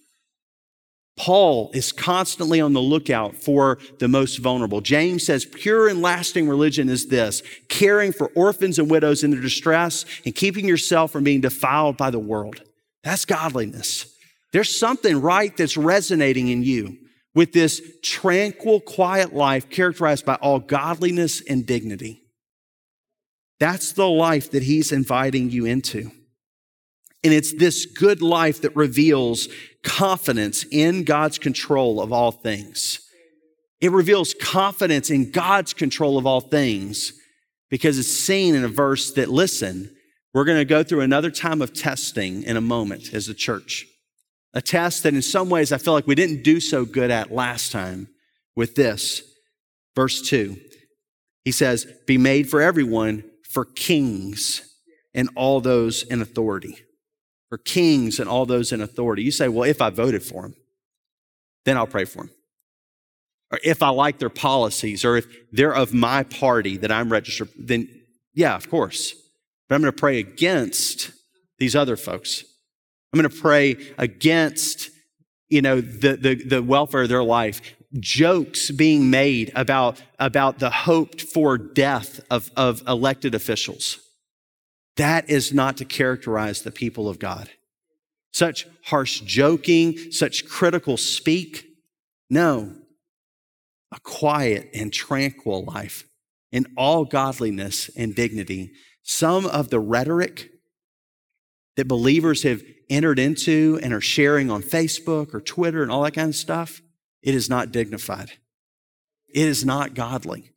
Paul 1.16 1.70
is 1.72 1.92
constantly 1.92 2.60
on 2.60 2.74
the 2.74 2.80
lookout 2.80 3.36
for 3.36 3.78
the 3.98 4.08
most 4.08 4.38
vulnerable. 4.38 4.82
James 4.82 5.24
says 5.24 5.46
pure 5.46 5.88
and 5.88 6.02
lasting 6.02 6.46
religion 6.46 6.88
is 6.90 7.06
this, 7.06 7.42
caring 7.68 8.12
for 8.12 8.28
orphans 8.34 8.78
and 8.78 8.90
widows 8.90 9.24
in 9.24 9.30
their 9.30 9.40
distress 9.40 10.04
and 10.26 10.34
keeping 10.34 10.68
yourself 10.68 11.12
from 11.12 11.24
being 11.24 11.40
defiled 11.40 11.96
by 11.96 12.10
the 12.10 12.18
world. 12.18 12.60
That's 13.02 13.24
godliness. 13.24 14.06
There's 14.52 14.78
something 14.78 15.20
right 15.20 15.56
that's 15.56 15.76
resonating 15.76 16.48
in 16.48 16.62
you 16.62 16.98
with 17.34 17.52
this 17.52 17.80
tranquil, 18.02 18.80
quiet 18.80 19.34
life 19.34 19.70
characterized 19.70 20.24
by 20.24 20.34
all 20.36 20.58
godliness 20.58 21.42
and 21.48 21.66
dignity. 21.66 22.22
That's 23.58 23.92
the 23.92 24.08
life 24.08 24.50
that 24.50 24.62
he's 24.62 24.92
inviting 24.92 25.50
you 25.50 25.64
into. 25.64 26.10
And 27.26 27.34
it's 27.34 27.52
this 27.52 27.86
good 27.86 28.22
life 28.22 28.60
that 28.60 28.76
reveals 28.76 29.48
confidence 29.82 30.64
in 30.70 31.02
God's 31.02 31.40
control 31.40 32.00
of 32.00 32.12
all 32.12 32.30
things. 32.30 33.00
It 33.80 33.90
reveals 33.90 34.32
confidence 34.40 35.10
in 35.10 35.32
God's 35.32 35.74
control 35.74 36.18
of 36.18 36.26
all 36.26 36.40
things 36.40 37.14
because 37.68 37.98
it's 37.98 38.16
seen 38.16 38.54
in 38.54 38.62
a 38.62 38.68
verse 38.68 39.12
that, 39.14 39.28
listen, 39.28 39.92
we're 40.32 40.44
going 40.44 40.58
to 40.58 40.64
go 40.64 40.84
through 40.84 41.00
another 41.00 41.32
time 41.32 41.60
of 41.60 41.74
testing 41.74 42.44
in 42.44 42.56
a 42.56 42.60
moment 42.60 43.12
as 43.12 43.28
a 43.28 43.34
church. 43.34 43.86
A 44.54 44.62
test 44.62 45.02
that 45.02 45.12
in 45.12 45.20
some 45.20 45.50
ways 45.50 45.72
I 45.72 45.78
feel 45.78 45.94
like 45.94 46.06
we 46.06 46.14
didn't 46.14 46.44
do 46.44 46.60
so 46.60 46.84
good 46.84 47.10
at 47.10 47.32
last 47.32 47.72
time 47.72 48.06
with 48.54 48.76
this. 48.76 49.20
Verse 49.96 50.22
2. 50.22 50.56
He 51.44 51.50
says, 51.50 51.88
Be 52.06 52.18
made 52.18 52.48
for 52.48 52.62
everyone 52.62 53.24
for 53.50 53.64
kings 53.64 54.62
and 55.12 55.28
all 55.34 55.60
those 55.60 56.04
in 56.04 56.22
authority 56.22 56.85
for 57.48 57.58
kings 57.58 58.18
and 58.18 58.28
all 58.28 58.46
those 58.46 58.72
in 58.72 58.80
authority. 58.80 59.22
You 59.22 59.30
say, 59.30 59.48
well, 59.48 59.68
if 59.68 59.80
I 59.80 59.90
voted 59.90 60.22
for 60.22 60.42
them, 60.42 60.54
then 61.64 61.76
I'll 61.76 61.86
pray 61.86 62.04
for 62.04 62.18
them. 62.18 62.30
Or 63.50 63.60
if 63.62 63.82
I 63.82 63.90
like 63.90 64.18
their 64.18 64.30
policies, 64.30 65.04
or 65.04 65.16
if 65.16 65.26
they're 65.52 65.74
of 65.74 65.94
my 65.94 66.24
party 66.24 66.76
that 66.78 66.90
I'm 66.90 67.10
registered, 67.10 67.48
then 67.58 67.88
yeah, 68.34 68.54
of 68.56 68.68
course. 68.68 69.14
But 69.68 69.76
I'm 69.76 69.80
going 69.80 69.92
to 69.92 69.98
pray 69.98 70.18
against 70.18 71.12
these 71.58 71.74
other 71.74 71.96
folks. 71.96 72.44
I'm 73.12 73.20
going 73.20 73.30
to 73.30 73.40
pray 73.40 73.76
against, 73.98 74.90
you 75.48 75.62
know, 75.62 75.80
the, 75.80 76.16
the, 76.16 76.34
the 76.34 76.62
welfare 76.62 77.02
of 77.02 77.08
their 77.08 77.24
life. 77.24 77.60
Jokes 77.98 78.70
being 78.70 79.10
made 79.10 79.52
about, 79.54 80.02
about 80.18 80.58
the 80.58 80.70
hoped 80.70 81.22
for 81.22 81.56
death 81.56 82.20
of, 82.30 82.50
of 82.56 82.82
elected 82.86 83.34
officials. 83.34 84.00
That 84.96 85.28
is 85.28 85.52
not 85.52 85.76
to 85.78 85.84
characterize 85.84 86.62
the 86.62 86.70
people 86.70 87.08
of 87.08 87.18
God. 87.18 87.50
Such 88.32 88.66
harsh 88.84 89.20
joking, 89.20 90.10
such 90.10 90.46
critical 90.46 90.96
speak. 90.96 91.66
No, 92.28 92.74
a 93.92 94.00
quiet 94.00 94.70
and 94.74 94.92
tranquil 94.92 95.64
life 95.64 96.04
in 96.50 96.66
all 96.76 97.04
godliness 97.04 97.90
and 97.96 98.14
dignity. 98.14 98.72
Some 99.02 99.46
of 99.46 99.70
the 99.70 99.80
rhetoric 99.80 100.50
that 101.76 101.86
believers 101.86 102.42
have 102.42 102.62
entered 102.88 103.18
into 103.18 103.78
and 103.82 103.92
are 103.92 104.00
sharing 104.00 104.50
on 104.50 104.62
Facebook 104.62 105.34
or 105.34 105.40
Twitter 105.40 105.82
and 105.82 105.90
all 105.90 106.02
that 106.02 106.14
kind 106.14 106.30
of 106.30 106.36
stuff, 106.36 106.80
it 107.22 107.34
is 107.34 107.48
not 107.48 107.72
dignified. 107.72 108.32
It 109.28 109.46
is 109.46 109.64
not 109.64 109.94
godly. 109.94 110.52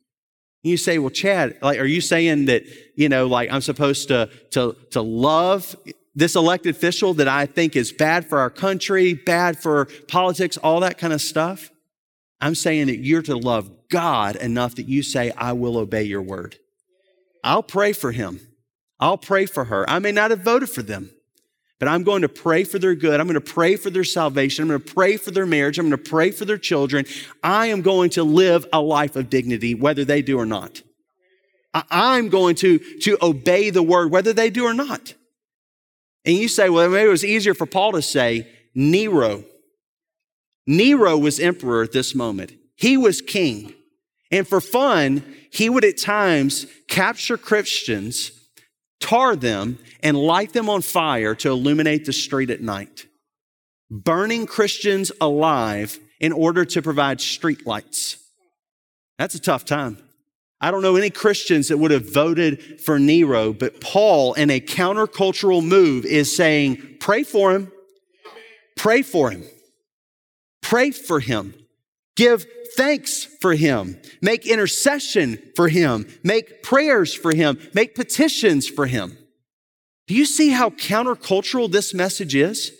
You 0.62 0.76
say, 0.76 0.98
well, 0.98 1.10
Chad, 1.10 1.56
like, 1.62 1.78
are 1.78 1.86
you 1.86 2.00
saying 2.00 2.46
that, 2.46 2.64
you 2.94 3.08
know, 3.08 3.26
like 3.26 3.50
I'm 3.50 3.62
supposed 3.62 4.08
to, 4.08 4.28
to, 4.50 4.76
to 4.90 5.00
love 5.00 5.74
this 6.14 6.36
elected 6.36 6.74
official 6.74 7.14
that 7.14 7.28
I 7.28 7.46
think 7.46 7.76
is 7.76 7.92
bad 7.92 8.28
for 8.28 8.38
our 8.38 8.50
country, 8.50 9.14
bad 9.14 9.58
for 9.58 9.86
politics, 10.08 10.56
all 10.58 10.80
that 10.80 10.98
kind 10.98 11.12
of 11.12 11.22
stuff? 11.22 11.70
I'm 12.40 12.54
saying 12.54 12.86
that 12.88 12.98
you're 12.98 13.22
to 13.22 13.36
love 13.36 13.70
God 13.88 14.36
enough 14.36 14.76
that 14.76 14.88
you 14.88 15.02
say, 15.02 15.30
I 15.32 15.52
will 15.52 15.78
obey 15.78 16.04
your 16.04 16.22
word. 16.22 16.56
I'll 17.42 17.62
pray 17.62 17.92
for 17.92 18.12
him. 18.12 18.40
I'll 18.98 19.18
pray 19.18 19.46
for 19.46 19.64
her. 19.64 19.88
I 19.88 19.98
may 19.98 20.12
not 20.12 20.30
have 20.30 20.40
voted 20.40 20.68
for 20.68 20.82
them 20.82 21.10
but 21.80 21.88
I'm 21.88 22.04
going 22.04 22.22
to 22.22 22.28
pray 22.28 22.62
for 22.62 22.78
their 22.78 22.94
good. 22.94 23.18
I'm 23.18 23.26
going 23.26 23.34
to 23.34 23.40
pray 23.40 23.74
for 23.74 23.88
their 23.88 24.04
salvation. 24.04 24.62
I'm 24.62 24.68
going 24.68 24.82
to 24.82 24.94
pray 24.94 25.16
for 25.16 25.30
their 25.30 25.46
marriage. 25.46 25.78
I'm 25.78 25.88
going 25.88 26.00
to 26.00 26.10
pray 26.10 26.30
for 26.30 26.44
their 26.44 26.58
children. 26.58 27.06
I 27.42 27.66
am 27.66 27.80
going 27.80 28.10
to 28.10 28.22
live 28.22 28.66
a 28.72 28.80
life 28.82 29.16
of 29.16 29.30
dignity, 29.30 29.74
whether 29.74 30.04
they 30.04 30.20
do 30.20 30.38
or 30.38 30.44
not. 30.46 30.82
I'm 31.72 32.28
going 32.28 32.54
to, 32.56 32.78
to 33.00 33.16
obey 33.22 33.70
the 33.70 33.82
word, 33.82 34.12
whether 34.12 34.34
they 34.34 34.50
do 34.50 34.66
or 34.66 34.74
not. 34.74 35.14
And 36.26 36.36
you 36.36 36.48
say, 36.48 36.68
well, 36.68 36.90
maybe 36.90 37.06
it 37.06 37.10
was 37.10 37.24
easier 37.24 37.54
for 37.54 37.66
Paul 37.66 37.92
to 37.92 38.02
say 38.02 38.46
Nero. 38.74 39.44
Nero 40.66 41.16
was 41.16 41.40
emperor 41.40 41.82
at 41.82 41.92
this 41.92 42.14
moment. 42.14 42.52
He 42.76 42.98
was 42.98 43.22
king. 43.22 43.72
And 44.30 44.46
for 44.46 44.60
fun, 44.60 45.24
he 45.50 45.70
would 45.70 45.84
at 45.84 45.96
times 45.96 46.66
capture 46.88 47.38
Christians 47.38 48.32
tar 49.00 49.34
them, 49.34 49.78
and 50.02 50.16
light 50.16 50.52
them 50.52 50.68
on 50.68 50.82
fire 50.82 51.34
to 51.36 51.50
illuminate 51.50 52.06
the 52.06 52.12
street 52.12 52.50
at 52.50 52.60
night. 52.60 53.06
Burning 53.90 54.46
Christians 54.46 55.10
alive 55.20 55.98
in 56.20 56.32
order 56.32 56.64
to 56.64 56.82
provide 56.82 57.20
street 57.20 57.66
lights. 57.66 58.16
That's 59.18 59.34
a 59.34 59.40
tough 59.40 59.64
time. 59.64 59.98
I 60.60 60.70
don't 60.70 60.82
know 60.82 60.96
any 60.96 61.10
Christians 61.10 61.68
that 61.68 61.78
would 61.78 61.90
have 61.90 62.12
voted 62.12 62.80
for 62.82 62.98
Nero, 62.98 63.52
but 63.52 63.80
Paul, 63.80 64.34
in 64.34 64.50
a 64.50 64.60
countercultural 64.60 65.66
move, 65.66 66.04
is 66.04 66.34
saying, 66.34 66.96
pray 67.00 67.22
for 67.22 67.52
him. 67.52 67.72
Pray 68.76 69.02
for 69.02 69.30
him. 69.30 69.44
Pray 70.62 70.90
for 70.90 71.20
him. 71.20 71.54
Give 72.20 72.44
thanks 72.76 73.24
for 73.40 73.54
him. 73.54 73.98
Make 74.20 74.46
intercession 74.46 75.38
for 75.56 75.68
him. 75.70 76.06
Make 76.22 76.62
prayers 76.62 77.14
for 77.14 77.34
him. 77.34 77.58
Make 77.72 77.94
petitions 77.94 78.68
for 78.68 78.84
him. 78.84 79.16
Do 80.06 80.14
you 80.14 80.26
see 80.26 80.50
how 80.50 80.68
countercultural 80.68 81.72
this 81.72 81.94
message 81.94 82.34
is? 82.34 82.72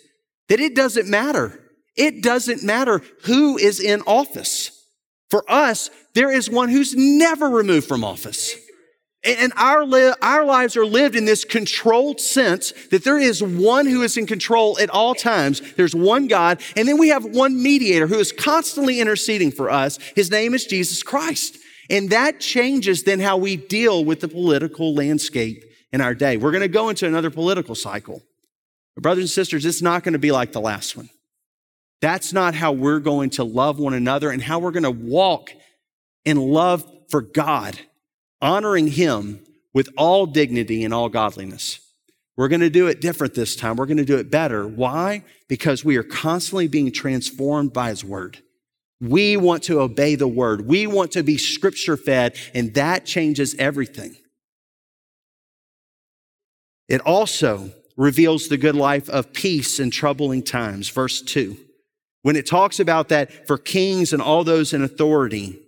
That 0.47 0.59
it 0.59 0.75
doesn't 0.75 1.09
matter 1.09 1.59
It 1.95 2.21
doesn't 2.21 2.61
matter 2.63 3.01
who 3.23 3.57
is 3.57 3.79
in 3.79 4.01
office. 4.03 4.71
For 5.31 5.43
us, 5.49 5.89
there 6.13 6.31
is 6.31 6.47
one 6.47 6.69
who's 6.69 6.93
never 6.95 7.49
removed 7.49 7.87
from 7.87 8.03
office. 8.03 8.55
And 9.23 9.53
our, 9.55 9.85
li- 9.85 10.13
our 10.23 10.43
lives 10.43 10.75
are 10.75 10.85
lived 10.85 11.15
in 11.15 11.25
this 11.25 11.45
controlled 11.45 12.19
sense 12.19 12.73
that 12.89 13.03
there 13.03 13.19
is 13.19 13.43
one 13.43 13.85
who 13.85 14.01
is 14.01 14.17
in 14.17 14.25
control 14.25 14.79
at 14.79 14.89
all 14.89 15.13
times. 15.13 15.61
There's 15.73 15.93
one 15.93 16.27
God. 16.27 16.59
And 16.75 16.87
then 16.87 16.97
we 16.97 17.09
have 17.09 17.23
one 17.23 17.61
mediator 17.61 18.07
who 18.07 18.17
is 18.17 18.31
constantly 18.31 18.99
interceding 18.99 19.51
for 19.51 19.69
us. 19.69 19.99
His 20.15 20.31
name 20.31 20.55
is 20.55 20.65
Jesus 20.65 21.03
Christ. 21.03 21.59
And 21.87 22.09
that 22.09 22.39
changes 22.39 23.03
then 23.03 23.19
how 23.19 23.37
we 23.37 23.57
deal 23.57 24.03
with 24.03 24.21
the 24.21 24.27
political 24.27 24.95
landscape 24.95 25.65
in 25.93 26.01
our 26.01 26.15
day. 26.15 26.37
We're 26.37 26.51
going 26.51 26.61
to 26.61 26.67
go 26.67 26.89
into 26.89 27.05
another 27.05 27.29
political 27.29 27.75
cycle. 27.75 28.23
But 28.95 29.03
brothers 29.03 29.23
and 29.23 29.29
sisters, 29.29 29.65
it's 29.65 29.83
not 29.83 30.03
going 30.03 30.13
to 30.13 30.19
be 30.19 30.31
like 30.31 30.51
the 30.51 30.61
last 30.61 30.97
one. 30.97 31.09
That's 32.01 32.33
not 32.33 32.55
how 32.55 32.71
we're 32.71 32.99
going 32.99 33.29
to 33.31 33.43
love 33.43 33.77
one 33.77 33.93
another 33.93 34.31
and 34.31 34.41
how 34.41 34.57
we're 34.57 34.71
going 34.71 34.83
to 34.83 34.89
walk 34.89 35.51
in 36.25 36.37
love 36.37 36.83
for 37.09 37.21
God 37.21 37.77
honoring 38.41 38.87
Him 38.87 39.39
with 39.73 39.89
all 39.97 40.25
dignity 40.25 40.83
and 40.83 40.93
all 40.93 41.09
godliness. 41.09 41.79
We're 42.37 42.47
going 42.47 42.61
to 42.61 42.69
do 42.69 42.87
it 42.87 43.01
different 43.01 43.35
this 43.35 43.55
time. 43.55 43.75
We're 43.75 43.85
going 43.85 43.97
to 43.97 44.05
do 44.05 44.17
it 44.17 44.31
better. 44.31 44.67
Why? 44.67 45.23
Because 45.47 45.85
we 45.85 45.97
are 45.97 46.03
constantly 46.03 46.67
being 46.67 46.91
transformed 46.91 47.73
by 47.73 47.89
His 47.89 48.03
Word. 48.03 48.39
We 48.99 49.37
want 49.37 49.63
to 49.63 49.81
obey 49.81 50.15
the 50.15 50.27
Word. 50.27 50.67
We 50.67 50.87
want 50.87 51.11
to 51.11 51.23
be 51.23 51.37
Scripture 51.37 51.97
fed, 51.97 52.35
and 52.53 52.73
that 52.75 53.05
changes 53.05 53.55
everything. 53.55 54.15
It 56.87 57.01
also 57.01 57.71
reveals 57.95 58.47
the 58.47 58.57
good 58.57 58.75
life 58.75 59.09
of 59.09 59.33
peace 59.33 59.79
in 59.79 59.91
troubling 59.91 60.43
times. 60.43 60.89
Verse 60.89 61.21
2. 61.21 61.57
When 62.23 62.35
it 62.35 62.45
talks 62.45 62.79
about 62.79 63.09
that 63.09 63.47
for 63.47 63.57
kings 63.57 64.13
and 64.13 64.21
all 64.21 64.43
those 64.43 64.73
in 64.73 64.83
authority, 64.83 65.59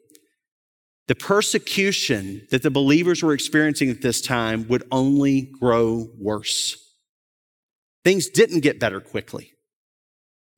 the 1.07 1.15
persecution 1.15 2.47
that 2.51 2.63
the 2.63 2.71
believers 2.71 3.21
were 3.21 3.33
experiencing 3.33 3.89
at 3.89 4.01
this 4.01 4.21
time 4.21 4.67
would 4.69 4.83
only 4.91 5.41
grow 5.41 6.09
worse. 6.17 6.77
Things 8.03 8.27
didn't 8.29 8.61
get 8.61 8.79
better 8.79 8.99
quickly. 8.99 9.53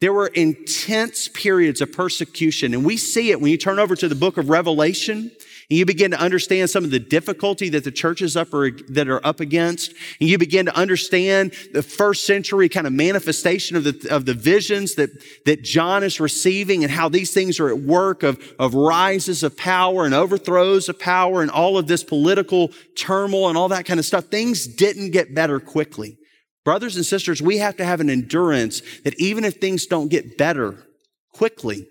There 0.02 0.14
were 0.14 0.28
intense 0.28 1.30
periods 1.30 1.82
of 1.82 1.92
persecution, 1.92 2.74
and 2.74 2.86
we 2.86 2.98
see 2.98 3.32
it 3.32 3.42
when 3.42 3.52
you 3.52 3.58
turn 3.58 3.80
over 3.80 3.96
to 3.96 4.08
the 4.08 4.16
book 4.16 4.38
of 4.38 4.50
Revelation 4.50 5.32
and 5.70 5.80
you 5.80 5.86
begin 5.86 6.12
to 6.12 6.20
understand 6.20 6.70
some 6.70 6.84
of 6.84 6.92
the 6.92 7.00
difficulty 7.00 7.70
that 7.70 7.84
the 7.84 7.92
churches 7.92 8.38
up 8.38 8.54
are, 8.54 8.70
that 8.90 9.08
are 9.08 9.26
up 9.26 9.40
against, 9.40 9.94
and 10.20 10.30
you 10.30 10.38
begin 10.38 10.68
to 10.68 10.76
understand 10.76 11.54
the 11.74 11.82
first 11.82 12.28
century 12.28 12.70
kind 12.70 12.86
of 12.86 12.94
manifestation 12.94 13.76
of 13.76 13.84
the, 13.84 14.08
of 14.12 14.26
the 14.26 14.36
visions 14.36 14.94
that, 14.96 15.10
that 15.46 15.64
John 15.64 16.04
is 16.04 16.20
receiving 16.20 16.84
and 16.84 16.92
how 16.92 17.10
these 17.10 17.34
things 17.34 17.60
are 17.60 17.70
at 17.70 17.80
work 17.80 18.22
of, 18.22 18.40
of 18.60 18.76
rises 18.76 19.42
of 19.42 19.58
power 19.58 20.06
and 20.06 20.14
overthrows 20.14 20.88
of 20.88 21.00
power 21.00 21.42
and 21.42 21.50
all 21.50 21.80
of 21.80 21.88
this 21.88 22.04
political 22.04 22.72
turmoil 22.96 23.50
and 23.50 23.58
all 23.58 23.70
that 23.70 23.86
kind 23.86 24.00
of 24.00 24.06
stuff. 24.06 24.26
Things 24.26 24.68
didn't 24.68 25.12
get 25.12 25.34
better 25.34 25.60
quickly. 25.60 26.20
Brothers 26.64 26.96
and 26.96 27.06
sisters, 27.06 27.42
we 27.42 27.58
have 27.58 27.78
to 27.78 27.86
have 27.86 28.02
an 28.02 28.10
endurance 28.10 28.82
that 29.04 29.20
even 29.20 29.44
if 29.44 29.56
things 29.56 29.88
don't 29.88 30.10
get 30.10 30.38
better 30.38 30.86
quickly, 31.34 31.88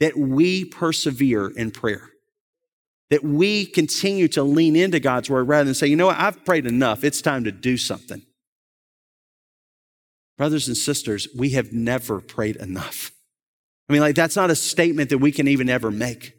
that 0.00 0.16
we 0.16 0.66
persevere 0.66 1.48
in 1.48 1.70
prayer 1.70 2.11
that 3.12 3.22
we 3.22 3.66
continue 3.66 4.26
to 4.26 4.42
lean 4.42 4.74
into 4.74 4.98
God's 4.98 5.28
word 5.28 5.46
rather 5.46 5.64
than 5.64 5.74
say, 5.74 5.86
you 5.86 5.96
know 5.96 6.06
what, 6.06 6.18
I've 6.18 6.46
prayed 6.46 6.64
enough. 6.64 7.04
It's 7.04 7.20
time 7.20 7.44
to 7.44 7.52
do 7.52 7.76
something. 7.76 8.22
Brothers 10.38 10.66
and 10.66 10.74
sisters, 10.74 11.28
we 11.36 11.50
have 11.50 11.74
never 11.74 12.22
prayed 12.22 12.56
enough. 12.56 13.12
I 13.86 13.92
mean, 13.92 14.00
like, 14.00 14.14
that's 14.14 14.34
not 14.34 14.50
a 14.50 14.54
statement 14.54 15.10
that 15.10 15.18
we 15.18 15.30
can 15.30 15.46
even 15.46 15.68
ever 15.68 15.90
make. 15.90 16.32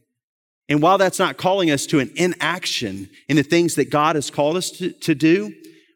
And 0.68 0.82
while 0.82 0.98
that's 0.98 1.20
not 1.20 1.38
calling 1.38 1.70
us 1.70 1.86
to 1.86 2.00
an 2.00 2.12
inaction 2.16 3.08
in 3.30 3.36
the 3.36 3.44
things 3.44 3.76
that 3.76 3.92
God 3.92 4.16
has 4.16 4.32
called 4.32 4.58
us 4.58 4.72
to, 4.72 4.94
to 4.94 5.14
do, 5.14 5.54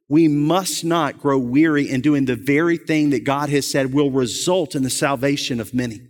we 0.07 0.27
must 0.27 0.85
not 0.85 1.19
grow 1.19 1.39
weary 1.39 1.89
in 1.89 2.01
doing 2.01 2.25
the 2.25 2.35
very 2.35 2.77
thing 2.77 3.09
that 3.09 3.23
God 3.23 3.49
has 3.49 3.65
said 3.65 3.95
will 3.95 4.11
result 4.11 4.75
in 4.75 4.83
the 4.83 4.91
salvation 4.91 5.59
of 5.59 5.73
many. 5.73 6.01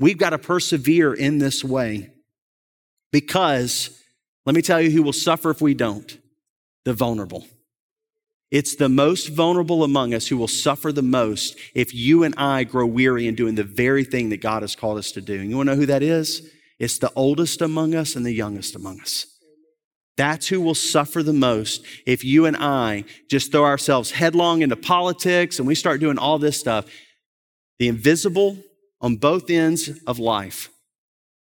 We've 0.00 0.18
got 0.18 0.30
to 0.30 0.38
persevere 0.38 1.14
in 1.14 1.38
this 1.38 1.62
way. 1.62 2.10
Because 3.16 3.98
let 4.44 4.54
me 4.54 4.60
tell 4.60 4.78
you 4.78 4.90
who 4.90 5.02
will 5.02 5.14
suffer 5.14 5.48
if 5.48 5.62
we 5.62 5.72
don't 5.72 6.18
the 6.84 6.92
vulnerable. 6.92 7.46
It's 8.50 8.76
the 8.76 8.90
most 8.90 9.28
vulnerable 9.28 9.84
among 9.84 10.12
us 10.12 10.26
who 10.26 10.36
will 10.36 10.48
suffer 10.48 10.92
the 10.92 11.00
most 11.00 11.56
if 11.74 11.94
you 11.94 12.24
and 12.24 12.34
I 12.36 12.64
grow 12.64 12.84
weary 12.84 13.26
in 13.26 13.34
doing 13.34 13.54
the 13.54 13.64
very 13.64 14.04
thing 14.04 14.28
that 14.28 14.42
God 14.42 14.60
has 14.60 14.76
called 14.76 14.98
us 14.98 15.12
to 15.12 15.22
do. 15.22 15.40
And 15.40 15.48
you 15.48 15.56
want 15.56 15.70
to 15.70 15.74
know 15.74 15.80
who 15.80 15.86
that 15.86 16.02
is? 16.02 16.46
It's 16.78 16.98
the 16.98 17.10
oldest 17.16 17.62
among 17.62 17.94
us 17.94 18.16
and 18.16 18.26
the 18.26 18.34
youngest 18.34 18.76
among 18.76 19.00
us. 19.00 19.24
That's 20.18 20.48
who 20.48 20.60
will 20.60 20.74
suffer 20.74 21.22
the 21.22 21.32
most 21.32 21.86
if 22.04 22.22
you 22.22 22.44
and 22.44 22.54
I 22.54 23.04
just 23.30 23.50
throw 23.50 23.64
ourselves 23.64 24.10
headlong 24.10 24.60
into 24.60 24.76
politics 24.76 25.58
and 25.58 25.66
we 25.66 25.74
start 25.74 26.00
doing 26.00 26.18
all 26.18 26.38
this 26.38 26.60
stuff. 26.60 26.84
The 27.78 27.88
invisible 27.88 28.58
on 29.00 29.16
both 29.16 29.48
ends 29.48 29.88
of 30.06 30.18
life 30.18 30.68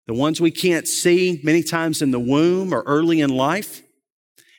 the 0.06 0.14
ones 0.14 0.40
we 0.40 0.50
can't 0.50 0.86
see 0.86 1.40
many 1.42 1.62
times 1.62 2.00
in 2.00 2.10
the 2.10 2.20
womb 2.20 2.72
or 2.72 2.82
early 2.82 3.20
in 3.20 3.30
life, 3.30 3.82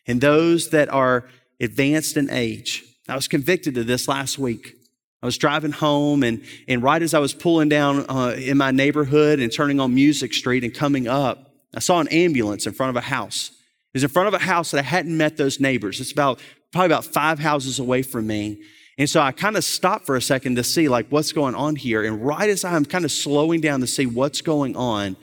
and 0.06 0.22
those 0.22 0.70
that 0.70 0.90
are 0.90 1.26
advanced 1.60 2.18
in 2.18 2.30
age. 2.30 2.84
I 3.08 3.16
was 3.16 3.28
convicted 3.28 3.78
of 3.78 3.88
this 3.88 4.08
last 4.08 4.38
week. 4.38 4.74
I 5.22 5.26
was 5.26 5.38
driving 5.38 5.72
home, 5.72 6.24
and, 6.24 6.44
and 6.68 6.84
right 6.84 7.02
as 7.02 7.14
I 7.14 7.20
was 7.20 7.34
pulling 7.34 7.70
down 7.70 8.06
uh, 8.10 8.36
in 8.38 8.58
my 8.58 8.72
neighborhood 8.72 9.40
and 9.40 9.52
turning 9.52 9.80
on 9.80 9.96
Music 9.96 10.34
Street 10.34 10.64
and 10.64 10.74
coming 10.74 11.08
up, 11.08 11.52
I 11.74 11.80
saw 11.80 12.00
an 12.00 12.08
ambulance 12.10 12.68
in 12.68 12.74
front 12.74 12.92
of 12.92 12.96
a 12.96 13.08
house. 13.08 13.50
It 13.50 13.98
was 13.98 14.04
in 14.04 14.10
front 14.10 14.28
of 14.28 14.34
a 14.34 14.44
house 14.44 14.72
that 14.72 14.80
I 14.80 14.84
hadn't 14.84 15.18
met 15.18 15.38
those 15.38 15.60
neighbors. 15.60 16.00
It's 16.00 16.12
about 16.12 16.40
probably 16.72 16.88
about 16.88 17.06
five 17.06 17.40
houses 17.40 17.80
away 17.80 18.04
from 18.04 18.28
me. 18.28 18.62
And 18.98 19.10
so 19.10 19.22
I 19.22 19.32
kind 19.32 19.56
of 19.58 19.64
stopped 19.64 20.06
for 20.06 20.16
a 20.16 20.22
second 20.22 20.56
to 20.56 20.64
see 20.64 20.88
like 20.88 21.08
what's 21.10 21.32
going 21.32 21.56
on 21.56 21.76
here. 21.76 22.04
And 22.04 22.26
right 22.26 22.50
as 22.50 22.66
I'm 22.66 22.86
kind 22.86 23.06
of 23.06 23.12
slowing 23.12 23.62
down 23.62 23.80
to 23.82 23.88
see 23.88 24.06
what's 24.06 24.42
going 24.42 24.76
on, 24.76 25.16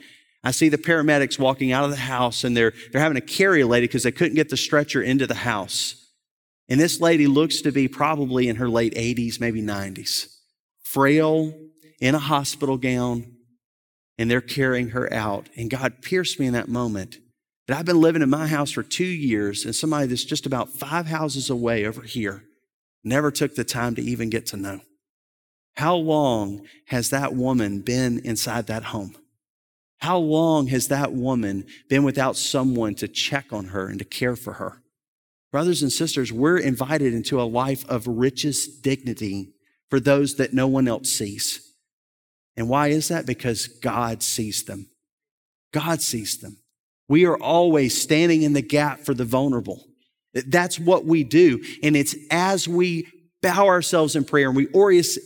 I 0.45 0.51
see 0.51 0.69
the 0.69 0.77
paramedics 0.77 1.39
walking 1.39 1.71
out 1.71 1.85
of 1.85 1.89
the 1.89 1.97
house 1.97 2.43
and 2.43 2.55
they're, 2.55 2.71
they're 2.91 3.01
having 3.01 3.15
to 3.15 3.21
carry 3.21 3.61
a 3.61 3.67
lady 3.67 3.87
because 3.87 4.03
they 4.03 4.11
couldn't 4.11 4.35
get 4.35 4.49
the 4.49 4.57
stretcher 4.57 5.01
into 5.01 5.25
the 5.25 5.33
house. 5.33 5.95
And 6.69 6.79
this 6.79 7.01
lady 7.01 7.25
looks 7.25 7.61
to 7.61 7.71
be 7.71 7.87
probably 7.87 8.47
in 8.47 8.57
her 8.57 8.69
late 8.69 8.93
80s, 8.93 9.39
maybe 9.39 9.61
90s, 9.61 10.27
frail, 10.83 11.51
in 11.99 12.13
a 12.13 12.19
hospital 12.19 12.77
gown, 12.77 13.33
and 14.17 14.29
they're 14.29 14.41
carrying 14.41 14.89
her 14.89 15.11
out. 15.11 15.49
And 15.57 15.69
God 15.69 16.01
pierced 16.01 16.39
me 16.39 16.45
in 16.45 16.53
that 16.53 16.67
moment 16.67 17.17
that 17.67 17.77
I've 17.77 17.85
been 17.85 18.01
living 18.01 18.21
in 18.21 18.29
my 18.29 18.47
house 18.47 18.71
for 18.71 18.83
two 18.83 19.05
years, 19.05 19.65
and 19.65 19.75
somebody 19.75 20.07
that's 20.07 20.23
just 20.23 20.45
about 20.45 20.69
five 20.69 21.07
houses 21.07 21.49
away 21.49 21.85
over 21.85 22.01
here 22.01 22.43
never 23.03 23.31
took 23.31 23.55
the 23.55 23.63
time 23.63 23.95
to 23.95 24.01
even 24.01 24.29
get 24.29 24.45
to 24.47 24.57
know. 24.57 24.81
How 25.77 25.95
long 25.95 26.65
has 26.87 27.09
that 27.09 27.33
woman 27.33 27.81
been 27.81 28.19
inside 28.19 28.67
that 28.67 28.83
home? 28.85 29.15
How 29.99 30.17
long 30.17 30.67
has 30.67 30.89
that 30.89 31.13
woman 31.13 31.65
been 31.89 32.03
without 32.03 32.35
someone 32.35 32.95
to 32.95 33.07
check 33.07 33.51
on 33.51 33.65
her 33.65 33.87
and 33.87 33.99
to 33.99 34.05
care 34.05 34.35
for 34.35 34.53
her? 34.53 34.81
Brothers 35.51 35.81
and 35.81 35.91
sisters, 35.91 36.33
we're 36.33 36.57
invited 36.57 37.13
into 37.13 37.41
a 37.41 37.43
life 37.43 37.87
of 37.87 38.07
richest 38.07 38.81
dignity 38.81 39.53
for 39.89 39.99
those 39.99 40.35
that 40.35 40.53
no 40.53 40.67
one 40.67 40.87
else 40.87 41.09
sees. 41.09 41.73
And 42.57 42.69
why 42.69 42.89
is 42.89 43.07
that? 43.07 43.25
Because 43.25 43.67
God 43.67 44.21
sees 44.21 44.63
them. 44.63 44.89
God 45.71 46.01
sees 46.01 46.37
them. 46.37 46.57
We 47.07 47.25
are 47.25 47.37
always 47.37 47.99
standing 47.99 48.41
in 48.41 48.53
the 48.53 48.61
gap 48.61 49.01
for 49.01 49.13
the 49.13 49.25
vulnerable. 49.25 49.85
That's 50.33 50.79
what 50.79 51.05
we 51.05 51.23
do. 51.23 51.63
And 51.83 51.95
it's 51.95 52.15
as 52.31 52.67
we 52.67 53.07
bow 53.45 53.67
ourselves 53.67 54.15
in 54.15 54.25
prayer 54.25 54.47
and 54.47 54.57
we 54.57 54.65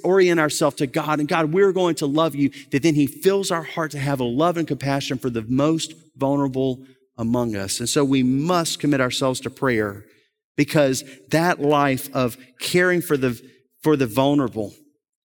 orient 0.03 0.39
ourselves 0.41 0.75
to 0.75 0.85
God 0.87 1.19
and 1.19 1.29
God, 1.29 1.53
we're 1.53 1.71
going 1.71 1.95
to 1.95 2.05
love 2.05 2.35
you, 2.35 2.51
that 2.71 2.83
then 2.83 2.93
He 2.93 3.07
fills 3.07 3.49
our 3.49 3.63
heart 3.63 3.91
to 3.91 3.99
have 3.99 4.19
a 4.19 4.25
love 4.25 4.57
and 4.57 4.67
compassion 4.67 5.17
for 5.17 5.29
the 5.29 5.45
most 5.47 5.93
vulnerable 6.17 6.85
among 7.17 7.55
us. 7.55 7.79
And 7.79 7.87
so 7.87 8.03
we 8.03 8.21
must 8.21 8.77
commit 8.81 8.99
ourselves 8.99 9.39
to 9.41 9.49
prayer 9.49 10.03
because 10.57 11.05
that 11.29 11.61
life 11.61 12.13
of 12.13 12.37
caring 12.59 13.01
for 13.01 13.15
the, 13.15 13.41
for 13.81 13.95
the 13.95 14.05
vulnerable, 14.05 14.73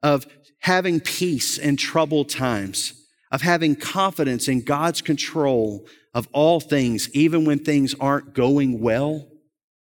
of 0.03 0.27
having 0.59 0.99
peace 0.99 1.59
in 1.59 1.77
troubled 1.77 2.31
times, 2.31 2.95
of 3.31 3.43
having 3.43 3.77
confidence 3.77 4.49
in 4.49 4.61
God's 4.61 5.03
control 5.03 5.87
of 6.15 6.27
all 6.33 6.59
things, 6.59 7.09
even 7.15 7.45
when 7.45 7.61
things 7.61 7.95
aren't 8.01 8.35
going 8.35 8.81
well 8.81 9.29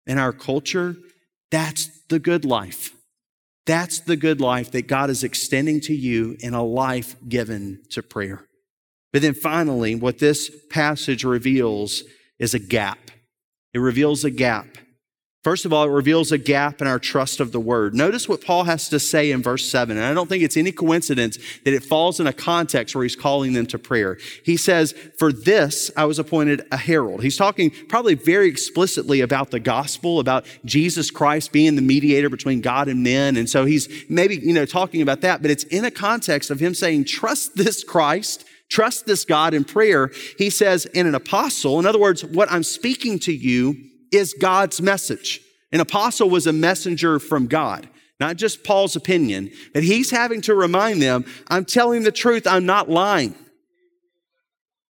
in 0.06 0.18
our 0.18 0.34
culture, 0.34 0.98
that's 1.52 1.90
the 2.10 2.20
good 2.20 2.46
life. 2.46 2.94
That's 3.66 4.00
the 4.00 4.16
good 4.16 4.42
life 4.42 4.72
that 4.72 4.88
God 4.88 5.10
is 5.10 5.24
extending 5.24 5.80
to 5.82 5.94
you 5.94 6.36
in 6.40 6.54
a 6.54 6.64
life 6.64 7.16
given 7.28 7.82
to 7.92 8.02
prayer. 8.02 8.46
But 9.14 9.22
then 9.22 9.34
finally, 9.34 9.96
what 9.96 10.20
this 10.20 10.52
passage 10.70 11.24
reveals 11.24 12.04
is 12.40 12.54
a 12.54 12.60
gap. 12.60 13.12
It 13.74 13.80
reveals 13.80 14.24
a 14.24 14.32
gap. 14.32 14.66
First 15.42 15.64
of 15.64 15.72
all, 15.72 15.86
it 15.86 15.92
reveals 15.92 16.34
a 16.34 16.38
gap 16.38 16.82
in 16.82 16.88
our 16.88 17.00
trust 17.00 17.40
of 17.40 17.54
the 17.54 17.62
word. 17.62 17.96
Notice 17.96 18.28
what 18.28 18.44
Paul 18.44 18.66
has 18.66 18.90
to 18.90 19.00
say 19.00 19.32
in 19.32 19.42
verse 19.42 19.66
7. 19.72 19.96
And 19.96 20.06
I 20.06 20.14
don't 20.14 20.28
think 20.28 20.44
it's 20.44 20.58
any 20.58 20.74
coincidence 20.74 21.38
that 21.64 21.74
it 21.74 21.82
falls 21.82 22.20
in 22.20 22.28
a 22.28 22.34
context 22.34 22.94
where 22.94 23.04
he's 23.04 23.16
calling 23.16 23.54
them 23.54 23.66
to 23.68 23.80
prayer. 23.80 24.18
He 24.44 24.58
says, 24.58 24.94
For 25.18 25.32
this 25.32 25.92
I 25.96 26.04
was 26.04 26.20
appointed 26.20 26.68
a 26.74 26.78
herald. 26.78 27.24
He's 27.24 27.38
talking 27.38 27.72
probably 27.88 28.16
very 28.16 28.50
explicitly 28.50 29.22
about 29.22 29.50
the 29.52 29.62
gospel, 29.62 30.20
about 30.20 30.46
Jesus 30.66 31.10
Christ 31.10 31.54
being 31.54 31.78
the 31.78 31.82
mediator 31.82 32.30
between 32.30 32.60
God 32.60 32.90
and 32.90 33.02
men. 33.02 33.38
And 33.38 33.50
so 33.50 33.64
he's 33.64 33.88
maybe, 34.10 34.36
you 34.36 34.54
know, 34.54 34.66
talking 34.66 35.02
about 35.02 35.22
that, 35.22 35.42
but 35.42 35.52
it's 35.52 35.64
in 35.64 35.86
a 35.86 35.92
context 35.92 36.52
of 36.52 36.60
him 36.60 36.74
saying, 36.74 37.06
Trust 37.06 37.56
this 37.56 37.82
Christ. 37.86 38.44
Trust 38.68 39.08
this 39.08 39.26
God 39.26 39.56
in 39.56 39.64
prayer. 39.64 40.12
He 40.38 40.52
says, 40.52 40.86
in 40.86 41.08
an 41.08 41.16
apostle, 41.16 41.80
in 41.80 41.88
other 41.88 41.98
words, 41.98 42.24
what 42.24 42.52
I'm 42.52 42.62
speaking 42.62 43.18
to 43.20 43.34
you 43.34 43.89
is 44.12 44.34
God's 44.34 44.82
message. 44.82 45.42
An 45.72 45.80
apostle 45.80 46.30
was 46.30 46.48
a 46.48 46.54
messenger 46.54 47.20
from 47.20 47.48
God, 47.48 47.88
not 48.20 48.38
just 48.38 48.64
Paul's 48.64 48.96
opinion, 48.96 49.52
but 49.74 49.84
he's 49.84 50.12
having 50.12 50.42
to 50.42 50.56
remind 50.56 51.02
them, 51.02 51.26
I'm 51.48 51.66
telling 51.66 52.04
the 52.04 52.12
truth, 52.12 52.48
I'm 52.48 52.66
not 52.66 52.90
lying. 52.90 53.36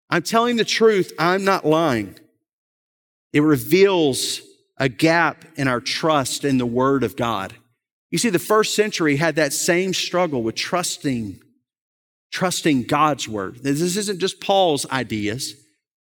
I'm 0.10 0.24
telling 0.24 0.56
the 0.56 0.66
truth, 0.66 1.14
I'm 1.20 1.44
not 1.44 1.66
lying. 1.66 2.16
It 3.32 3.42
reveals 3.42 4.42
a 4.78 4.90
gap 4.90 5.46
in 5.56 5.68
our 5.68 5.82
trust 5.82 6.44
in 6.44 6.58
the 6.58 6.66
Word 6.66 7.04
of 7.04 7.16
God. 7.16 7.54
You 8.10 8.18
see, 8.18 8.30
the 8.30 8.40
first 8.40 8.76
century 8.76 9.18
had 9.18 9.36
that 9.36 9.54
same 9.54 9.94
struggle 9.94 10.42
with 10.42 10.56
trusting, 10.56 11.40
trusting 12.32 12.84
God's 12.84 13.28
Word. 13.28 13.62
This 13.62 13.82
isn't 13.98 14.20
just 14.20 14.42
Paul's 14.42 14.90
ideas, 14.90 15.54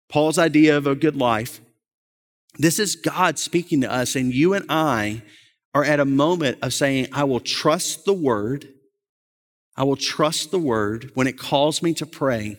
Paul's 0.08 0.38
idea 0.38 0.76
of 0.76 0.86
a 0.86 0.96
good 0.96 1.14
life. 1.14 1.60
This 2.58 2.78
is 2.78 2.96
God 2.96 3.38
speaking 3.38 3.80
to 3.80 3.92
us, 3.92 4.14
and 4.14 4.32
you 4.32 4.54
and 4.54 4.66
I 4.68 5.22
are 5.74 5.84
at 5.84 6.00
a 6.00 6.04
moment 6.04 6.58
of 6.62 6.74
saying, 6.74 7.08
I 7.12 7.24
will 7.24 7.40
trust 7.40 8.04
the 8.04 8.12
word. 8.12 8.68
I 9.76 9.84
will 9.84 9.96
trust 9.96 10.50
the 10.50 10.58
word 10.58 11.10
when 11.14 11.26
it 11.26 11.38
calls 11.38 11.82
me 11.82 11.94
to 11.94 12.06
pray 12.06 12.58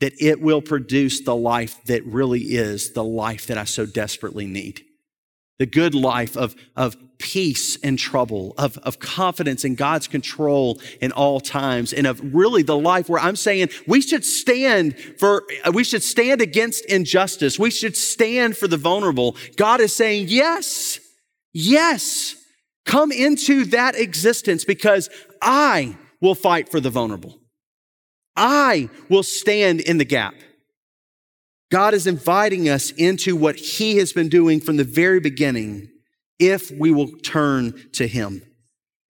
that 0.00 0.12
it 0.20 0.40
will 0.40 0.62
produce 0.62 1.20
the 1.22 1.34
life 1.34 1.82
that 1.86 2.04
really 2.04 2.40
is 2.40 2.92
the 2.92 3.04
life 3.04 3.46
that 3.46 3.58
I 3.58 3.64
so 3.64 3.86
desperately 3.86 4.46
need 4.46 4.82
the 5.58 5.66
good 5.66 5.94
life 5.94 6.36
of, 6.36 6.54
of 6.76 6.96
peace 7.18 7.76
in 7.76 7.96
trouble, 7.96 8.54
of, 8.58 8.76
of 8.78 8.98
confidence 8.98 9.64
in 9.64 9.74
God's 9.74 10.06
control 10.06 10.80
in 11.00 11.12
all 11.12 11.40
times, 11.40 11.92
and 11.92 12.06
of 12.06 12.20
really 12.34 12.62
the 12.62 12.76
life 12.76 13.08
where 13.08 13.20
I'm 13.20 13.36
saying 13.36 13.70
we 13.86 14.00
should 14.00 14.24
stand 14.24 14.98
for, 15.18 15.44
uh, 15.64 15.72
we 15.72 15.84
should 15.84 16.02
stand 16.02 16.40
against 16.40 16.84
injustice. 16.86 17.58
We 17.58 17.70
should 17.70 17.96
stand 17.96 18.56
for 18.56 18.68
the 18.68 18.76
vulnerable. 18.76 19.36
God 19.56 19.80
is 19.80 19.94
saying, 19.94 20.26
yes, 20.28 21.00
yes, 21.52 22.36
come 22.84 23.10
into 23.10 23.64
that 23.66 23.98
existence 23.98 24.64
because 24.64 25.08
I 25.40 25.96
will 26.20 26.34
fight 26.34 26.68
for 26.68 26.80
the 26.80 26.90
vulnerable. 26.90 27.38
I 28.36 28.90
will 29.08 29.22
stand 29.22 29.80
in 29.80 29.96
the 29.98 30.04
gap. 30.04 30.34
God 31.76 31.92
is 31.92 32.06
inviting 32.06 32.70
us 32.70 32.90
into 32.92 33.36
what 33.36 33.56
He 33.56 33.98
has 33.98 34.10
been 34.10 34.30
doing 34.30 34.60
from 34.60 34.78
the 34.78 34.82
very 34.82 35.20
beginning 35.20 35.90
if 36.38 36.70
we 36.70 36.90
will 36.90 37.08
turn 37.18 37.74
to 37.92 38.06
Him. 38.06 38.40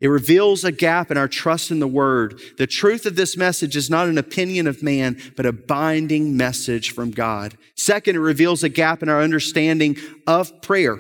It 0.01 0.09
reveals 0.09 0.65
a 0.65 0.73
gap 0.73 1.13
in 1.13 1.17
our 1.17 1.29
trust 1.29 1.71
in 1.71 1.79
the 1.79 1.87
Word. 1.87 2.41
The 2.59 2.67
truth 2.67 3.07
of 3.07 3.15
this 3.15 3.37
message 3.37 3.77
is 3.77 3.89
not 3.89 4.09
an 4.09 4.19
opinion 4.19 4.67
of 4.67 4.83
man, 4.83 5.17
but 5.37 5.47
a 5.47 5.53
binding 5.53 6.37
message 6.37 6.91
from 6.91 7.13
God. 7.13 7.57
Second, 7.77 8.17
it 8.17 8.19
reveals 8.19 8.65
a 8.65 8.69
gap 8.69 9.01
in 9.01 9.09
our 9.09 9.23
understanding 9.23 9.97
of 10.27 10.61
prayer. 10.61 10.99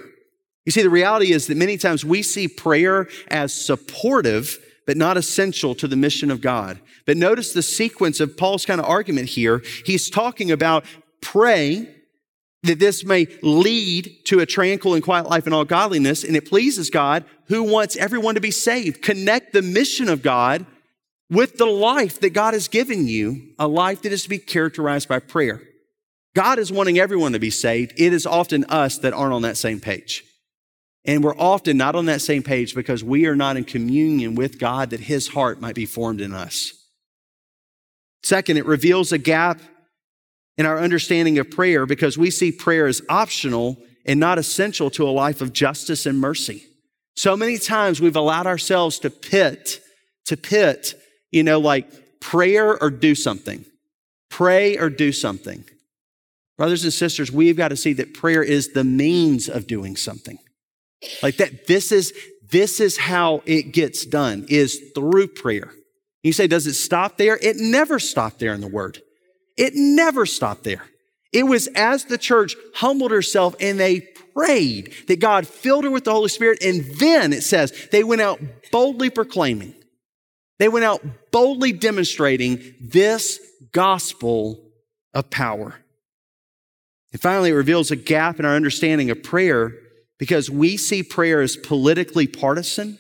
You 0.66 0.70
see, 0.70 0.82
the 0.82 0.88
reality 0.88 1.32
is 1.32 1.48
that 1.48 1.56
many 1.56 1.78
times 1.78 2.04
we 2.04 2.22
see 2.22 2.46
prayer 2.46 3.08
as 3.26 3.52
supportive, 3.52 4.56
but 4.86 4.96
not 4.96 5.16
essential 5.16 5.74
to 5.74 5.88
the 5.88 5.96
mission 5.96 6.30
of 6.30 6.40
God. 6.40 6.78
But 7.06 7.16
notice 7.16 7.52
the 7.52 7.60
sequence 7.62 8.20
of 8.20 8.36
Paul's 8.36 8.64
kind 8.64 8.80
of 8.80 8.86
argument 8.86 9.30
here. 9.30 9.64
He's 9.84 10.08
talking 10.08 10.52
about 10.52 10.84
pray 11.20 11.88
that 12.62 12.78
this 12.78 13.04
may 13.04 13.26
lead 13.42 14.24
to 14.24 14.40
a 14.40 14.46
tranquil 14.46 14.94
and 14.94 15.02
quiet 15.02 15.28
life 15.28 15.46
in 15.46 15.52
all 15.52 15.64
godliness, 15.64 16.24
and 16.24 16.36
it 16.36 16.48
pleases 16.48 16.90
God 16.90 17.24
who 17.48 17.62
wants 17.62 17.96
everyone 17.96 18.34
to 18.34 18.40
be 18.40 18.50
saved. 18.50 19.02
Connect 19.02 19.52
the 19.52 19.62
mission 19.62 20.08
of 20.08 20.22
God 20.22 20.66
with 21.30 21.58
the 21.58 21.66
life 21.66 22.20
that 22.20 22.30
God 22.30 22.54
has 22.54 22.68
given 22.68 23.06
you, 23.06 23.50
a 23.58 23.68
life 23.68 24.02
that 24.02 24.12
is 24.12 24.24
to 24.24 24.28
be 24.28 24.38
characterized 24.38 25.08
by 25.08 25.18
prayer. 25.18 25.62
God 26.34 26.58
is 26.58 26.70
wanting 26.70 26.98
everyone 26.98 27.32
to 27.32 27.38
be 27.38 27.50
saved. 27.50 27.94
It 27.96 28.12
is 28.12 28.26
often 28.26 28.64
us 28.64 28.98
that 28.98 29.14
aren't 29.14 29.32
on 29.32 29.42
that 29.42 29.56
same 29.56 29.80
page. 29.80 30.22
And 31.04 31.22
we're 31.22 31.38
often 31.38 31.76
not 31.76 31.94
on 31.94 32.06
that 32.06 32.20
same 32.20 32.42
page 32.42 32.74
because 32.74 33.02
we 33.02 33.26
are 33.26 33.36
not 33.36 33.56
in 33.56 33.64
communion 33.64 34.34
with 34.34 34.58
God 34.58 34.90
that 34.90 35.00
His 35.00 35.28
heart 35.28 35.60
might 35.60 35.76
be 35.76 35.86
formed 35.86 36.20
in 36.20 36.34
us. 36.34 36.72
Second, 38.22 38.56
it 38.56 38.66
reveals 38.66 39.12
a 39.12 39.18
gap 39.18 39.60
in 40.59 40.66
our 40.66 40.78
understanding 40.78 41.38
of 41.38 41.50
prayer 41.50 41.86
because 41.86 42.16
we 42.16 42.30
see 42.30 42.50
prayer 42.52 42.86
as 42.86 43.02
optional 43.09 43.76
and 44.04 44.20
not 44.20 44.38
essential 44.38 44.90
to 44.90 45.09
a 45.09 45.11
life 45.11 45.40
of 45.40 45.52
justice 45.52 46.07
and 46.07 46.18
mercy. 46.18 46.64
So 47.16 47.36
many 47.36 47.59
times 47.59 48.00
we've 48.00 48.16
allowed 48.16 48.46
ourselves 48.46 48.98
to 49.00 49.11
pit, 49.11 49.80
to 50.26 50.36
pit, 50.36 50.94
you 51.30 51.42
know, 51.42 51.59
like 51.59 52.20
prayer 52.20 52.80
or 52.80 52.90
do 52.90 53.14
something. 53.14 53.64
Pray 54.30 54.76
or 54.76 54.90
do 54.90 55.12
something. 55.12 55.64
Brothers 56.59 56.84
and 56.84 56.92
sisters, 56.92 57.30
we've 57.30 57.57
got 57.57 57.68
to 57.68 57.76
see 57.76 57.92
that 57.94 58.14
prayer 58.14 58.42
is 58.42 58.72
the 58.72 58.84
means 58.84 59.48
of 59.48 59.66
doing 59.66 59.96
something. 59.96 60.38
Like 61.22 61.36
that, 61.36 61.66
this 61.66 61.92
is, 61.92 62.12
this 62.50 62.80
is 62.80 62.96
how 62.96 63.42
it 63.44 63.72
gets 63.72 64.07
done, 64.07 64.46
is 64.48 64.90
through 64.94 65.28
prayer. 65.28 65.70
You 66.22 66.32
say, 66.32 66.46
does 66.46 66.66
it 66.66 66.74
stop 66.74 67.18
there? 67.18 67.38
It 67.40 67.57
never 67.57 67.98
stopped 67.98 68.38
there 68.38 68.54
in 68.54 68.61
the 68.61 68.68
word. 68.68 69.00
It 69.57 69.74
never 69.74 70.26
stopped 70.26 70.64
there. 70.64 70.84
It 71.32 71.44
was 71.44 71.66
as 71.68 72.04
the 72.04 72.18
church 72.18 72.54
humbled 72.74 73.11
herself 73.11 73.54
and 73.61 73.78
they 73.78 74.00
prayed 74.34 74.92
that 75.09 75.20
God 75.20 75.46
filled 75.46 75.84
her 75.84 75.90
with 75.90 76.04
the 76.04 76.12
Holy 76.12 76.28
Spirit. 76.28 76.62
And 76.62 76.84
then 76.98 77.32
it 77.32 77.42
says 77.42 77.88
they 77.90 78.04
went 78.04 78.22
out 78.22 78.40
boldly 78.70 79.11
proclaiming. 79.11 79.74
They 80.59 80.68
went 80.68 80.84
out 80.84 81.02
boldly 81.32 81.72
demonstrating 81.72 82.74
this 82.80 83.40
gospel 83.72 84.61
of 85.12 85.30
power. 85.30 85.74
And 87.12 87.20
finally, 87.20 87.50
it 87.50 87.54
reveals 87.54 87.90
a 87.90 87.96
gap 87.96 88.38
in 88.38 88.44
our 88.44 88.54
understanding 88.54 89.11
of 89.11 89.22
prayer 89.22 89.74
because 90.18 90.50
we 90.50 90.76
see 90.76 91.02
prayer 91.02 91.40
as 91.40 91.57
politically 91.57 92.26
partisan. 92.26 92.98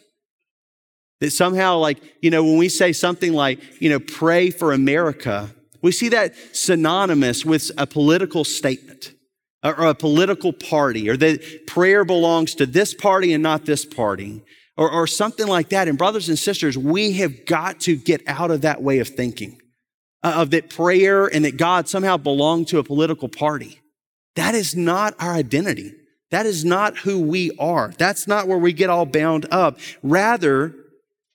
That 1.20 1.30
somehow, 1.30 1.78
like, 1.78 1.98
you 2.20 2.30
know, 2.30 2.44
when 2.44 2.58
we 2.58 2.68
say 2.68 2.92
something 2.92 3.32
like, 3.32 3.80
you 3.80 3.88
know, 3.88 3.98
pray 3.98 4.50
for 4.50 4.72
America, 4.72 5.54
we 5.86 5.92
see 5.92 6.08
that 6.08 6.34
synonymous 6.52 7.44
with 7.44 7.70
a 7.78 7.86
political 7.86 8.42
statement 8.42 9.14
or 9.62 9.86
a 9.86 9.94
political 9.94 10.52
party, 10.52 11.08
or 11.08 11.16
that 11.16 11.66
prayer 11.68 12.04
belongs 12.04 12.56
to 12.56 12.66
this 12.66 12.92
party 12.92 13.32
and 13.32 13.40
not 13.42 13.64
this 13.66 13.84
party, 13.84 14.42
or, 14.76 14.90
or 14.90 15.06
something 15.06 15.46
like 15.46 15.68
that. 15.68 15.86
And 15.86 15.96
brothers 15.96 16.28
and 16.28 16.36
sisters, 16.36 16.76
we 16.76 17.12
have 17.14 17.46
got 17.46 17.78
to 17.82 17.94
get 17.94 18.20
out 18.26 18.50
of 18.50 18.62
that 18.62 18.82
way 18.82 18.98
of 18.98 19.08
thinking, 19.08 19.60
uh, 20.24 20.34
of 20.36 20.50
that 20.50 20.70
prayer 20.70 21.26
and 21.26 21.44
that 21.44 21.56
God 21.56 21.88
somehow 21.88 22.16
belonged 22.16 22.66
to 22.68 22.78
a 22.78 22.84
political 22.84 23.28
party. 23.28 23.80
That 24.34 24.56
is 24.56 24.74
not 24.74 25.14
our 25.20 25.34
identity. 25.34 25.94
That 26.32 26.46
is 26.46 26.64
not 26.64 26.98
who 26.98 27.20
we 27.20 27.52
are. 27.60 27.92
That's 27.96 28.26
not 28.26 28.48
where 28.48 28.58
we 28.58 28.72
get 28.72 28.90
all 28.90 29.06
bound 29.06 29.46
up. 29.52 29.78
Rather, 30.02 30.74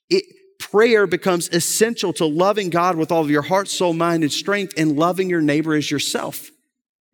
it, 0.10 0.26
prayer 0.62 1.08
becomes 1.08 1.50
essential 1.50 2.14
to 2.14 2.26
loving 2.26 2.70
God 2.70 2.96
with 2.96 3.12
all 3.12 3.22
of 3.22 3.32
your 3.32 3.42
heart, 3.42 3.68
soul, 3.68 3.94
mind, 3.94 4.24
and 4.24 4.32
strength 4.32 4.74
and 4.78 4.96
loving 4.96 5.30
your 5.30 5.42
neighbor 5.42 5.74
as 5.74 5.92
yourself. 5.92 6.52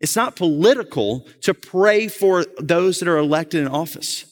It's 0.00 0.14
not 0.14 0.36
political 0.36 1.26
to 1.40 1.54
pray 1.54 2.06
for 2.06 2.44
those 2.60 3.00
that 3.00 3.08
are 3.08 3.16
elected 3.16 3.62
in 3.62 3.68
office. 3.68 4.26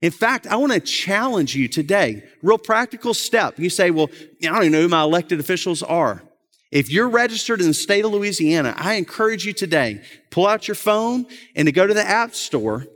In 0.00 0.12
fact, 0.12 0.46
I 0.46 0.56
want 0.56 0.72
to 0.72 0.80
challenge 0.80 1.56
you 1.56 1.66
today. 1.66 2.24
Real 2.42 2.58
practical 2.58 3.14
step. 3.14 3.58
You 3.58 3.70
say, 3.70 3.90
well, 3.90 4.10
I 4.42 4.46
don't 4.46 4.56
even 4.58 4.72
know 4.72 4.82
who 4.82 4.88
my 4.88 5.02
elected 5.02 5.40
officials 5.40 5.82
are. 5.82 6.22
If 6.70 6.90
you're 6.90 7.08
registered 7.08 7.60
in 7.60 7.68
the 7.68 7.74
state 7.74 8.04
of 8.04 8.12
Louisiana, 8.12 8.74
I 8.76 8.94
encourage 8.94 9.44
you 9.44 9.52
today, 9.52 10.02
pull 10.30 10.46
out 10.46 10.68
your 10.68 10.74
phone 10.74 11.26
and 11.56 11.66
to 11.66 11.72
go 11.72 11.86
to 11.86 11.94
the 11.94 12.06
app 12.06 12.34
store 12.34 12.86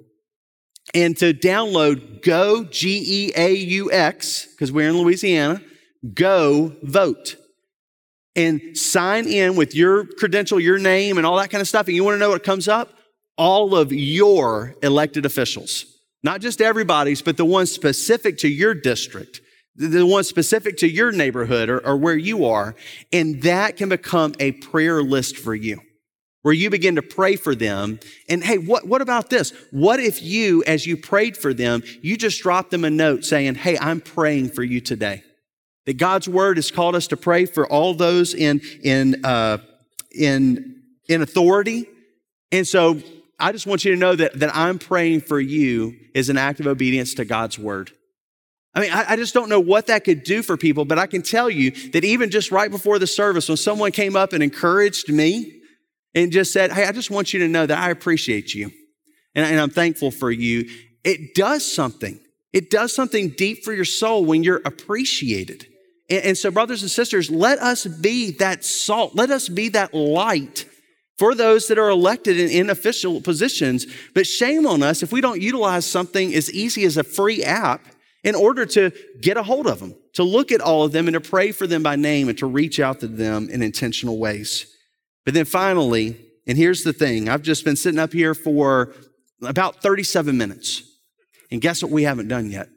and 0.97 1.15
to 1.19 1.35
download 1.35 2.23
Go, 2.23 2.65
G 2.65 3.05
E 3.07 3.33
A 3.37 3.55
U 3.55 3.93
X, 3.93 4.47
because 4.47 4.73
we're 4.73 4.89
in 4.89 4.97
Louisiana, 4.97 5.61
Go 6.15 6.75
Vote. 6.83 7.37
And 8.35 8.77
sign 8.77 9.27
in 9.29 9.57
with 9.57 9.75
your 9.75 10.07
credential, 10.07 10.59
your 10.59 10.79
name, 10.79 11.19
and 11.19 11.27
all 11.27 11.37
that 11.37 11.51
kind 11.51 11.61
of 11.61 11.69
stuff. 11.69 11.87
And 11.87 11.95
you 11.95 12.03
want 12.03 12.17
to 12.17 12.19
know 12.19 12.31
what 12.31 12.43
comes 12.43 12.67
up? 12.67 12.95
All 13.37 13.77
of 13.77 13.93
your 13.93 14.75
elected 14.83 15.27
officials. 15.27 15.85
Not 16.23 16.41
just 16.41 16.61
everybody's, 16.63 17.21
but 17.23 17.37
the 17.37 17.45
ones 17.45 17.71
specific 17.71 18.39
to 18.39 18.49
your 18.49 18.75
district, 18.75 19.43
the 19.75 20.05
ones 20.05 20.29
specific 20.29 20.79
to 20.79 20.89
your 20.89 21.13
neighborhood 21.13 21.69
or, 21.69 21.87
or 21.87 21.97
where 21.97 22.17
you 22.17 22.47
are. 22.47 22.75
And 23.13 23.43
that 23.43 23.77
can 23.77 23.91
become 23.91 24.35
a 24.41 24.53
prayer 24.53 25.03
list 25.03 25.37
for 25.37 25.55
you 25.55 25.81
where 26.47 26.55
you 26.55 26.71
begin 26.71 26.95
to 26.95 27.03
pray 27.03 27.35
for 27.35 27.57
them. 27.57 27.99
And 28.29 28.45
hey, 28.45 28.57
what, 28.59 28.87
what 28.87 29.03
about 29.03 29.31
this? 29.31 29.53
What 29.73 29.99
if 29.99 30.23
you, 30.23 30.63
as 30.65 30.87
you 30.87 30.97
prayed 30.97 31.37
for 31.37 31.53
them, 31.53 31.83
you 32.03 32.17
just 32.17 32.41
dropped 32.41 32.71
them 32.71 32.85
a 32.85 32.91
note 32.91 33.25
saying, 33.25 33.57
Hey, 33.57 33.77
I'm 33.77 34.01
praying 34.01 34.51
for 34.51 34.63
you 34.63 34.81
today. 34.81 35.25
That 35.87 35.95
God's 35.95 36.29
word 36.29 36.57
has 36.59 36.71
called 36.71 36.95
us 36.95 37.09
to 37.09 37.17
pray 37.17 37.47
for 37.47 37.67
all 37.67 37.95
those 37.95 38.33
in, 38.33 38.61
in, 38.85 39.25
uh, 39.25 39.59
in, 40.17 40.83
in 41.09 41.21
authority. 41.21 41.89
And 42.53 42.65
so 42.65 43.01
I 43.41 43.51
just 43.51 43.67
want 43.67 43.85
you 43.85 43.91
to 43.91 43.99
know 43.99 44.15
that, 44.15 44.39
that 44.39 44.55
I'm 44.55 44.79
praying 44.79 45.23
for 45.23 45.41
you 45.41 45.97
is 46.15 46.29
an 46.29 46.39
act 46.39 46.61
of 46.61 46.69
obedience 46.69 47.15
to 47.15 47.25
God's 47.25 47.59
word. 47.59 47.91
I 48.73 48.81
mean, 48.83 48.93
I, 48.93 49.05
I, 49.15 49.17
just 49.17 49.35
don't 49.35 49.49
know 49.49 49.59
what 49.59 49.89
that 49.89 50.05
could 50.05 50.23
do 50.23 50.43
for 50.45 50.57
people, 50.57 50.85
but 50.85 50.97
I 50.97 51.09
can 51.09 51.23
tell 51.23 51.51
you 51.51 51.73
that 51.91 52.05
even 52.05 52.31
just 52.31 52.53
right 52.53 52.71
before 52.71 53.01
the 53.01 53.07
service, 53.09 53.49
when 53.49 53.57
someone 53.57 53.91
came 53.91 54.15
up 54.15 54.33
and 54.33 54.45
encouraged 54.45 55.09
me, 55.09 55.56
and 56.17 56.33
just 56.33 56.53
said, 56.53 56.73
Hey, 56.73 56.85
I 56.85 56.91
just 56.91 57.11
want 57.13 57.33
you 57.33 57.41
to 57.41 57.49
know 57.49 57.65
that 57.65 57.79
I 57.79 57.91
appreciate 57.91 58.53
you 58.53 58.73
and, 59.37 59.47
and 59.47 59.61
I'm 59.61 59.71
thankful 59.71 60.11
for 60.11 60.33
you. 60.33 60.69
It 61.05 61.35
does 61.35 61.71
something. 61.71 62.19
It 62.53 62.71
does 62.71 62.93
something 62.93 63.35
deep 63.37 63.63
for 63.63 63.73
your 63.73 63.85
soul 63.85 64.25
when 64.25 64.43
you're 64.43 64.63
appreciated. 64.65 65.67
And, 66.11 66.25
and 66.25 66.39
so, 66.39 66.51
brothers 66.51 66.83
and 66.83 66.91
sisters, 66.91 67.31
let 67.31 67.59
us 67.59 67.87
be 67.87 68.33
that 68.39 68.65
salt. 68.65 69.15
Let 69.15 69.31
us 69.31 69.49
be 69.49 69.69
that 69.71 69.95
light 69.95 70.65
for 71.19 71.35
those 71.35 71.69
that 71.69 71.79
are 71.79 71.91
elected 71.91 72.41
in, 72.41 72.49
in, 72.51 72.71
official 72.71 73.21
positions. 73.21 73.87
But 74.15 74.27
shame 74.27 74.67
on 74.67 74.83
us 74.83 75.03
if 75.03 75.13
we 75.13 75.21
don't 75.21 75.41
utilize 75.41 75.87
something 75.87 76.35
as 76.35 76.53
easy 76.53 76.85
as 76.85 76.97
a 76.97 77.05
free 77.05 77.45
app 77.45 77.87
in 78.25 78.35
order 78.35 78.67
to 78.67 78.91
get 79.21 79.37
a 79.37 79.43
hold 79.43 79.67
of 79.67 79.79
them, 79.79 79.95
to 80.15 80.25
look 80.25 80.51
at 80.51 80.61
all 80.61 80.83
of 80.83 80.93
them 80.93 81.07
and 81.07 81.15
to 81.15 81.21
pray 81.21 81.53
for 81.53 81.67
them 81.67 81.83
by 81.83 81.95
name 81.95 82.29
and 82.29 82.39
to 82.39 82.47
reach 82.47 82.81
out 82.81 83.01
to 83.01 83.07
them 83.07 83.49
in 83.51 83.63
intentional 83.63 84.19
ways. 84.19 84.76
But 85.27 85.35
then 85.35 85.45
finally, 85.45 86.17
and 86.47 86.57
here's 86.57 86.85
the 86.85 86.95
thing 86.95 87.29
I've 87.29 87.43
just 87.43 87.65
been 87.65 87.77
sitting 87.77 87.99
up 87.99 88.13
here 88.13 88.33
for 88.33 88.95
about 89.43 89.83
37 89.83 90.39
minutes. 90.39 90.85
And 91.51 91.61
guess 91.61 91.83
what 91.83 91.93
we 91.93 92.05
haven't 92.05 92.29
done 92.29 92.51
yet? 92.51 92.69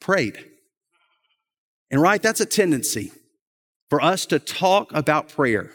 Prayed. 0.00 0.36
And 1.90 2.02
right, 2.02 2.20
that's 2.20 2.40
a 2.40 2.46
tendency 2.46 3.12
for 3.88 4.02
us 4.02 4.26
to 4.26 4.38
talk 4.40 4.92
about 4.92 5.28
prayer, 5.28 5.70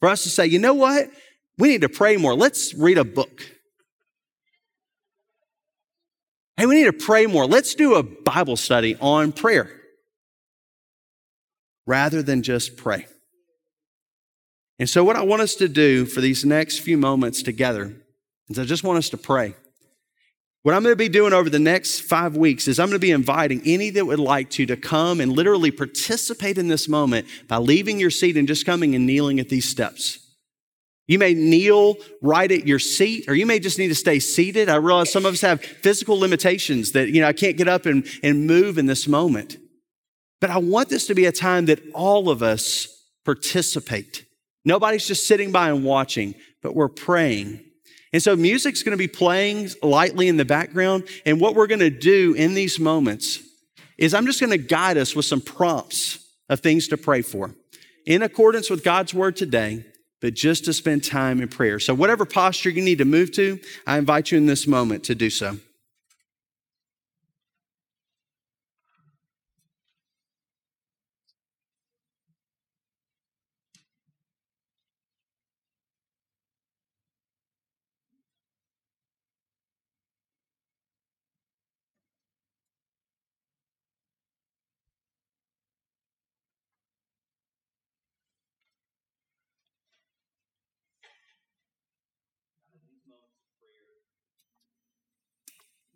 for 0.00 0.08
us 0.08 0.22
to 0.22 0.28
say, 0.28 0.46
you 0.46 0.58
know 0.58 0.74
what? 0.74 1.08
We 1.56 1.68
need 1.68 1.80
to 1.80 1.88
pray 1.88 2.18
more. 2.18 2.34
Let's 2.34 2.74
read 2.74 2.98
a 2.98 3.04
book. 3.04 3.40
Hey, 6.58 6.66
we 6.66 6.74
need 6.74 6.84
to 6.84 6.92
pray 6.92 7.26
more. 7.26 7.46
Let's 7.46 7.74
do 7.74 7.94
a 7.94 8.02
Bible 8.02 8.56
study 8.56 8.96
on 9.00 9.32
prayer 9.32 9.70
rather 11.86 12.22
than 12.22 12.42
just 12.42 12.76
pray. 12.76 13.06
And 14.78 14.88
so, 14.88 15.04
what 15.04 15.16
I 15.16 15.22
want 15.22 15.42
us 15.42 15.54
to 15.56 15.68
do 15.68 16.04
for 16.04 16.20
these 16.20 16.44
next 16.44 16.80
few 16.80 16.96
moments 16.96 17.42
together 17.42 17.94
is 18.48 18.58
I 18.58 18.64
just 18.64 18.84
want 18.84 18.98
us 18.98 19.08
to 19.10 19.16
pray. 19.16 19.54
What 20.62 20.74
I'm 20.74 20.82
going 20.82 20.92
to 20.92 20.96
be 20.96 21.10
doing 21.10 21.34
over 21.34 21.50
the 21.50 21.58
next 21.58 22.00
five 22.00 22.36
weeks 22.36 22.66
is 22.68 22.78
I'm 22.78 22.86
going 22.88 22.94
to 22.94 22.98
be 22.98 23.10
inviting 23.10 23.60
any 23.66 23.90
that 23.90 24.06
would 24.06 24.18
like 24.18 24.48
to 24.50 24.64
to 24.66 24.78
come 24.78 25.20
and 25.20 25.30
literally 25.30 25.70
participate 25.70 26.56
in 26.56 26.68
this 26.68 26.88
moment 26.88 27.26
by 27.48 27.58
leaving 27.58 28.00
your 28.00 28.10
seat 28.10 28.38
and 28.38 28.48
just 28.48 28.64
coming 28.64 28.94
and 28.94 29.04
kneeling 29.04 29.38
at 29.40 29.50
these 29.50 29.68
steps. 29.68 30.20
You 31.06 31.18
may 31.18 31.34
kneel 31.34 31.98
right 32.22 32.50
at 32.50 32.66
your 32.66 32.78
seat, 32.78 33.26
or 33.28 33.34
you 33.34 33.44
may 33.44 33.58
just 33.58 33.78
need 33.78 33.88
to 33.88 33.94
stay 33.94 34.18
seated. 34.18 34.70
I 34.70 34.76
realize 34.76 35.12
some 35.12 35.26
of 35.26 35.34
us 35.34 35.42
have 35.42 35.62
physical 35.62 36.18
limitations 36.18 36.92
that, 36.92 37.10
you 37.10 37.20
know, 37.20 37.28
I 37.28 37.34
can't 37.34 37.58
get 37.58 37.68
up 37.68 37.84
and, 37.84 38.06
and 38.22 38.46
move 38.46 38.78
in 38.78 38.86
this 38.86 39.06
moment. 39.06 39.58
But 40.40 40.48
I 40.48 40.56
want 40.56 40.88
this 40.88 41.06
to 41.08 41.14
be 41.14 41.26
a 41.26 41.32
time 41.32 41.66
that 41.66 41.80
all 41.92 42.30
of 42.30 42.42
us 42.42 42.88
participate. 43.26 44.24
Nobody's 44.64 45.06
just 45.06 45.26
sitting 45.26 45.52
by 45.52 45.70
and 45.70 45.84
watching, 45.84 46.34
but 46.62 46.74
we're 46.74 46.88
praying. 46.88 47.60
And 48.12 48.22
so 48.22 48.36
music's 48.36 48.82
going 48.82 48.96
to 48.96 48.96
be 48.96 49.08
playing 49.08 49.70
lightly 49.82 50.28
in 50.28 50.36
the 50.36 50.44
background. 50.44 51.04
And 51.26 51.40
what 51.40 51.54
we're 51.54 51.66
going 51.66 51.80
to 51.80 51.90
do 51.90 52.34
in 52.34 52.54
these 52.54 52.78
moments 52.78 53.40
is 53.98 54.14
I'm 54.14 54.26
just 54.26 54.40
going 54.40 54.50
to 54.50 54.58
guide 54.58 54.96
us 54.96 55.14
with 55.14 55.24
some 55.24 55.40
prompts 55.40 56.18
of 56.48 56.60
things 56.60 56.88
to 56.88 56.96
pray 56.96 57.22
for 57.22 57.54
in 58.06 58.22
accordance 58.22 58.70
with 58.70 58.84
God's 58.84 59.14
word 59.14 59.36
today, 59.36 59.84
but 60.20 60.34
just 60.34 60.64
to 60.66 60.72
spend 60.72 61.04
time 61.04 61.40
in 61.40 61.48
prayer. 61.48 61.78
So 61.80 61.94
whatever 61.94 62.24
posture 62.24 62.70
you 62.70 62.82
need 62.82 62.98
to 62.98 63.04
move 63.04 63.32
to, 63.32 63.58
I 63.86 63.98
invite 63.98 64.30
you 64.30 64.38
in 64.38 64.46
this 64.46 64.66
moment 64.66 65.04
to 65.04 65.14
do 65.14 65.30
so. 65.30 65.58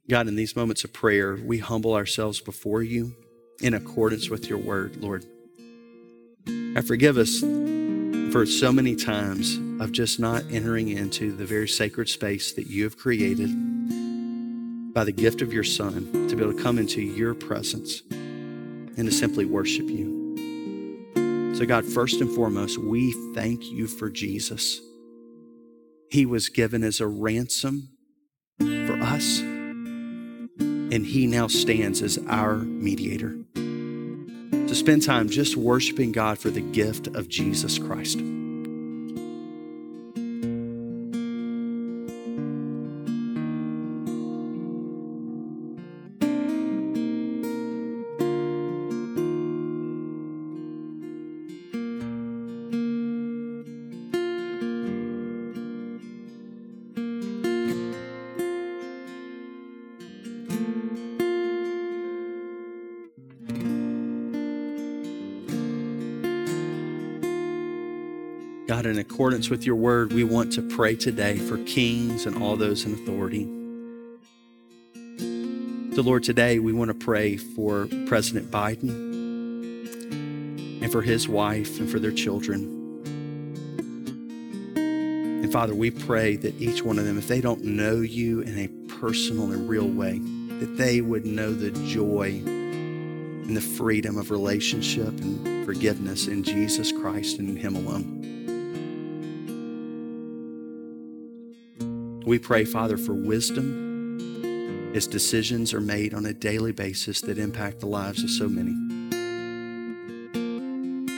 God, 0.08 0.26
in 0.26 0.36
these 0.36 0.56
moments 0.56 0.84
of 0.84 0.92
prayer, 0.94 1.36
we 1.36 1.58
humble 1.58 1.92
ourselves 1.92 2.40
before 2.40 2.82
you 2.82 3.14
in 3.60 3.74
accordance 3.74 4.30
with 4.30 4.48
your 4.48 4.56
word, 4.56 4.96
Lord. 4.96 5.26
I 6.74 6.80
forgive 6.80 7.18
us 7.18 7.40
for 8.32 8.46
so 8.46 8.72
many 8.72 8.96
times 8.96 9.58
of 9.82 9.92
just 9.92 10.18
not 10.18 10.44
entering 10.50 10.88
into 10.88 11.32
the 11.32 11.44
very 11.44 11.68
sacred 11.68 12.08
space 12.08 12.52
that 12.52 12.68
you 12.68 12.84
have 12.84 12.96
created 12.96 13.50
by 14.94 15.04
the 15.04 15.12
gift 15.12 15.42
of 15.42 15.52
your 15.52 15.64
Son 15.64 16.26
to 16.28 16.36
be 16.36 16.42
able 16.42 16.54
to 16.54 16.62
come 16.62 16.78
into 16.78 17.02
your 17.02 17.34
presence 17.34 18.02
and 18.10 18.96
to 18.96 19.10
simply 19.10 19.44
worship 19.44 19.90
you. 19.90 21.54
So, 21.54 21.66
God, 21.66 21.84
first 21.84 22.22
and 22.22 22.34
foremost, 22.34 22.78
we 22.78 23.12
thank 23.34 23.62
you 23.64 23.86
for 23.86 24.08
Jesus. 24.08 24.80
He 26.10 26.24
was 26.24 26.48
given 26.48 26.82
as 26.82 26.98
a 26.98 27.06
ransom 27.06 27.90
for 28.58 28.98
us 29.02 29.42
and 30.90 31.04
he 31.06 31.26
now 31.26 31.46
stands 31.46 32.02
as 32.02 32.18
our 32.28 32.56
mediator. 32.56 33.36
To 33.54 34.74
spend 34.74 35.02
time 35.02 35.28
just 35.28 35.56
worshiping 35.56 36.12
God 36.12 36.38
for 36.38 36.50
the 36.50 36.60
gift 36.60 37.08
of 37.08 37.28
Jesus 37.28 37.78
Christ. 37.78 38.20
Accordance 69.38 69.50
with 69.50 69.64
your 69.64 69.76
word, 69.76 70.12
we 70.12 70.24
want 70.24 70.52
to 70.52 70.60
pray 70.62 70.96
today 70.96 71.38
for 71.38 71.58
kings 71.58 72.26
and 72.26 72.42
all 72.42 72.56
those 72.56 72.84
in 72.84 72.92
authority. 72.94 73.44
So, 75.94 76.02
Lord, 76.02 76.24
today 76.24 76.58
we 76.58 76.72
want 76.72 76.88
to 76.88 76.94
pray 76.94 77.36
for 77.36 77.86
President 78.06 78.50
Biden 78.50 78.90
and 80.82 80.90
for 80.90 81.02
his 81.02 81.28
wife 81.28 81.78
and 81.78 81.88
for 81.88 82.00
their 82.00 82.10
children. 82.10 82.64
And 84.74 85.52
Father, 85.52 85.72
we 85.72 85.92
pray 85.92 86.34
that 86.34 86.60
each 86.60 86.82
one 86.82 86.98
of 86.98 87.04
them, 87.04 87.16
if 87.16 87.28
they 87.28 87.40
don't 87.40 87.62
know 87.62 88.00
you 88.00 88.40
in 88.40 88.58
a 88.58 88.66
personal 88.98 89.52
and 89.52 89.68
real 89.68 89.86
way, 89.86 90.18
that 90.58 90.76
they 90.76 91.00
would 91.00 91.24
know 91.24 91.52
the 91.52 91.70
joy 91.86 92.42
and 92.44 93.56
the 93.56 93.60
freedom 93.60 94.18
of 94.18 94.32
relationship 94.32 95.20
and 95.20 95.64
forgiveness 95.64 96.26
in 96.26 96.42
Jesus 96.42 96.90
Christ 96.90 97.38
and 97.38 97.50
in 97.50 97.56
Him 97.56 97.76
alone. 97.76 98.27
We 102.26 102.38
pray, 102.38 102.64
Father, 102.64 102.96
for 102.96 103.14
wisdom 103.14 104.94
as 104.94 105.06
decisions 105.06 105.72
are 105.72 105.80
made 105.80 106.12
on 106.14 106.26
a 106.26 106.32
daily 106.32 106.72
basis 106.72 107.20
that 107.22 107.38
impact 107.38 107.80
the 107.80 107.86
lives 107.86 108.22
of 108.22 108.30
so 108.30 108.48
many. 108.48 108.74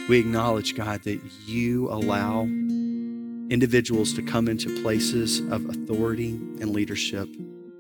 We 0.09 0.18
acknowledge, 0.18 0.74
God, 0.74 1.03
that 1.05 1.20
you 1.46 1.88
allow 1.90 2.42
individuals 2.42 4.12
to 4.14 4.22
come 4.22 4.48
into 4.48 4.82
places 4.82 5.40
of 5.40 5.68
authority 5.68 6.30
and 6.30 6.70
leadership. 6.70 7.28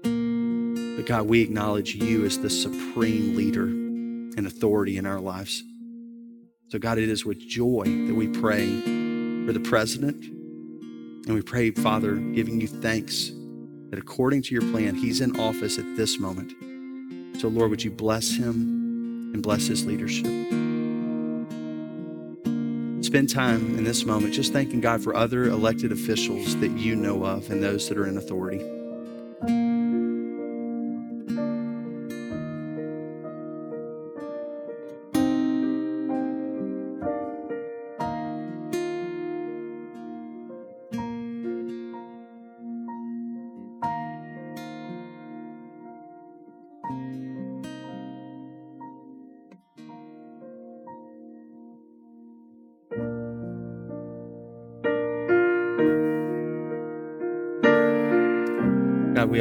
But 0.02 1.06
God, 1.06 1.28
we 1.28 1.42
acknowledge 1.42 1.94
you 1.94 2.24
as 2.24 2.38
the 2.38 2.50
supreme 2.50 3.36
leader 3.36 3.64
and 3.64 4.46
authority 4.46 4.96
in 4.96 5.06
our 5.06 5.20
lives. 5.20 5.62
So, 6.68 6.78
God, 6.78 6.98
it 6.98 7.08
is 7.08 7.24
with 7.24 7.38
joy 7.38 7.84
that 7.84 8.14
we 8.14 8.28
pray 8.28 8.80
for 9.44 9.52
the 9.52 9.60
president 9.60 10.39
And 11.26 11.34
we 11.34 11.42
pray, 11.42 11.70
Father, 11.70 12.16
giving 12.16 12.60
you 12.60 12.66
thanks 12.66 13.32
that 13.90 13.98
according 13.98 14.42
to 14.42 14.54
your 14.54 14.62
plan, 14.72 14.94
he's 14.94 15.20
in 15.20 15.38
office 15.38 15.78
at 15.78 15.96
this 15.96 16.18
moment. 16.18 16.52
So, 17.40 17.48
Lord, 17.48 17.70
would 17.70 17.84
you 17.84 17.90
bless 17.90 18.30
him 18.30 19.32
and 19.32 19.42
bless 19.42 19.66
his 19.66 19.84
leadership? 19.84 20.26
Spend 23.04 23.28
time 23.28 23.76
in 23.78 23.84
this 23.84 24.04
moment 24.04 24.34
just 24.34 24.52
thanking 24.52 24.80
God 24.80 25.02
for 25.02 25.16
other 25.16 25.44
elected 25.44 25.90
officials 25.90 26.56
that 26.56 26.70
you 26.70 26.94
know 26.94 27.24
of 27.24 27.50
and 27.50 27.62
those 27.62 27.88
that 27.88 27.98
are 27.98 28.06
in 28.06 28.16
authority. 28.16 28.79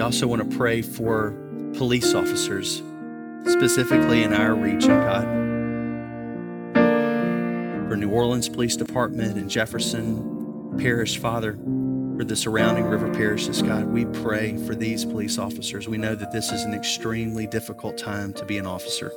Also 0.10 0.26
want 0.26 0.50
to 0.50 0.58
pray 0.58 0.82
for 0.82 1.36
police 1.76 2.16
officers, 2.16 2.82
specifically 3.46 4.24
in 4.24 4.34
our 4.34 4.56
region, 4.56 4.90
God. 4.90 5.24
For 7.88 7.96
New 7.96 8.10
Orleans 8.10 8.50
Police 8.50 8.76
Department 8.76 9.38
and 9.38 9.48
Jefferson 9.48 10.76
Parish, 10.80 11.20
Father, 11.20 11.54
for 12.18 12.24
the 12.24 12.36
surrounding 12.36 12.86
river 12.86 13.14
parishes, 13.14 13.62
God, 13.62 13.86
we 13.86 14.06
pray 14.06 14.58
for 14.66 14.74
these 14.74 15.06
police 15.06 15.38
officers. 15.38 15.88
We 15.88 16.00
know 16.00 16.16
that 16.16 16.32
this 16.32 16.52
is 16.52 16.64
an 16.64 16.74
extremely 16.74 17.46
difficult 17.46 17.96
time 17.96 18.34
to 18.34 18.46
be 18.46 18.58
an 18.58 18.66
officer. 18.66 19.12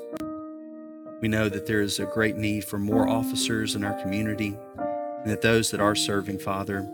We 1.23 1.29
know 1.29 1.49
that 1.49 1.65
there 1.65 1.81
is 1.81 2.01
a 2.01 2.05
great 2.05 2.37
need 2.37 2.67
for 2.67 2.79
more 2.79 3.09
officers 3.09 3.75
in 3.75 3.83
our 3.83 3.99
community, 4.03 4.59
and 4.77 5.31
that 5.31 5.41
those 5.41 5.71
that 5.71 5.81
are 5.81 5.95
serving, 5.95 6.39
Father, 6.39 6.87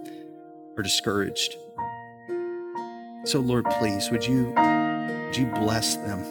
are 0.77 0.85
discouraged. 0.85 1.57
So, 3.29 3.41
Lord, 3.41 3.67
please, 3.79 4.11
would 4.11 4.27
you, 4.27 4.55
would 4.57 5.37
you 5.37 5.45
bless 5.55 5.97
them? 5.97 6.25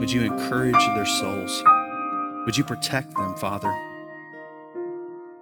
Would 0.00 0.12
you 0.12 0.20
encourage 0.20 0.74
their 0.74 1.06
souls? 1.06 1.62
Would 2.44 2.58
you 2.58 2.64
protect 2.64 3.14
them, 3.14 3.34
Father? 3.36 3.74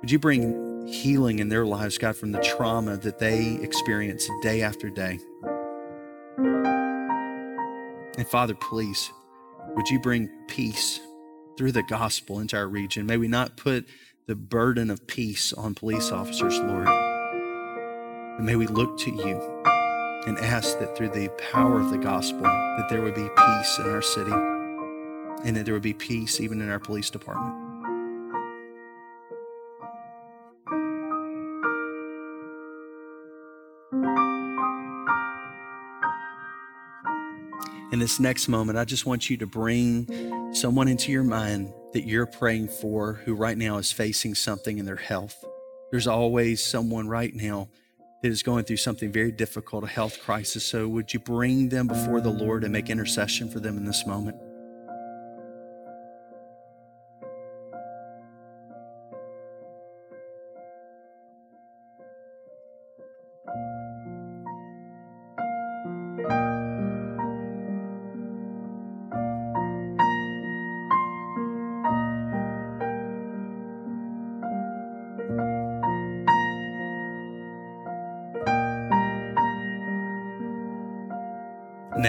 Would 0.00 0.12
you 0.12 0.20
bring 0.20 0.86
healing 0.86 1.40
in 1.40 1.48
their 1.48 1.66
lives, 1.66 1.98
God, 1.98 2.14
from 2.14 2.30
the 2.30 2.38
trauma 2.38 2.96
that 2.98 3.18
they 3.18 3.58
experience 3.60 4.30
day 4.40 4.62
after 4.62 4.88
day? 4.88 5.18
And 8.16 8.28
Father, 8.28 8.54
please, 8.54 9.10
would 9.74 9.88
you 9.88 9.98
bring 9.98 10.30
peace 10.46 11.00
through 11.58 11.72
the 11.72 11.82
gospel 11.82 12.38
into 12.38 12.56
our 12.56 12.68
region? 12.68 13.04
May 13.04 13.16
we 13.16 13.26
not 13.26 13.56
put 13.56 13.84
the 14.28 14.36
burden 14.36 14.90
of 14.90 15.08
peace 15.08 15.52
on 15.52 15.74
police 15.74 16.12
officers, 16.12 16.56
Lord. 16.60 16.86
And 16.86 18.46
may 18.46 18.54
we 18.54 18.68
look 18.68 18.96
to 19.00 19.10
you 19.10 19.60
and 20.26 20.38
ask 20.38 20.78
that 20.78 20.96
through 20.96 21.08
the 21.08 21.28
power 21.52 21.80
of 21.80 21.90
the 21.90 21.98
gospel 21.98 22.42
that 22.42 22.86
there 22.90 23.00
would 23.00 23.14
be 23.14 23.28
peace 23.36 23.78
in 23.78 23.88
our 23.88 24.02
city 24.02 24.32
and 25.44 25.56
that 25.56 25.64
there 25.64 25.74
would 25.74 25.82
be 25.82 25.94
peace 25.94 26.40
even 26.40 26.60
in 26.60 26.68
our 26.68 26.78
police 26.78 27.10
department. 27.10 27.54
In 37.92 37.98
this 37.98 38.20
next 38.20 38.46
moment, 38.46 38.78
I 38.78 38.84
just 38.84 39.04
want 39.04 39.28
you 39.28 39.36
to 39.38 39.46
bring 39.46 40.54
someone 40.54 40.86
into 40.86 41.10
your 41.10 41.24
mind 41.24 41.72
that 41.92 42.06
you're 42.06 42.26
praying 42.26 42.68
for 42.68 43.14
who 43.24 43.34
right 43.34 43.58
now 43.58 43.78
is 43.78 43.90
facing 43.90 44.34
something 44.34 44.78
in 44.78 44.84
their 44.84 44.96
health. 44.96 45.44
There's 45.90 46.06
always 46.06 46.62
someone 46.62 47.08
right 47.08 47.34
now 47.34 47.68
is 48.22 48.42
going 48.42 48.64
through 48.64 48.76
something 48.76 49.10
very 49.10 49.32
difficult, 49.32 49.84
a 49.84 49.86
health 49.86 50.20
crisis. 50.20 50.64
So, 50.64 50.88
would 50.88 51.12
you 51.12 51.20
bring 51.20 51.68
them 51.68 51.86
before 51.86 52.20
the 52.20 52.30
Lord 52.30 52.64
and 52.64 52.72
make 52.72 52.90
intercession 52.90 53.48
for 53.48 53.60
them 53.60 53.76
in 53.76 53.84
this 53.84 54.06
moment? 54.06 54.36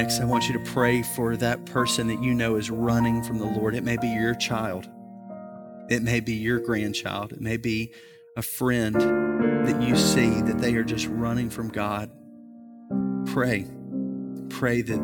Next, 0.02 0.20
I 0.20 0.26
want 0.26 0.48
you 0.48 0.54
to 0.54 0.72
pray 0.72 1.04
for 1.04 1.38
that 1.38 1.64
person 1.68 2.08
that 2.08 2.24
you 2.24 2.34
know 2.34 2.56
is 2.56 2.72
running 2.72 3.22
from 3.22 3.38
the 3.38 3.46
Lord. 3.46 3.76
It 3.76 3.84
may 3.84 3.98
be 3.98 4.08
your 4.08 4.34
child, 4.34 4.90
it 5.92 6.02
may 6.02 6.20
be 6.20 6.34
your 6.34 6.58
grandchild, 6.58 7.34
it 7.34 7.40
may 7.40 7.58
be 7.58 7.94
a 8.36 8.42
friend 8.42 8.96
that 8.96 9.80
you 9.80 9.96
see 9.96 10.42
that 10.42 10.58
they 10.58 10.74
are 10.74 10.84
just 10.84 11.06
running 11.06 11.52
from 11.52 11.70
God. 11.70 12.10
Pray, 13.28 13.68
pray 14.50 14.82
that 14.82 14.98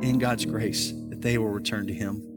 in 0.00 0.18
God's 0.18 0.46
grace 0.46 0.90
that 1.10 1.20
they 1.20 1.36
will 1.36 1.50
return 1.50 1.86
to 1.88 1.92
Him. 1.92 2.29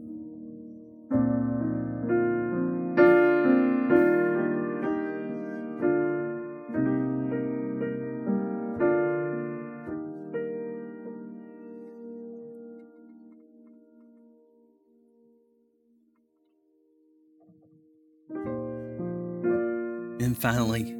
Finally, 20.44 20.94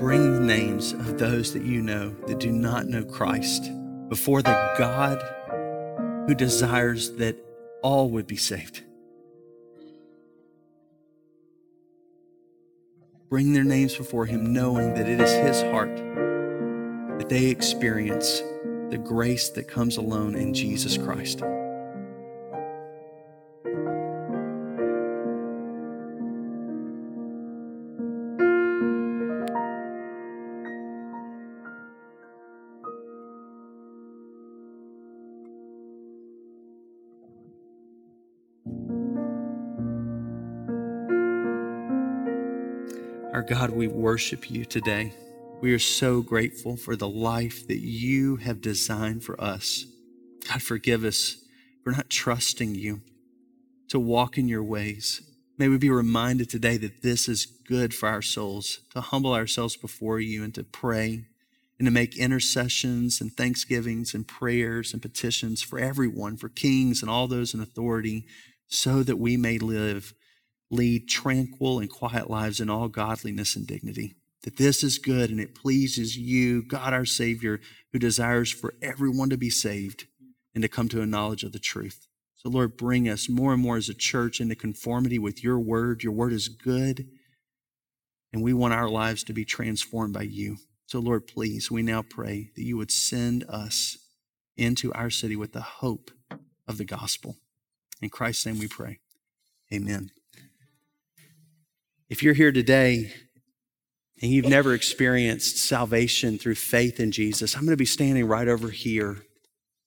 bring 0.00 0.32
the 0.32 0.40
names 0.40 0.92
of 0.94 1.16
those 1.16 1.52
that 1.52 1.62
you 1.62 1.80
know 1.80 2.10
that 2.26 2.40
do 2.40 2.50
not 2.50 2.88
know 2.88 3.04
Christ 3.04 3.70
before 4.08 4.42
the 4.42 4.74
God 4.76 5.22
who 6.26 6.34
desires 6.34 7.12
that 7.12 7.36
all 7.84 8.10
would 8.10 8.26
be 8.26 8.34
saved. 8.34 8.82
Bring 13.28 13.52
their 13.52 13.62
names 13.62 13.94
before 13.94 14.26
Him, 14.26 14.52
knowing 14.52 14.94
that 14.94 15.08
it 15.08 15.20
is 15.20 15.30
His 15.30 15.62
heart 15.70 15.96
that 15.96 17.28
they 17.28 17.46
experience 17.46 18.40
the 18.90 18.98
grace 18.98 19.50
that 19.50 19.68
comes 19.68 19.98
alone 19.98 20.34
in 20.34 20.52
Jesus 20.52 20.98
Christ. 20.98 21.44
Our 43.34 43.42
God, 43.42 43.70
we 43.70 43.88
worship 43.88 44.48
you 44.48 44.64
today. 44.64 45.12
We 45.60 45.74
are 45.74 45.78
so 45.80 46.22
grateful 46.22 46.76
for 46.76 46.94
the 46.94 47.08
life 47.08 47.66
that 47.66 47.80
you 47.80 48.36
have 48.36 48.60
designed 48.60 49.24
for 49.24 49.38
us. 49.40 49.86
God, 50.48 50.62
forgive 50.62 51.02
us 51.02 51.44
for 51.82 51.90
not 51.90 52.08
trusting 52.08 52.76
you 52.76 53.00
to 53.88 53.98
walk 53.98 54.38
in 54.38 54.46
your 54.46 54.62
ways. 54.62 55.20
May 55.58 55.66
we 55.66 55.78
be 55.78 55.90
reminded 55.90 56.48
today 56.48 56.76
that 56.76 57.02
this 57.02 57.28
is 57.28 57.44
good 57.44 57.92
for 57.92 58.08
our 58.08 58.22
souls, 58.22 58.78
to 58.90 59.00
humble 59.00 59.34
ourselves 59.34 59.76
before 59.76 60.20
you 60.20 60.44
and 60.44 60.54
to 60.54 60.62
pray 60.62 61.24
and 61.80 61.86
to 61.86 61.90
make 61.90 62.16
intercessions 62.16 63.20
and 63.20 63.32
thanksgivings 63.32 64.14
and 64.14 64.28
prayers 64.28 64.92
and 64.92 65.02
petitions 65.02 65.60
for 65.60 65.80
everyone, 65.80 66.36
for 66.36 66.48
kings 66.48 67.02
and 67.02 67.10
all 67.10 67.26
those 67.26 67.52
in 67.52 67.60
authority, 67.60 68.26
so 68.68 69.02
that 69.02 69.18
we 69.18 69.36
may 69.36 69.58
live 69.58 70.14
lead 70.74 71.08
tranquil 71.08 71.78
and 71.78 71.90
quiet 71.90 72.28
lives 72.28 72.60
in 72.60 72.70
all 72.70 72.88
godliness 72.88 73.56
and 73.56 73.66
dignity. 73.66 74.14
That 74.42 74.56
this 74.56 74.82
is 74.82 74.98
good 74.98 75.30
and 75.30 75.40
it 75.40 75.54
pleases 75.54 76.16
you, 76.16 76.62
God 76.62 76.92
our 76.92 77.06
Savior, 77.06 77.60
who 77.92 77.98
desires 77.98 78.50
for 78.50 78.74
everyone 78.82 79.30
to 79.30 79.38
be 79.38 79.50
saved 79.50 80.06
and 80.54 80.62
to 80.62 80.68
come 80.68 80.88
to 80.90 81.00
a 81.00 81.06
knowledge 81.06 81.44
of 81.44 81.52
the 81.52 81.58
truth. 81.58 82.06
So, 82.34 82.50
Lord, 82.50 82.76
bring 82.76 83.08
us 83.08 83.28
more 83.28 83.54
and 83.54 83.62
more 83.62 83.78
as 83.78 83.88
a 83.88 83.94
church 83.94 84.40
into 84.40 84.54
conformity 84.54 85.18
with 85.18 85.42
your 85.42 85.58
word. 85.58 86.02
Your 86.02 86.12
word 86.12 86.32
is 86.32 86.48
good 86.48 87.06
and 88.34 88.42
we 88.42 88.52
want 88.52 88.74
our 88.74 88.88
lives 88.88 89.22
to 89.24 89.32
be 89.32 89.44
transformed 89.44 90.12
by 90.12 90.22
you. 90.22 90.56
So, 90.86 90.98
Lord, 90.98 91.26
please, 91.28 91.70
we 91.70 91.82
now 91.82 92.02
pray 92.02 92.50
that 92.56 92.64
you 92.64 92.76
would 92.76 92.90
send 92.90 93.44
us 93.48 93.96
into 94.56 94.92
our 94.92 95.08
city 95.08 95.36
with 95.36 95.52
the 95.52 95.60
hope 95.60 96.10
of 96.66 96.76
the 96.76 96.84
gospel. 96.84 97.36
In 98.02 98.10
Christ's 98.10 98.46
name 98.46 98.58
we 98.58 98.68
pray. 98.68 98.98
Amen. 99.72 100.10
If 102.14 102.22
you're 102.22 102.32
here 102.32 102.52
today 102.52 103.12
and 104.22 104.30
you've 104.30 104.46
never 104.46 104.72
experienced 104.72 105.58
salvation 105.58 106.38
through 106.38 106.54
faith 106.54 107.00
in 107.00 107.10
Jesus, 107.10 107.56
I'm 107.56 107.62
going 107.62 107.72
to 107.72 107.76
be 107.76 107.84
standing 107.84 108.28
right 108.28 108.46
over 108.46 108.70
here. 108.70 109.16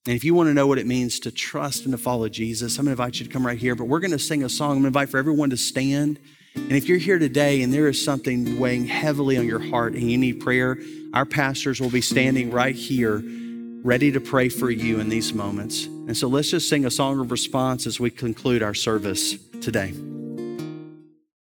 And 0.06 0.14
if 0.14 0.26
you 0.26 0.34
want 0.34 0.48
to 0.48 0.54
know 0.54 0.68
what 0.68 0.78
it 0.78 0.86
means 0.86 1.22
to 1.22 1.32
trust 1.32 1.86
and 1.86 1.94
to 1.94 1.98
follow 1.98 2.28
Jesus, 2.28 2.78
I'm 2.78 2.84
going 2.84 2.94
to 2.98 3.02
invite 3.02 3.22
you 3.22 3.28
to 3.28 3.32
come 3.32 3.48
right 3.48 3.58
here. 3.58 3.76
But 3.76 3.86
we're 3.86 4.02
going 4.02 4.12
to 4.12 4.20
sing 4.20 4.44
a 4.44 4.50
song. 4.50 4.72
I'm 4.72 4.74
going 4.74 4.84
to 4.84 4.88
invite 4.88 5.08
for 5.08 5.20
everyone 5.20 5.52
to 5.52 5.56
stand. 5.56 6.20
And 6.54 6.74
if 6.74 6.90
you're 6.90 6.98
here 6.98 7.18
today 7.18 7.62
and 7.62 7.74
there 7.74 7.88
is 7.88 8.04
something 8.04 8.60
weighing 8.60 8.88
heavily 8.88 9.38
on 9.38 9.46
your 9.46 9.62
heart 9.62 9.94
and 9.94 10.12
you 10.12 10.18
need 10.18 10.42
prayer, 10.42 10.78
our 11.14 11.26
pastors 11.26 11.80
will 11.80 11.90
be 11.90 12.02
standing 12.02 12.52
right 12.52 12.76
here 12.76 13.24
ready 13.86 14.12
to 14.12 14.20
pray 14.20 14.50
for 14.50 14.70
you 14.70 15.00
in 15.00 15.08
these 15.08 15.34
moments. 15.34 15.86
And 15.86 16.18
so 16.18 16.28
let's 16.28 16.52
just 16.52 16.68
sing 16.68 16.84
a 16.84 16.92
song 16.92 17.22
of 17.22 17.32
response 17.32 17.88
as 17.88 18.02
we 18.02 18.10
conclude 18.10 18.64
our 18.64 18.74
service 18.74 19.38
today. 19.62 19.94